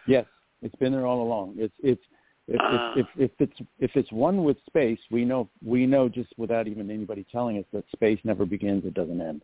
Yes, 0.07 0.27
it's 0.63 0.75
been 0.77 0.93
there 0.93 1.07
all 1.07 1.23
along. 1.23 1.55
It's 1.59 1.75
it's 1.83 2.03
if, 2.49 2.61
uh, 2.61 2.93
if, 2.97 3.07
if, 3.17 3.31
if 3.31 3.31
it's 3.41 3.69
if 3.79 3.91
it's 3.95 4.13
one 4.13 4.45
with 4.45 4.57
space, 4.67 4.99
we 5.11 5.25
know 5.25 5.49
we 5.65 5.87
know 5.87 6.09
just 6.09 6.33
without 6.37 6.67
even 6.67 6.91
anybody 6.91 7.25
telling 7.31 7.59
us 7.59 7.65
that 7.73 7.85
space 7.95 8.19
never 8.25 8.45
begins, 8.45 8.85
it 8.85 8.95
doesn't 8.95 9.21
end. 9.21 9.43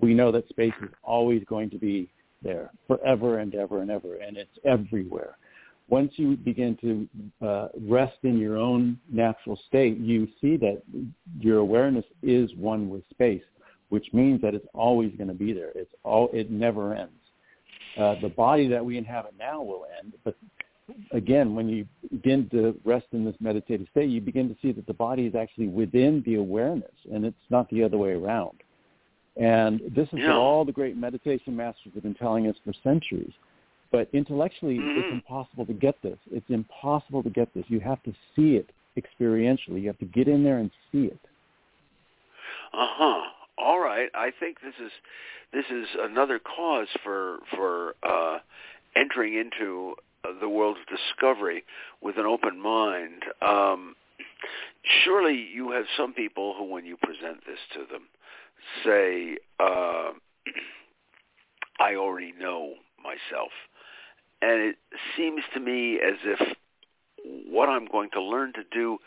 We 0.00 0.14
know 0.14 0.30
that 0.32 0.48
space 0.48 0.74
is 0.82 0.90
always 1.02 1.42
going 1.48 1.70
to 1.70 1.78
be 1.78 2.08
there 2.46 2.70
forever 2.86 3.38
and 3.38 3.54
ever 3.54 3.82
and 3.82 3.90
ever, 3.90 4.16
and 4.16 4.36
it's 4.36 4.58
everywhere. 4.64 5.36
Once 5.88 6.12
you 6.16 6.36
begin 6.36 6.76
to 6.80 7.46
uh, 7.46 7.68
rest 7.80 8.18
in 8.22 8.38
your 8.38 8.56
own 8.56 8.98
natural 9.10 9.58
state, 9.68 9.96
you 9.98 10.26
see 10.40 10.56
that 10.56 10.82
your 11.38 11.58
awareness 11.58 12.04
is 12.22 12.50
one 12.56 12.88
with 12.88 13.02
space, 13.10 13.46
which 13.90 14.06
means 14.12 14.40
that 14.42 14.54
it's 14.54 14.66
always 14.74 15.12
going 15.16 15.28
to 15.28 15.34
be 15.46 15.52
there. 15.52 15.70
It's 15.74 15.94
all 16.02 16.28
it 16.32 16.50
never 16.50 16.94
ends. 16.94 17.12
Uh, 17.96 18.16
the 18.20 18.28
body 18.28 18.66
that 18.68 18.84
we 18.84 18.98
inhabit 18.98 19.34
now 19.38 19.62
will 19.62 19.86
end, 20.02 20.12
but 20.24 20.34
again, 21.12 21.54
when 21.54 21.68
you 21.68 21.86
begin 22.10 22.48
to 22.50 22.78
rest 22.84 23.06
in 23.12 23.24
this 23.24 23.36
meditative 23.40 23.86
state, 23.90 24.10
you 24.10 24.20
begin 24.20 24.48
to 24.48 24.56
see 24.60 24.72
that 24.72 24.86
the 24.86 24.94
body 24.94 25.26
is 25.26 25.34
actually 25.34 25.68
within 25.68 26.22
the 26.26 26.36
awareness, 26.36 26.92
and 27.12 27.24
it's 27.24 27.36
not 27.50 27.68
the 27.70 27.82
other 27.82 27.98
way 27.98 28.10
around. 28.10 28.58
And 29.36 29.80
this 29.94 30.08
is 30.12 30.18
Yeah. 30.18 30.28
what 30.28 30.38
all 30.38 30.64
the 30.64 30.72
great 30.72 30.96
meditation 30.96 31.54
masters 31.54 31.92
have 31.94 32.02
been 32.02 32.14
telling 32.14 32.46
us 32.46 32.56
for 32.64 32.72
centuries. 32.82 33.32
But 33.92 34.08
intellectually, 34.12 34.78
Mhm. 34.78 34.96
it's 34.96 35.12
impossible 35.12 35.66
to 35.66 35.74
get 35.74 36.00
this. 36.02 36.18
It's 36.30 36.50
impossible 36.50 37.22
to 37.22 37.30
get 37.30 37.52
this. 37.54 37.68
You 37.68 37.80
have 37.80 38.02
to 38.04 38.14
see 38.34 38.56
it 38.56 38.70
experientially. 38.96 39.82
You 39.82 39.88
have 39.88 39.98
to 39.98 40.06
get 40.06 40.26
in 40.26 40.42
there 40.42 40.58
and 40.58 40.70
see 40.90 41.06
it. 41.06 41.20
Uh 42.72 42.88
huh. 42.88 43.30
All 43.58 43.78
right. 43.78 44.10
I 44.14 44.30
think 44.30 44.60
this 44.60 44.74
is 44.78 44.92
this 45.52 45.64
is 45.70 45.88
another 46.00 46.38
cause 46.38 46.88
for 47.02 47.38
for 47.54 47.94
uh, 48.02 48.38
entering 48.94 49.34
into 49.34 49.94
uh, 50.24 50.32
the 50.40 50.48
world 50.48 50.76
of 50.78 50.86
discovery 50.86 51.64
with 52.00 52.18
an 52.18 52.26
open 52.26 52.60
mind. 52.60 53.24
Um, 53.40 53.96
surely 55.04 55.48
you 55.52 55.70
have 55.70 55.86
some 55.96 56.12
people 56.12 56.54
who, 56.56 56.64
when 56.64 56.84
you 56.84 56.96
present 56.96 57.44
this 57.46 57.58
to 57.74 57.80
them, 57.90 58.02
say, 58.84 59.36
uh, 59.60 60.12
"I 61.80 61.96
already 61.96 62.32
know 62.38 62.74
myself," 63.02 63.50
and 64.42 64.60
it 64.60 64.76
seems 65.16 65.42
to 65.54 65.60
me 65.60 65.96
as 65.96 66.16
if 66.24 66.56
what 67.48 67.68
I'm 67.68 67.86
going 67.86 68.10
to 68.12 68.22
learn 68.22 68.52
to 68.54 68.62
do 68.72 68.98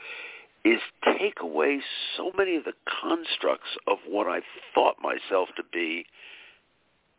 is 0.65 0.79
take 1.17 1.39
away 1.41 1.79
so 2.17 2.31
many 2.37 2.55
of 2.57 2.65
the 2.65 2.73
constructs 3.01 3.69
of 3.87 3.97
what 4.07 4.27
I 4.27 4.41
thought 4.73 4.95
myself 5.01 5.49
to 5.55 5.63
be, 5.71 6.05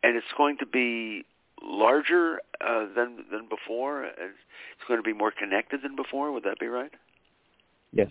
and 0.03 0.15
it's 0.15 0.27
going 0.37 0.57
to 0.57 0.65
be 0.65 1.25
larger 1.61 2.39
uh, 2.65 2.85
than 2.95 3.25
than 3.31 3.47
before. 3.49 4.03
It's 4.03 4.87
going 4.87 4.99
to 4.99 5.03
be 5.03 5.13
more 5.13 5.31
connected 5.31 5.81
than 5.83 5.95
before. 5.95 6.31
Would 6.31 6.43
that 6.43 6.59
be 6.59 6.67
right? 6.67 6.91
Yes, 7.93 8.09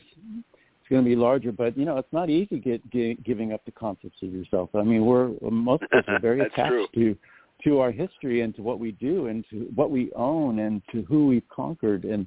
going 0.90 1.04
to 1.04 1.08
be 1.08 1.16
larger, 1.16 1.52
but 1.52 1.76
you 1.76 1.84
know 1.84 1.96
it's 1.96 2.12
not 2.12 2.28
easy 2.28 2.58
get, 2.58 2.88
get, 2.90 3.22
giving 3.24 3.52
up 3.52 3.64
the 3.64 3.72
concepts 3.72 4.22
of 4.22 4.32
yourself. 4.32 4.70
I 4.74 4.82
mean, 4.82 5.04
we're 5.04 5.30
most 5.50 5.82
of 5.84 5.98
us 5.98 6.04
are 6.08 6.20
very 6.22 6.40
attached 6.40 6.70
true. 6.70 6.86
to 6.94 7.16
to 7.64 7.78
our 7.80 7.90
history 7.90 8.40
and 8.40 8.54
to 8.56 8.62
what 8.62 8.78
we 8.78 8.92
do 8.92 9.26
and 9.26 9.44
to 9.50 9.68
what 9.74 9.90
we 9.90 10.10
own 10.14 10.60
and 10.60 10.82
to 10.92 11.02
who 11.02 11.26
we've 11.26 11.48
conquered, 11.48 12.04
and 12.04 12.26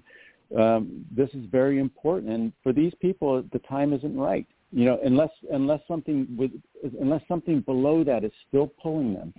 um, 0.58 1.06
this 1.16 1.30
is 1.34 1.46
very 1.52 1.80
important. 1.80 2.32
And 2.32 2.54
for 2.62 2.74
these 2.74 2.94
people, 3.02 3.44
the 3.52 3.60
time 3.60 3.94
isn't 3.94 4.18
right. 4.18 4.48
You 4.72 4.86
know, 4.86 5.00
unless 5.04 5.32
unless 5.52 5.82
something 5.88 6.28
with 6.38 6.52
unless 7.00 7.22
something 7.28 7.62
below 7.62 8.04
that 8.04 8.24
is 8.24 8.32
still 8.48 8.68
pulling 8.82 9.14
them 9.14 9.34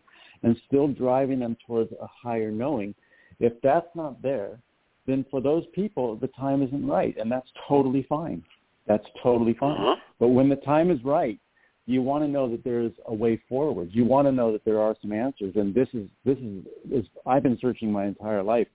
and 0.44 0.56
still 0.66 0.86
driving 0.86 1.40
them 1.40 1.56
towards 1.66 1.90
a 1.92 2.06
higher 2.06 2.50
knowing. 2.50 2.94
If 3.40 3.54
that's 3.62 3.88
not 3.96 4.22
there, 4.22 4.60
then 5.06 5.24
for 5.30 5.40
those 5.40 5.64
people, 5.74 6.16
the 6.16 6.28
time 6.28 6.62
isn't 6.62 6.86
right, 6.86 7.16
and 7.18 7.32
that's 7.32 7.48
totally 7.68 8.06
fine. 8.08 8.42
That's 8.86 9.06
totally 9.22 9.54
fine. 9.54 9.80
Uh-huh. 9.80 9.96
But 10.18 10.28
when 10.28 10.48
the 10.48 10.56
time 10.56 10.90
is 10.90 11.02
right, 11.04 11.38
you 11.86 12.02
want 12.02 12.24
to 12.24 12.28
know 12.28 12.50
that 12.50 12.64
there 12.64 12.80
is 12.80 12.92
a 13.06 13.14
way 13.14 13.40
forward. 13.48 13.90
You 13.92 14.04
want 14.04 14.26
to 14.26 14.32
know 14.32 14.52
that 14.52 14.64
there 14.64 14.80
are 14.80 14.96
some 15.02 15.12
answers, 15.12 15.54
and 15.56 15.74
this 15.74 15.88
is 15.92 16.08
this 16.24 16.38
is, 16.38 16.64
is 16.90 17.06
I've 17.26 17.42
been 17.42 17.58
searching 17.60 17.92
my 17.92 18.06
entire 18.06 18.42
life, 18.42 18.68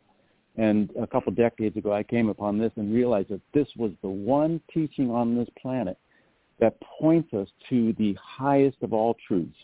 and 0.57 0.89
a 0.99 1.07
couple 1.07 1.31
decades 1.33 1.75
ago 1.75 1.91
I 1.91 2.03
came 2.03 2.29
upon 2.29 2.59
this 2.59 2.71
and 2.75 2.93
realized 2.93 3.29
that 3.29 3.41
this 3.53 3.67
was 3.77 3.91
the 4.01 4.09
one 4.09 4.61
teaching 4.73 5.09
on 5.09 5.35
this 5.35 5.47
planet 5.59 5.97
that 6.59 6.77
points 6.99 7.33
us 7.33 7.47
to 7.69 7.93
the 7.93 8.15
highest 8.21 8.77
of 8.81 8.93
all 8.93 9.15
truths. 9.27 9.55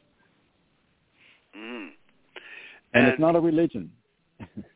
Mm. 1.55 1.89
And, 2.93 3.07
it's 3.07 3.19
not 3.19 3.35
a 3.35 3.39
religion. 3.39 3.91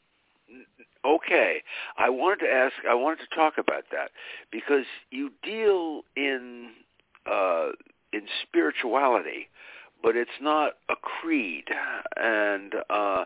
Okay, 1.10 1.64
I 1.98 2.10
wanted 2.10 2.46
to 2.46 2.52
ask. 2.52 2.74
I 2.88 2.94
wanted 2.94 3.20
to 3.28 3.36
talk 3.36 3.58
about 3.58 3.86
that 3.92 4.12
because 4.52 4.86
you 5.10 5.32
deal 5.42 6.02
in 6.16 6.70
uh, 7.26 7.70
in 8.14 8.22
spirituality, 8.44 9.50
but 10.04 10.16
it's 10.16 10.40
not 10.40 10.74
a 10.88 10.96
creed, 10.96 11.66
and 12.16 12.76
uh, 12.92 13.26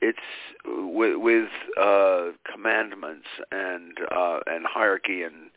it's 0.00 0.18
with, 0.64 1.18
with 1.18 1.48
uh, 1.80 2.30
commandments 2.52 3.26
and 3.52 3.98
uh, 4.10 4.40
and 4.46 4.66
hierarchy 4.66 5.22
and 5.22 5.50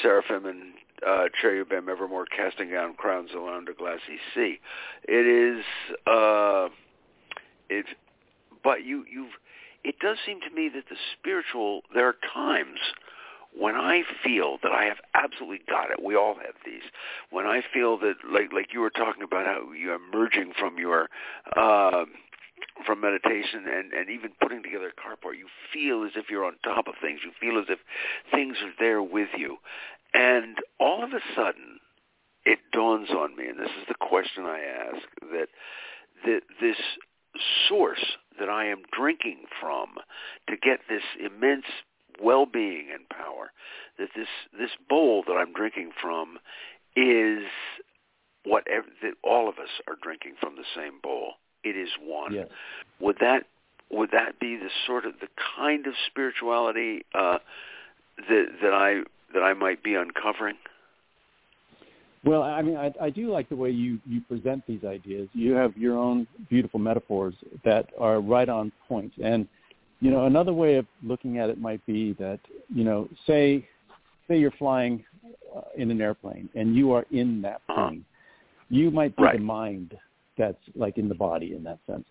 seraphim 0.00 0.46
and 0.46 0.72
uh, 1.06 1.24
cherubim 1.38 1.90
evermore 1.90 2.24
casting 2.24 2.70
down 2.70 2.94
crowns 2.94 3.30
around 3.34 3.68
a 3.68 3.74
glassy 3.74 4.18
sea. 4.34 4.58
It 5.06 5.26
is 5.26 5.64
uh, 6.06 6.68
it's 7.68 7.90
but 8.64 8.84
you 8.84 9.04
you've 9.12 9.32
it 9.84 9.96
does 10.00 10.18
seem 10.24 10.40
to 10.40 10.50
me 10.54 10.70
that 10.74 10.84
the 10.88 10.96
spiritual 11.18 11.82
there 11.94 12.08
are 12.08 12.16
times 12.32 12.78
when 13.52 13.74
I 13.74 14.02
feel 14.22 14.58
that 14.62 14.72
I 14.72 14.84
have 14.84 14.98
absolutely 15.14 15.60
got 15.68 15.90
it. 15.90 16.02
We 16.02 16.14
all 16.14 16.34
have 16.34 16.54
these. 16.64 16.82
When 17.30 17.46
I 17.46 17.62
feel 17.72 17.98
that 17.98 18.14
like 18.30 18.52
like 18.52 18.72
you 18.72 18.80
were 18.80 18.90
talking 18.90 19.22
about 19.22 19.46
how 19.46 19.72
you're 19.72 19.96
emerging 19.96 20.52
from 20.58 20.78
your 20.78 21.08
uh, 21.56 22.04
from 22.86 23.00
meditation 23.00 23.66
and, 23.66 23.92
and 23.92 24.10
even 24.10 24.32
putting 24.40 24.62
together 24.62 24.92
a 24.92 25.00
carport, 25.00 25.38
you 25.38 25.48
feel 25.72 26.04
as 26.04 26.12
if 26.16 26.30
you're 26.30 26.44
on 26.44 26.56
top 26.62 26.86
of 26.86 26.94
things. 27.00 27.20
You 27.24 27.32
feel 27.40 27.58
as 27.58 27.66
if 27.68 27.78
things 28.30 28.56
are 28.62 28.72
there 28.78 29.02
with 29.02 29.30
you. 29.36 29.56
And 30.14 30.56
all 30.78 31.02
of 31.04 31.10
a 31.12 31.20
sudden 31.34 31.80
it 32.44 32.58
dawns 32.72 33.10
on 33.10 33.36
me, 33.36 33.46
and 33.46 33.58
this 33.58 33.70
is 33.80 33.86
the 33.88 33.94
question 34.00 34.44
I 34.44 34.60
ask, 34.60 35.06
that 35.32 35.48
that 36.24 36.40
this 36.60 36.76
source 37.68 38.16
that 38.38 38.48
I 38.48 38.66
am 38.66 38.82
drinking 38.92 39.44
from 39.60 39.96
to 40.48 40.56
get 40.56 40.80
this 40.88 41.02
immense 41.18 41.66
well-being 42.22 42.88
and 42.92 43.08
power, 43.08 43.52
that 43.98 44.08
this 44.14 44.28
this 44.58 44.70
bowl 44.88 45.24
that 45.26 45.34
I'm 45.34 45.52
drinking 45.52 45.92
from 46.00 46.38
is 46.96 47.44
what 48.44 48.66
ev- 48.68 48.84
that 49.02 49.14
all 49.22 49.48
of 49.48 49.58
us 49.58 49.68
are 49.86 49.96
drinking 50.02 50.34
from 50.40 50.56
the 50.56 50.64
same 50.74 51.00
bowl. 51.02 51.34
It 51.62 51.76
is 51.76 51.90
one. 52.02 52.34
Yes. 52.34 52.48
Would 53.00 53.18
that 53.20 53.46
would 53.90 54.10
that 54.12 54.38
be 54.38 54.56
the 54.56 54.70
sort 54.86 55.04
of 55.04 55.14
the 55.20 55.28
kind 55.56 55.86
of 55.86 55.94
spirituality 56.06 57.04
uh, 57.14 57.38
that 58.28 58.46
that 58.62 58.72
I 58.72 59.02
that 59.34 59.42
I 59.42 59.54
might 59.54 59.82
be 59.82 59.94
uncovering? 59.94 60.56
Well, 62.24 62.42
I 62.42 62.60
mean, 62.60 62.76
I, 62.76 62.92
I 63.00 63.10
do 63.10 63.30
like 63.30 63.48
the 63.48 63.56
way 63.56 63.70
you, 63.70 63.98
you 64.06 64.20
present 64.20 64.62
these 64.66 64.84
ideas. 64.84 65.28
You 65.32 65.52
have 65.52 65.76
your 65.76 65.96
own 65.96 66.26
beautiful 66.50 66.78
metaphors 66.78 67.34
that 67.64 67.88
are 67.98 68.20
right 68.20 68.48
on 68.48 68.70
point. 68.88 69.12
And, 69.22 69.48
you 70.00 70.10
know, 70.10 70.26
another 70.26 70.52
way 70.52 70.76
of 70.76 70.86
looking 71.02 71.38
at 71.38 71.48
it 71.48 71.58
might 71.58 71.84
be 71.86 72.12
that, 72.14 72.40
you 72.74 72.84
know, 72.84 73.08
say, 73.26 73.66
say 74.28 74.38
you're 74.38 74.50
flying 74.52 75.02
uh, 75.56 75.62
in 75.76 75.90
an 75.90 76.00
airplane 76.00 76.48
and 76.54 76.76
you 76.76 76.92
are 76.92 77.06
in 77.10 77.40
that 77.42 77.62
plane. 77.74 78.04
You 78.68 78.90
might 78.90 79.16
be 79.16 79.22
Right. 79.22 79.38
the 79.38 79.44
mind 79.44 79.96
that's 80.36 80.62
like 80.74 80.98
in 80.98 81.08
the 81.08 81.14
body 81.14 81.54
in 81.54 81.64
that 81.64 81.78
sense. 81.86 82.04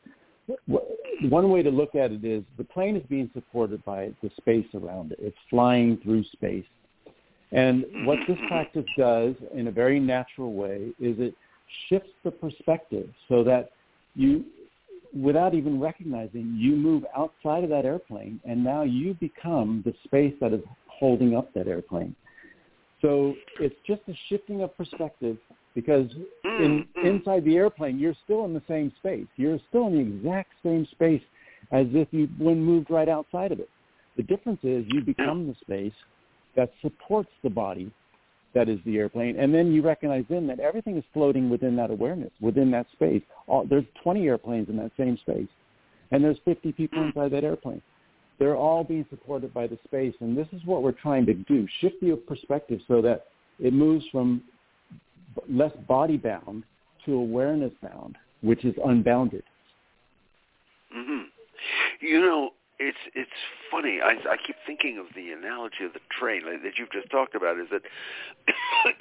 One 1.30 1.52
way 1.52 1.62
to 1.62 1.70
look 1.70 1.94
at 1.94 2.12
it 2.12 2.26
is 2.26 2.44
the 2.58 2.64
plane 2.64 2.96
is 2.96 3.04
being 3.08 3.30
supported 3.34 3.86
by 3.86 4.12
the 4.24 4.32
space 4.38 4.66
around 4.74 5.12
it. 5.12 5.20
It's 5.22 5.38
flying 5.50 5.98
through 5.98 6.24
space. 6.24 6.66
And 7.52 7.86
what 8.06 8.20
this 8.28 8.38
practice 8.48 8.86
does 8.98 9.36
in 9.54 9.68
a 9.68 9.72
very 9.72 10.00
natural 10.00 10.54
way 10.54 10.92
is 11.00 11.16
it 11.20 11.34
shifts 11.88 12.12
the 12.24 12.32
perspective 12.32 13.10
so 13.28 13.44
that 13.44 13.72
you, 14.16 14.46
without 15.20 15.56
even 15.56 15.80
recognizing, 15.80 16.56
you 16.58 16.76
move 16.76 17.06
outside 17.16 17.64
of 17.64 17.70
that 17.72 17.86
airplane 17.86 18.40
and 18.46 18.64
now 18.64 18.84
you 18.84 19.16
become 19.16 19.82
the 19.86 19.94
space 20.04 20.34
that 20.42 20.54
is 20.54 20.62
holding 20.88 21.36
up 21.36 21.52
that 21.54 21.68
airplane. 21.68 22.16
So 23.02 23.34
it's 23.60 23.76
just 23.88 24.02
a 24.10 24.14
shifting 24.28 24.62
of 24.62 24.76
perspective 24.78 25.38
because 25.74 26.12
in, 26.44 26.86
Mm, 26.96 27.02
mm. 27.02 27.06
inside 27.06 27.46
the 27.46 27.56
airplane, 27.56 27.98
you're 27.98 28.16
still 28.26 28.46
in 28.46 28.54
the 28.54 28.62
same 28.68 28.92
space. 29.00 29.28
You're 29.38 29.60
still 29.70 29.88
in 29.88 29.94
the 29.94 30.00
exact 30.00 30.52
same 30.64 30.86
space 30.92 31.22
as 31.72 31.88
if 31.94 32.08
you 32.12 32.28
when 32.38 32.62
moved 32.64 32.90
right 32.90 33.08
outside 33.08 33.52
of 33.52 33.60
it. 33.60 33.70
The 34.18 34.24
difference 34.24 34.60
is 34.64 34.86
you 34.90 35.02
become 35.02 35.48
the 35.48 35.56
space 35.62 35.94
that 36.60 36.74
supports 36.82 37.30
the 37.42 37.50
body 37.50 37.90
that 38.54 38.68
is 38.68 38.80
the 38.86 38.98
airplane, 38.98 39.40
and 39.40 39.54
then 39.54 39.72
you 39.72 39.82
recognize 39.82 40.26
then 40.30 40.46
that 40.48 40.60
everything 40.60 40.98
is 40.98 41.04
floating 41.14 41.50
within 41.50 41.74
that 41.78 41.90
awareness, 41.90 42.32
within 42.42 42.70
that 42.72 42.86
space. 42.92 43.22
All, 43.48 43.66
there's 43.66 43.86
20 44.04 44.28
airplanes 44.28 44.68
in 44.68 44.76
that 44.76 44.92
same 44.98 45.18
space, 45.20 45.48
and 46.12 46.22
there's 46.22 46.38
50 46.44 46.74
people 46.74 47.02
inside 47.02 47.32
that 47.32 47.46
airplane. 47.46 47.82
They're 48.40 48.58
all 48.58 48.84
being 48.84 49.06
supported 49.10 49.54
by 49.54 49.68
the 49.68 49.78
space, 49.86 50.14
and 50.20 50.38
this 50.38 50.48
is 50.52 50.62
what 50.66 50.84
we're 50.84 50.92
trying 50.92 51.26
to 51.28 51.34
do: 51.34 51.66
shift 51.80 52.02
your 52.02 52.18
perspective 52.18 52.82
so 52.90 53.02
that 53.04 53.28
it 53.60 53.72
moves 53.72 54.04
from 54.12 54.44
less 55.48 55.72
body 55.88 56.18
bound 56.18 56.64
to 57.06 57.14
awareness 57.14 57.72
bound, 57.82 58.18
which 58.42 58.66
is 58.66 58.76
unbounded. 58.84 59.44
hmm 60.92 61.22
You 62.02 62.20
know, 62.20 62.50
it's 62.80 62.98
it's 63.14 63.30
funny. 63.70 64.00
I 64.02 64.12
I 64.30 64.38
keep 64.46 64.56
thinking 64.66 64.98
of 64.98 65.08
the 65.16 65.32
analogy 65.32 65.86
of 65.86 65.94
the 65.94 66.00
train 66.10 66.44
like, 66.46 66.64
that 66.64 66.78
you've 66.78 66.92
just 66.92 67.10
talked 67.12 67.36
about. 67.36 67.60
Is 67.60 67.68
that 67.72 67.82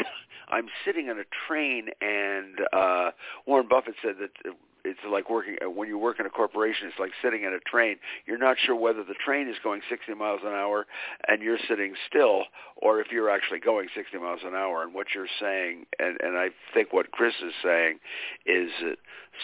I'm 0.49 0.69
sitting 0.85 1.11
on 1.11 1.19
a 1.19 1.25
train, 1.47 1.89
and 2.01 2.61
uh, 2.73 3.11
Warren 3.47 3.69
Buffett 3.69 3.95
said 4.03 4.17
that 4.21 4.55
it's 4.85 5.01
like 5.09 5.29
working 5.29 5.57
uh, 5.65 5.71
when 5.71 5.89
you 5.89 5.99
work 5.99 6.19
in 6.19 6.27
a 6.27 6.31
corporation. 6.31 6.89
It's 6.89 6.99
like 6.99 7.13
sitting 7.23 7.45
in 7.45 7.53
a 7.53 7.61
train. 7.61 7.97
You're 8.27 8.39
not 8.39 8.57
sure 8.59 8.75
whether 8.75 9.05
the 9.05 9.15
train 9.15 9.49
is 9.49 9.57
going 9.63 9.83
60 9.89 10.15
miles 10.15 10.41
an 10.43 10.53
hour 10.53 10.87
and 11.27 11.43
you're 11.43 11.59
sitting 11.69 11.95
still, 12.09 12.45
or 12.77 13.01
if 13.01 13.09
you're 13.13 13.31
actually 13.31 13.61
going 13.61 13.89
60 13.95 14.19
miles 14.19 14.41
an 14.45 14.55
hour. 14.55 14.83
And 14.83 14.95
what 14.95 15.09
you're 15.15 15.27
saying, 15.41 15.87
and 15.99 16.19
and 16.21 16.37
I 16.37 16.49
think 16.75 16.93
what 16.93 17.11
Chris 17.11 17.35
is 17.45 17.53
saying, 17.63 17.99
is 18.47 18.71
that, 18.83 18.97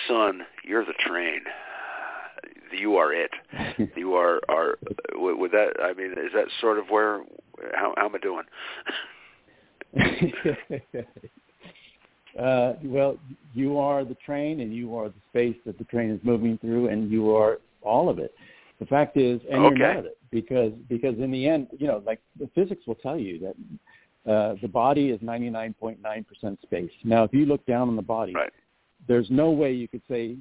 son, 0.09 0.43
you're 0.65 0.85
the 0.85 0.95
train. 0.99 1.43
You 2.77 2.97
are 2.97 3.13
it. 3.13 3.31
you 3.97 4.15
are 4.15 4.41
are. 4.49 4.79
With 5.15 5.53
that, 5.53 5.75
I 5.83 5.93
mean, 5.95 6.13
is 6.13 6.33
that 6.35 6.47
sort 6.61 6.79
of 6.79 6.87
where? 6.89 7.23
How, 7.75 7.95
how 7.97 8.07
am 8.07 8.15
I 8.15 8.19
doing? 8.19 8.45
uh, 12.39 12.75
well, 12.85 13.17
you 13.55 13.79
are 13.79 14.05
the 14.05 14.17
train, 14.27 14.61
and 14.61 14.75
you 14.75 14.97
are 14.97 15.09
the 15.09 15.15
space 15.31 15.57
that 15.67 15.79
the 15.79 15.85
train 15.85 16.11
is 16.11 16.21
moving 16.25 16.59
through, 16.59 16.89
and 16.89 17.11
you 17.11 17.35
are 17.35 17.59
all 17.83 18.09
of 18.09 18.19
it. 18.19 18.35
The 18.81 18.87
fact 18.87 19.17
is, 19.17 19.41
and 19.51 19.65
okay. 19.67 19.79
you're 19.79 19.99
of 19.99 20.07
it, 20.07 20.19
because 20.31 20.73
because 20.89 21.17
in 21.19 21.31
the 21.31 21.49
end, 21.49 21.69
you 21.79 21.87
know, 21.87 22.03
like 22.05 22.21
the 22.39 22.49
physics 22.55 22.87
will 22.87 22.97
tell 22.97 23.19
you 23.19 23.39
that 23.41 23.55
uh, 24.31 24.57
the 24.63 24.69
body 24.69 25.11
is 25.11 25.21
99.9% 25.21 26.63
space. 26.63 26.91
Now, 27.05 27.25
if 27.25 27.33
you 27.33 27.47
look 27.47 27.65
down 27.67 27.89
on 27.89 27.97
the 27.97 28.03
body, 28.03 28.33
right. 28.33 28.53
there's 29.07 29.29
no 29.31 29.51
way 29.51 29.73
you 29.73 29.87
could 29.87 30.03
say, 30.09 30.37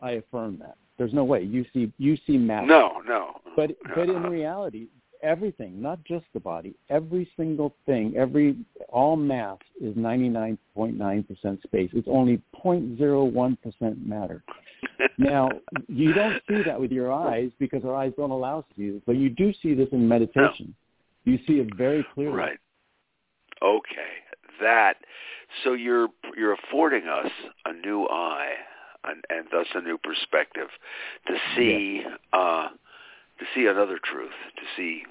"I 0.00 0.12
affirm 0.12 0.58
that." 0.58 0.76
There's 0.98 1.14
no 1.14 1.24
way 1.24 1.42
you 1.44 1.64
see 1.72 1.92
you 1.98 2.18
see 2.26 2.36
matter. 2.36 2.66
No, 2.66 3.00
no. 3.06 3.40
But 3.56 3.70
but 3.94 4.08
in 4.08 4.16
uh-huh. 4.16 4.28
reality, 4.28 4.88
everything, 5.22 5.80
not 5.80 6.02
just 6.04 6.24
the 6.34 6.40
body, 6.40 6.74
every 6.90 7.30
single 7.36 7.74
thing, 7.86 8.14
every 8.16 8.56
all 8.88 9.16
mass 9.16 9.58
is 9.80 9.94
99.9% 9.94 11.62
space. 11.62 11.90
It's 11.92 12.08
only 12.10 12.40
0.01% 12.64 14.06
matter. 14.06 14.42
now, 15.18 15.50
you 15.88 16.12
don't 16.12 16.42
see 16.48 16.62
that 16.64 16.80
with 16.80 16.92
your 16.92 17.12
eyes 17.12 17.50
because 17.58 17.84
our 17.84 17.94
eyes 17.94 18.12
don't 18.16 18.30
allow 18.30 18.60
us 18.60 18.64
to 18.70 18.74
see 18.76 18.96
it, 18.96 19.02
but 19.06 19.16
you 19.16 19.30
do 19.30 19.52
see 19.62 19.74
this 19.74 19.88
in 19.92 20.06
meditation. 20.06 20.74
No. 21.24 21.32
You 21.32 21.38
see 21.46 21.54
it 21.54 21.76
very 21.76 22.06
clearly. 22.14 22.36
Right. 22.36 22.58
Okay. 23.62 24.12
That 24.60 24.94
so 25.62 25.74
you're 25.74 26.08
you're 26.36 26.54
affording 26.54 27.06
us 27.06 27.30
a 27.64 27.72
new 27.72 28.06
eye 28.08 28.54
and, 29.04 29.24
and 29.30 29.46
thus 29.50 29.66
a 29.74 29.80
new 29.80 29.98
perspective 29.98 30.68
to 31.26 31.34
see 31.56 32.02
yes. 32.04 32.18
uh 32.32 32.68
to 33.38 33.44
see 33.54 33.66
another 33.66 33.98
truth, 34.02 34.32
to 34.56 34.62
see 34.76 35.04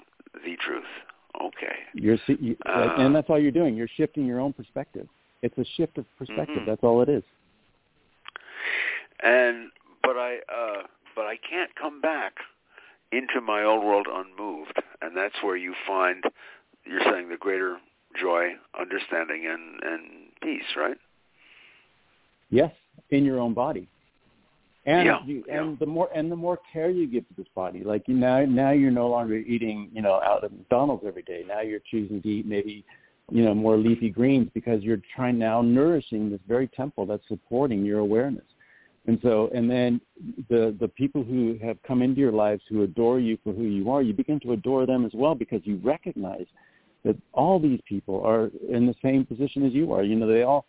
the 0.44 0.56
truth. 0.56 0.84
Okay. 1.40 1.76
You're 1.94 2.18
you, 2.26 2.56
uh, 2.66 2.94
and 2.98 3.14
that's 3.14 3.30
all 3.30 3.38
you're 3.38 3.50
doing. 3.50 3.76
You're 3.76 3.88
shifting 3.96 4.26
your 4.26 4.40
own 4.40 4.52
perspective. 4.52 5.06
It's 5.42 5.56
a 5.56 5.64
shift 5.76 5.98
of 5.98 6.04
perspective. 6.18 6.56
Mm-hmm. 6.58 6.66
That's 6.68 6.82
all 6.82 7.00
it 7.02 7.08
is. 7.08 7.22
And 9.22 9.70
but 10.02 10.16
I 10.16 10.38
uh 10.52 10.82
but 11.14 11.22
I 11.22 11.36
can't 11.48 11.74
come 11.74 12.00
back 12.00 12.34
into 13.12 13.40
my 13.40 13.62
old 13.64 13.84
world 13.84 14.06
unmoved, 14.12 14.80
and 15.00 15.16
that's 15.16 15.42
where 15.42 15.56
you 15.56 15.74
find 15.86 16.24
you're 16.84 17.00
saying 17.10 17.28
the 17.28 17.36
greater 17.36 17.78
joy, 18.20 18.50
understanding, 18.78 19.46
and 19.46 19.82
and 19.82 20.02
peace, 20.42 20.76
right? 20.76 20.96
Yes, 22.50 22.72
in 23.10 23.24
your 23.24 23.38
own 23.38 23.54
body. 23.54 23.88
And 24.86 25.06
yeah, 25.06 25.18
you, 25.26 25.44
yeah. 25.46 25.62
and 25.62 25.78
the 25.78 25.86
more 25.86 26.08
and 26.14 26.32
the 26.32 26.36
more 26.36 26.58
care 26.72 26.88
you 26.88 27.06
give 27.06 27.28
to 27.28 27.34
this 27.36 27.46
body, 27.54 27.84
like 27.84 28.08
you 28.08 28.14
now 28.14 28.44
now 28.46 28.70
you're 28.70 28.90
no 28.90 29.08
longer 29.08 29.36
eating 29.36 29.90
you 29.92 30.00
know 30.00 30.14
out 30.14 30.44
of 30.44 30.52
McDonald's 30.52 31.04
every 31.06 31.22
day. 31.22 31.44
Now 31.46 31.60
you're 31.60 31.80
choosing 31.90 32.22
to 32.22 32.28
eat 32.28 32.46
maybe 32.46 32.84
you 33.30 33.44
know 33.44 33.54
more 33.54 33.76
leafy 33.76 34.08
greens 34.08 34.48
because 34.54 34.82
you're 34.82 35.00
trying 35.14 35.38
now 35.38 35.60
nourishing 35.60 36.30
this 36.30 36.40
very 36.48 36.68
temple 36.68 37.04
that's 37.04 37.26
supporting 37.28 37.84
your 37.84 37.98
awareness. 37.98 38.44
And 39.06 39.18
so, 39.22 39.50
and 39.54 39.70
then 39.70 40.00
the 40.48 40.74
the 40.80 40.88
people 40.88 41.22
who 41.22 41.58
have 41.62 41.76
come 41.82 42.00
into 42.00 42.20
your 42.20 42.32
lives 42.32 42.62
who 42.68 42.82
adore 42.82 43.20
you 43.20 43.36
for 43.44 43.52
who 43.52 43.64
you 43.64 43.90
are, 43.90 44.00
you 44.00 44.14
begin 44.14 44.40
to 44.40 44.52
adore 44.52 44.86
them 44.86 45.04
as 45.04 45.12
well 45.12 45.34
because 45.34 45.60
you 45.64 45.80
recognize 45.82 46.46
that 47.04 47.16
all 47.32 47.58
these 47.58 47.80
people 47.86 48.22
are 48.24 48.50
in 48.70 48.86
the 48.86 48.94
same 49.02 49.24
position 49.24 49.66
as 49.66 49.72
you 49.72 49.92
are. 49.92 50.02
You 50.02 50.16
know, 50.16 50.26
they 50.26 50.42
all 50.42 50.66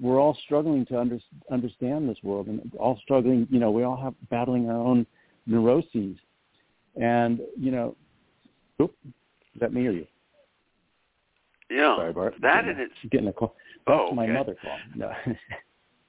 we're 0.00 0.20
all 0.20 0.36
struggling 0.44 0.84
to 0.86 0.98
under, 0.98 1.18
understand 1.50 2.08
this 2.08 2.18
world 2.22 2.46
and 2.46 2.60
all 2.78 2.98
struggling, 3.02 3.46
you 3.50 3.58
know, 3.58 3.70
we 3.70 3.82
all 3.82 3.96
have 3.96 4.14
battling 4.30 4.68
our 4.68 4.76
own 4.76 5.06
neuroses. 5.46 6.16
And, 7.00 7.40
you 7.58 7.70
know, 7.70 7.96
oop, 8.80 8.94
is 9.06 9.60
that 9.60 9.72
me 9.72 9.86
or 9.86 9.92
you? 9.92 10.06
Yeah. 11.70 11.96
Sorry, 11.96 12.12
Bart. 12.12 12.34
That 12.40 12.64
getting, 12.64 12.80
it's 12.80 13.10
getting 13.10 13.28
a 13.28 13.32
call. 13.32 13.54
That's 13.86 14.00
oh, 14.10 14.14
my 14.14 14.24
okay. 14.24 14.32
mother 14.32 14.56
call. 14.60 14.78
No. 14.94 15.12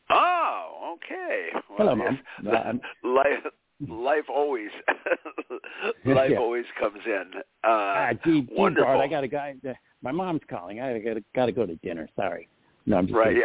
oh, 0.09 0.95
okay. 0.95 1.47
Well, 1.77 1.89
Hello, 1.89 1.95
yes. 1.95 2.13
Mom. 2.43 2.81
No, 3.03 3.09
life, 3.15 3.53
life 3.87 4.25
always, 4.33 4.69
life 6.05 6.31
Yeah. 6.31 6.37
always 6.37 6.65
comes 6.79 6.99
in. 7.05 7.31
Uh, 7.63 7.67
ah, 7.67 8.09
gee, 8.23 8.41
gee, 8.41 8.47
wonderful. 8.51 8.85
Bart, 8.85 9.01
I 9.01 9.07
got 9.07 9.23
a 9.23 9.27
guy. 9.27 9.55
My 10.01 10.11
mom's 10.11 10.41
calling. 10.49 10.79
I 10.79 10.99
got 11.35 11.45
to 11.45 11.51
go 11.51 11.65
to 11.65 11.75
dinner. 11.77 12.07
Sorry. 12.15 12.47
No, 12.89 12.97
I'm 12.97 13.05
just 13.07 13.15
Right, 13.15 13.35
kidding. 13.35 13.43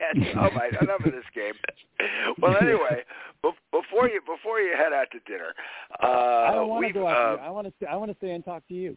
yeah. 0.00 0.16
yes. 0.16 0.36
All 0.36 0.50
right, 0.50 0.72
enough 0.80 1.04
of 1.04 1.12
this 1.12 1.24
game. 1.34 1.52
Well, 2.40 2.56
anyway, 2.60 3.04
bef- 3.44 3.52
before 3.70 4.08
you 4.08 4.20
before 4.22 4.60
you 4.60 4.74
head 4.76 4.92
out 4.94 5.08
to 5.12 5.18
dinner, 5.30 5.52
uh, 6.02 6.06
I 6.50 6.52
don't 6.54 6.68
want 6.68 6.86
to 6.86 6.92
go 6.92 7.06
out. 7.06 7.34
uh, 7.34 7.36
to. 7.36 7.42
I 7.42 7.50
want 7.50 7.66
to. 7.68 7.72
Stay, 7.76 7.86
I 7.86 7.96
want 7.96 8.10
to 8.10 8.16
stay 8.16 8.30
and 8.30 8.42
talk 8.44 8.66
to 8.68 8.74
you. 8.74 8.96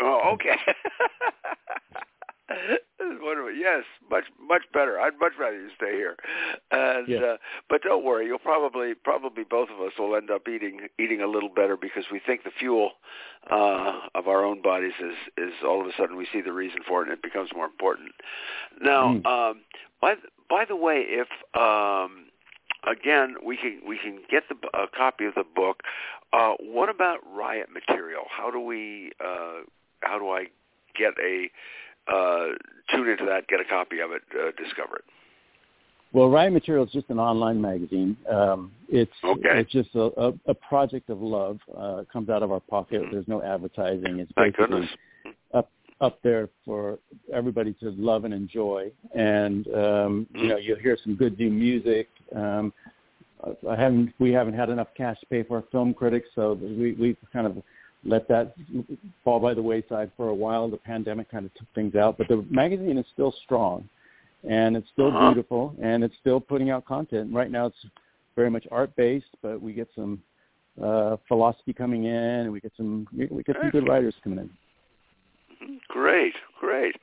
Oh, 0.00 0.32
okay. 0.34 0.56
Wonderful. 3.00 3.52
Yes, 3.52 3.84
much 4.10 4.24
much 4.40 4.62
better. 4.72 5.00
I'd 5.00 5.18
much 5.18 5.32
rather 5.38 5.60
you 5.60 5.68
stay 5.76 5.92
here. 5.92 6.16
And 6.70 7.08
Yes. 7.08 7.22
uh, 7.22 7.36
but 7.68 7.82
don't 7.82 8.04
worry, 8.04 8.26
you'll 8.26 8.38
probably 8.38 8.94
probably 8.94 9.44
both 9.44 9.68
of 9.70 9.80
us 9.80 9.92
will 9.98 10.14
end 10.16 10.30
up 10.30 10.48
eating 10.48 10.88
eating 10.98 11.20
a 11.22 11.26
little 11.26 11.48
better 11.48 11.76
because 11.76 12.04
we 12.10 12.20
think 12.20 12.44
the 12.44 12.50
fuel 12.58 12.92
uh, 13.50 14.00
of 14.14 14.28
our 14.28 14.44
own 14.44 14.62
bodies 14.62 14.94
is 15.00 15.16
is 15.36 15.52
all 15.64 15.80
of 15.80 15.86
a 15.86 15.92
sudden 15.98 16.16
we 16.16 16.26
see 16.32 16.40
the 16.40 16.52
reason 16.52 16.80
for 16.86 17.02
it 17.02 17.08
and 17.08 17.12
it 17.12 17.22
becomes 17.22 17.50
more 17.54 17.66
important. 17.66 18.12
Now, 18.80 19.14
Mm. 19.14 19.26
um, 19.26 19.60
by 20.00 20.14
by 20.48 20.64
the 20.64 20.76
way, 20.76 21.04
if 21.08 21.28
um, 21.60 22.26
again 22.86 23.36
we 23.44 23.56
can 23.56 23.80
we 23.86 23.98
can 23.98 24.20
get 24.30 24.44
the 24.48 24.56
a 24.78 24.86
copy 24.88 25.24
of 25.26 25.34
the 25.34 25.44
book. 25.44 25.82
Uh, 26.32 26.54
what 26.60 26.88
about 26.88 27.18
riot 27.34 27.68
material? 27.72 28.24
How 28.30 28.50
do 28.50 28.60
we 28.60 29.12
uh, 29.24 29.62
how 30.00 30.18
do 30.18 30.28
I 30.30 30.46
get 30.98 31.14
a 31.22 31.50
uh, 32.12 32.46
tune 32.90 33.08
into 33.08 33.24
that, 33.26 33.46
get 33.48 33.60
a 33.60 33.64
copy 33.64 34.00
of 34.00 34.10
it, 34.12 34.22
uh, 34.34 34.50
discover 34.62 34.96
it? 34.96 35.04
Well, 36.12 36.30
Riot 36.30 36.52
Material 36.52 36.84
is 36.84 36.92
just 36.92 37.10
an 37.10 37.18
online 37.18 37.60
magazine. 37.60 38.16
Um, 38.30 38.72
it's 38.88 39.12
Okay. 39.22 39.60
it's 39.60 39.72
just 39.72 39.94
a, 39.94 40.10
a, 40.16 40.32
a 40.46 40.54
project 40.54 41.10
of 41.10 41.20
love. 41.20 41.58
Uh, 41.76 42.04
comes 42.10 42.30
out 42.30 42.42
of 42.42 42.52
our 42.52 42.60
pocket. 42.60 43.02
Mhm. 43.02 43.10
There's 43.10 43.28
no 43.28 43.42
advertising. 43.42 44.20
It's 44.20 44.32
basically 44.32 44.88
up 45.52 45.68
up 46.00 46.18
there 46.22 46.48
for 46.64 46.98
everybody 47.32 47.72
to 47.74 47.90
love 47.90 48.24
and 48.24 48.32
enjoy. 48.32 48.90
And 49.14 49.66
um, 49.74 50.26
you 50.34 50.48
know, 50.48 50.56
you'll 50.56 50.78
hear 50.78 50.96
some 51.02 51.16
good 51.16 51.38
new 51.38 51.50
music. 51.50 52.08
Um, 52.34 52.72
I 53.68 53.76
haven't 53.76 54.14
we 54.18 54.32
haven't 54.32 54.54
had 54.54 54.70
enough 54.70 54.88
cash 54.96 55.20
to 55.20 55.26
pay 55.26 55.42
for 55.42 55.56
our 55.56 55.64
film 55.70 55.92
critics, 55.92 56.28
so 56.34 56.54
we 56.54 56.92
we 56.92 57.16
kind 57.32 57.46
of 57.46 57.62
let 58.04 58.28
that 58.28 58.54
fall 59.24 59.40
by 59.40 59.54
the 59.54 59.62
wayside 59.62 60.10
for 60.16 60.28
a 60.28 60.34
while. 60.34 60.68
The 60.68 60.76
pandemic 60.76 61.30
kind 61.30 61.44
of 61.46 61.54
took 61.54 61.66
things 61.74 61.94
out, 61.94 62.18
but 62.18 62.28
the 62.28 62.44
magazine 62.50 62.98
is 62.98 63.06
still 63.12 63.32
strong, 63.44 63.88
and 64.48 64.76
it's 64.76 64.88
still 64.90 65.08
Uh-huh. 65.08 65.32
beautiful, 65.32 65.74
and 65.82 66.04
it's 66.04 66.16
still 66.18 66.40
putting 66.40 66.70
out 66.70 66.84
content. 66.84 67.32
Right 67.32 67.50
now, 67.50 67.66
it's 67.66 67.86
very 68.36 68.50
much 68.50 68.66
art 68.70 68.94
based, 68.96 69.34
but 69.42 69.60
we 69.60 69.72
get 69.72 69.88
some 69.94 70.22
uh, 70.82 71.16
philosophy 71.26 71.72
coming 71.72 72.04
in, 72.04 72.14
and 72.14 72.52
we 72.52 72.60
get 72.60 72.72
some 72.76 73.08
we 73.12 73.42
get 73.42 73.56
some 73.60 73.70
good 73.70 73.88
writers 73.88 74.14
coming 74.22 74.38
in. 74.40 74.50
Great, 75.88 76.34
great. 76.60 76.94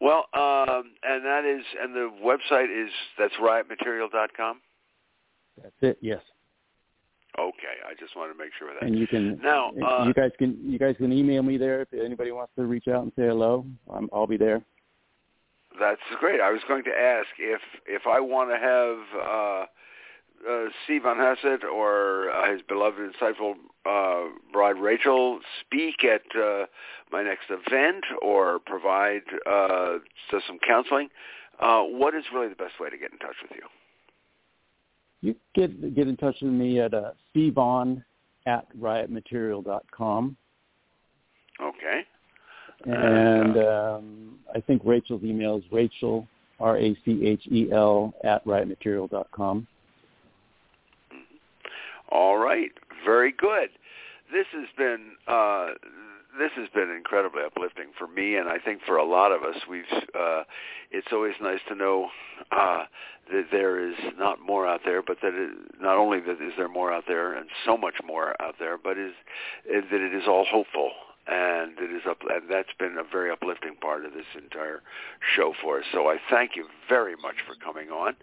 Well, 0.00 0.26
um, 0.32 0.92
and 1.02 1.24
that 1.24 1.44
is, 1.44 1.64
and 1.82 1.92
the 1.94 2.08
website 2.24 2.70
is 2.70 2.90
that's 3.18 3.34
riotmaterial.com. 3.34 4.60
That's 5.60 5.74
it. 5.82 5.98
Yes, 6.00 6.22
Okay, 7.38 7.76
I 7.86 7.92
just 7.98 8.16
wanted 8.16 8.32
to 8.32 8.38
make 8.38 8.50
sure 8.58 8.70
of 8.70 8.76
that. 8.80 8.86
and 8.86 8.98
you 8.98 9.06
can 9.06 9.38
Now, 9.42 9.70
uh, 9.84 10.04
you 10.06 10.14
guys 10.14 10.30
can 10.38 10.58
you 10.62 10.78
guys 10.78 10.96
can 10.96 11.12
email 11.12 11.42
me 11.42 11.58
there 11.58 11.82
if 11.82 11.92
anybody 11.92 12.32
wants 12.32 12.52
to 12.56 12.64
reach 12.64 12.88
out 12.88 13.02
and 13.02 13.12
say 13.16 13.26
hello. 13.26 13.66
I'm, 13.92 14.08
I'll 14.12 14.26
be 14.26 14.36
there. 14.38 14.62
That's 15.78 16.00
great. 16.18 16.40
I 16.40 16.50
was 16.50 16.62
going 16.66 16.84
to 16.84 16.90
ask 16.90 17.28
if 17.38 17.60
if 17.86 18.06
I 18.06 18.20
want 18.20 18.50
to 18.50 18.56
have 18.56 18.96
uh, 19.22 19.66
uh, 20.48 20.68
Steve 20.84 21.02
von 21.02 21.18
Hassett 21.18 21.64
or 21.64 22.30
uh, 22.30 22.50
his 22.52 22.62
beloved, 22.62 22.98
insightful 22.98 23.54
uh, 23.84 24.30
bride 24.52 24.76
Rachel 24.78 25.40
speak 25.60 26.04
at 26.04 26.22
uh, 26.38 26.66
my 27.12 27.22
next 27.22 27.50
event 27.50 28.04
or 28.22 28.58
provide 28.60 29.22
uh, 29.46 29.98
some 30.30 30.58
counseling. 30.66 31.08
Uh, 31.60 31.82
what 31.82 32.14
is 32.14 32.24
really 32.32 32.48
the 32.48 32.54
best 32.54 32.78
way 32.80 32.90
to 32.90 32.98
get 32.98 33.12
in 33.12 33.18
touch 33.18 33.36
with 33.42 33.52
you? 33.54 33.66
You 35.26 35.34
get 35.56 35.94
get 35.96 36.06
in 36.06 36.16
touch 36.16 36.36
with 36.40 36.52
me 36.52 36.80
at 36.80 36.94
uh, 36.94 37.10
cvon 37.34 38.04
at 38.46 38.64
riotmaterial.com. 38.78 40.36
Okay. 41.60 42.00
And 42.84 43.56
um, 43.56 44.38
I 44.54 44.60
think 44.60 44.82
Rachel's 44.84 45.24
email 45.24 45.56
is 45.56 45.64
Rachel, 45.72 46.28
R-A-C-H-E-L, 46.60 48.14
at 48.22 48.44
riotmaterial.com. 48.44 49.66
All 52.12 52.36
right. 52.36 52.70
Very 53.04 53.32
good. 53.36 53.70
This 54.32 54.46
has 54.52 54.68
been 54.76 55.12
uh, 55.26 55.68
this 56.38 56.50
has 56.56 56.68
been 56.74 56.90
incredibly 56.90 57.42
uplifting 57.44 57.86
for 57.98 58.06
me, 58.06 58.36
and 58.36 58.48
I 58.48 58.58
think 58.58 58.82
for 58.86 58.96
a 58.96 59.04
lot 59.04 59.32
of 59.32 59.42
us. 59.42 59.56
We've 59.68 59.84
uh, 60.18 60.44
it's 60.90 61.08
always 61.12 61.34
nice 61.40 61.60
to 61.68 61.74
know 61.74 62.08
uh, 62.50 62.84
that 63.32 63.46
there 63.50 63.88
is 63.88 63.96
not 64.18 64.38
more 64.40 64.66
out 64.66 64.80
there, 64.84 65.02
but 65.02 65.18
that 65.22 65.34
it, 65.34 65.50
not 65.80 65.96
only 65.96 66.20
that 66.20 66.42
is 66.42 66.52
there 66.56 66.68
more 66.68 66.92
out 66.92 67.04
there, 67.06 67.34
and 67.34 67.48
so 67.64 67.76
much 67.76 67.94
more 68.04 68.40
out 68.40 68.56
there, 68.58 68.78
but 68.78 68.98
is, 68.98 69.12
is 69.64 69.84
that 69.90 70.00
it 70.00 70.14
is 70.14 70.24
all 70.28 70.44
hopeful 70.44 70.90
and 71.28 71.72
it 71.78 71.90
is 71.90 72.02
up 72.08 72.18
and 72.22 72.48
that's 72.50 72.72
been 72.78 72.96
a 72.98 73.04
very 73.10 73.30
uplifting 73.30 73.74
part 73.80 74.04
of 74.04 74.12
this 74.12 74.26
entire 74.36 74.82
show 75.34 75.52
for 75.62 75.78
us. 75.78 75.84
So 75.92 76.08
I 76.08 76.18
thank 76.30 76.52
you 76.54 76.66
very 76.88 77.16
much 77.16 77.36
for 77.46 77.54
coming 77.56 77.90
on. 77.90 78.14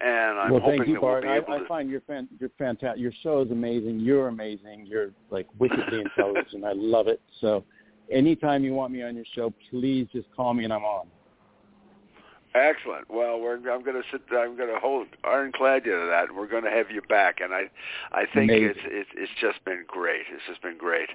And 0.00 0.38
I'm 0.38 0.52
well, 0.52 0.60
hoping 0.60 0.78
thank 0.78 0.88
you, 0.88 0.94
that 0.94 1.00
Bart. 1.00 1.24
we'll 1.24 1.32
be 1.32 1.38
able 1.38 1.54
I, 1.54 1.58
to 1.58 1.64
I 1.64 1.68
find 1.68 1.90
you're 1.90 2.00
fan, 2.02 2.28
you're 2.38 2.50
fantastic. 2.56 3.00
Your 3.00 3.12
show 3.22 3.42
is 3.42 3.50
amazing. 3.50 3.98
You're 3.98 4.28
amazing. 4.28 4.86
You're 4.86 5.10
like 5.30 5.46
wickedly 5.58 6.00
intelligent. 6.00 6.64
I 6.64 6.72
love 6.72 7.08
it. 7.08 7.20
So, 7.40 7.64
anytime 8.10 8.62
you 8.62 8.74
want 8.74 8.92
me 8.92 9.02
on 9.02 9.16
your 9.16 9.24
show, 9.34 9.52
please 9.70 10.06
just 10.12 10.28
call 10.36 10.54
me 10.54 10.62
and 10.62 10.72
I'm 10.72 10.84
on. 10.84 11.08
Excellent. 12.54 13.10
Well, 13.10 13.40
we're, 13.40 13.56
I'm 13.56 13.84
going 13.84 13.96
to 13.96 14.02
sit. 14.10 14.22
I'm 14.30 14.56
going 14.56 14.72
to 14.72 14.80
hold 14.80 15.08
ironclad 15.24 15.84
you 15.84 15.92
to 15.92 16.06
that. 16.10 16.34
We're 16.34 16.46
going 16.46 16.64
to 16.64 16.70
have 16.70 16.90
you 16.90 17.02
back, 17.02 17.40
and 17.40 17.52
I, 17.52 17.64
I 18.10 18.24
think 18.32 18.50
Amazing. 18.50 18.68
it's 18.68 18.80
it's 18.84 19.10
it's 19.14 19.32
just 19.40 19.62
been 19.64 19.84
great. 19.86 20.22
It's 20.32 20.42
just 20.48 20.62
been 20.62 20.78
great. 20.78 21.10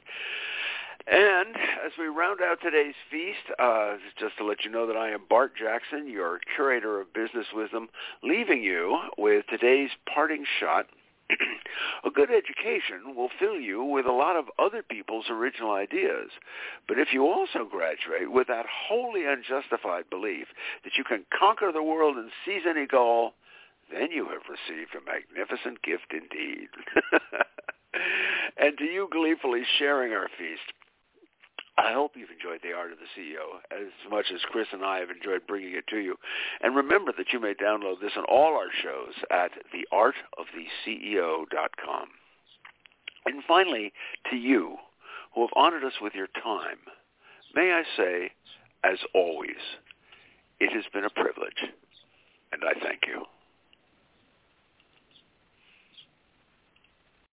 And 1.06 1.56
as 1.86 1.91
we 1.99 2.06
round 2.06 2.39
out 2.41 2.60
today's 2.62 2.95
feast, 3.12 3.51
uh, 3.60 3.95
just 4.18 4.38
to 4.38 4.45
let 4.45 4.64
you 4.64 4.72
know 4.72 4.88
that 4.88 4.95
I 4.95 5.10
am 5.10 5.24
Bart 5.30 5.51
Jackson, 5.58 6.10
your 6.10 6.39
curator 6.56 7.01
of 7.01 7.14
business 7.14 7.47
wisdom, 7.54 7.89
leaving 8.24 8.64
you 8.64 8.97
with 9.18 9.45
today's 9.49 9.89
parting 10.14 10.45
shot. 10.60 10.88
a 12.06 12.10
good 12.10 12.30
education 12.30 13.16
will 13.16 13.30
fill 13.38 13.60
you 13.60 13.84
with 13.84 14.06
a 14.06 14.12
lot 14.12 14.38
of 14.38 14.45
other 14.60 14.82
people's 14.82 15.26
original 15.30 15.74
ideas. 15.74 16.30
But 16.88 16.99
if 16.99 17.10
you 17.12 17.26
also 17.26 17.66
graduate 17.70 18.32
with 18.32 18.47
that 18.47 18.66
wholly 18.70 19.26
unjustified 19.26 20.10
belief 20.10 20.47
that 20.84 20.93
you 20.97 21.04
can 21.04 21.26
conquer 21.38 21.72
the 21.74 21.84
world 21.84 22.16
and 22.16 22.30
seize 22.45 22.64
any 22.68 22.86
goal, 22.86 23.34
then 23.91 24.12
you 24.12 24.26
have 24.30 24.43
received 24.47 24.95
a 24.95 25.04
magnificent 25.04 25.82
gift 25.82 26.12
indeed. 26.12 26.70
and 28.58 28.78
to 28.78 28.86
you 28.86 29.10
gleefully 29.12 29.64
sharing 29.78 30.14
our 30.14 30.30
feast, 30.38 30.72
I 31.78 31.93
hope 31.93 32.15
you've 32.15 32.30
enjoyed 32.30 32.61
The 32.61 32.74
Art 32.74 32.91
of 32.91 32.99
the 32.99 33.07
CEO 33.19 33.59
as 33.71 33.88
much 34.09 34.32
as 34.34 34.41
Chris 34.51 34.67
and 34.71 34.86
I 34.86 34.99
have 34.99 35.09
enjoyed 35.09 35.47
bringing 35.47 35.74
it 35.74 35.88
to 35.88 35.97
you. 35.97 36.19
And 36.61 36.76
remember 36.76 37.11
that 37.17 37.34
you 37.34 37.39
may 37.39 37.55
download 37.55 37.99
this 37.99 38.15
on 38.15 38.26
all 38.26 38.55
our 38.55 38.69
shows 38.82 39.15
at 39.32 39.53
theartoftheceo.com. 39.74 42.07
And 43.26 43.43
finally, 43.47 43.91
to 44.30 44.36
you 44.36 44.78
who 45.34 45.41
have 45.41 45.49
honored 45.55 45.84
us 45.84 45.99
with 45.99 46.13
your 46.13 46.28
time, 46.28 46.78
may 47.55 47.71
I 47.71 47.84
say, 47.97 48.34
as 48.84 48.99
always, 49.15 49.80
it 50.59 50.71
has 50.74 50.86
been 50.93 51.05
a 51.05 51.09
privilege, 51.09 51.63
and 52.51 52.63
I 52.63 52.74
thank 52.80 53.07
you. 53.07 53.26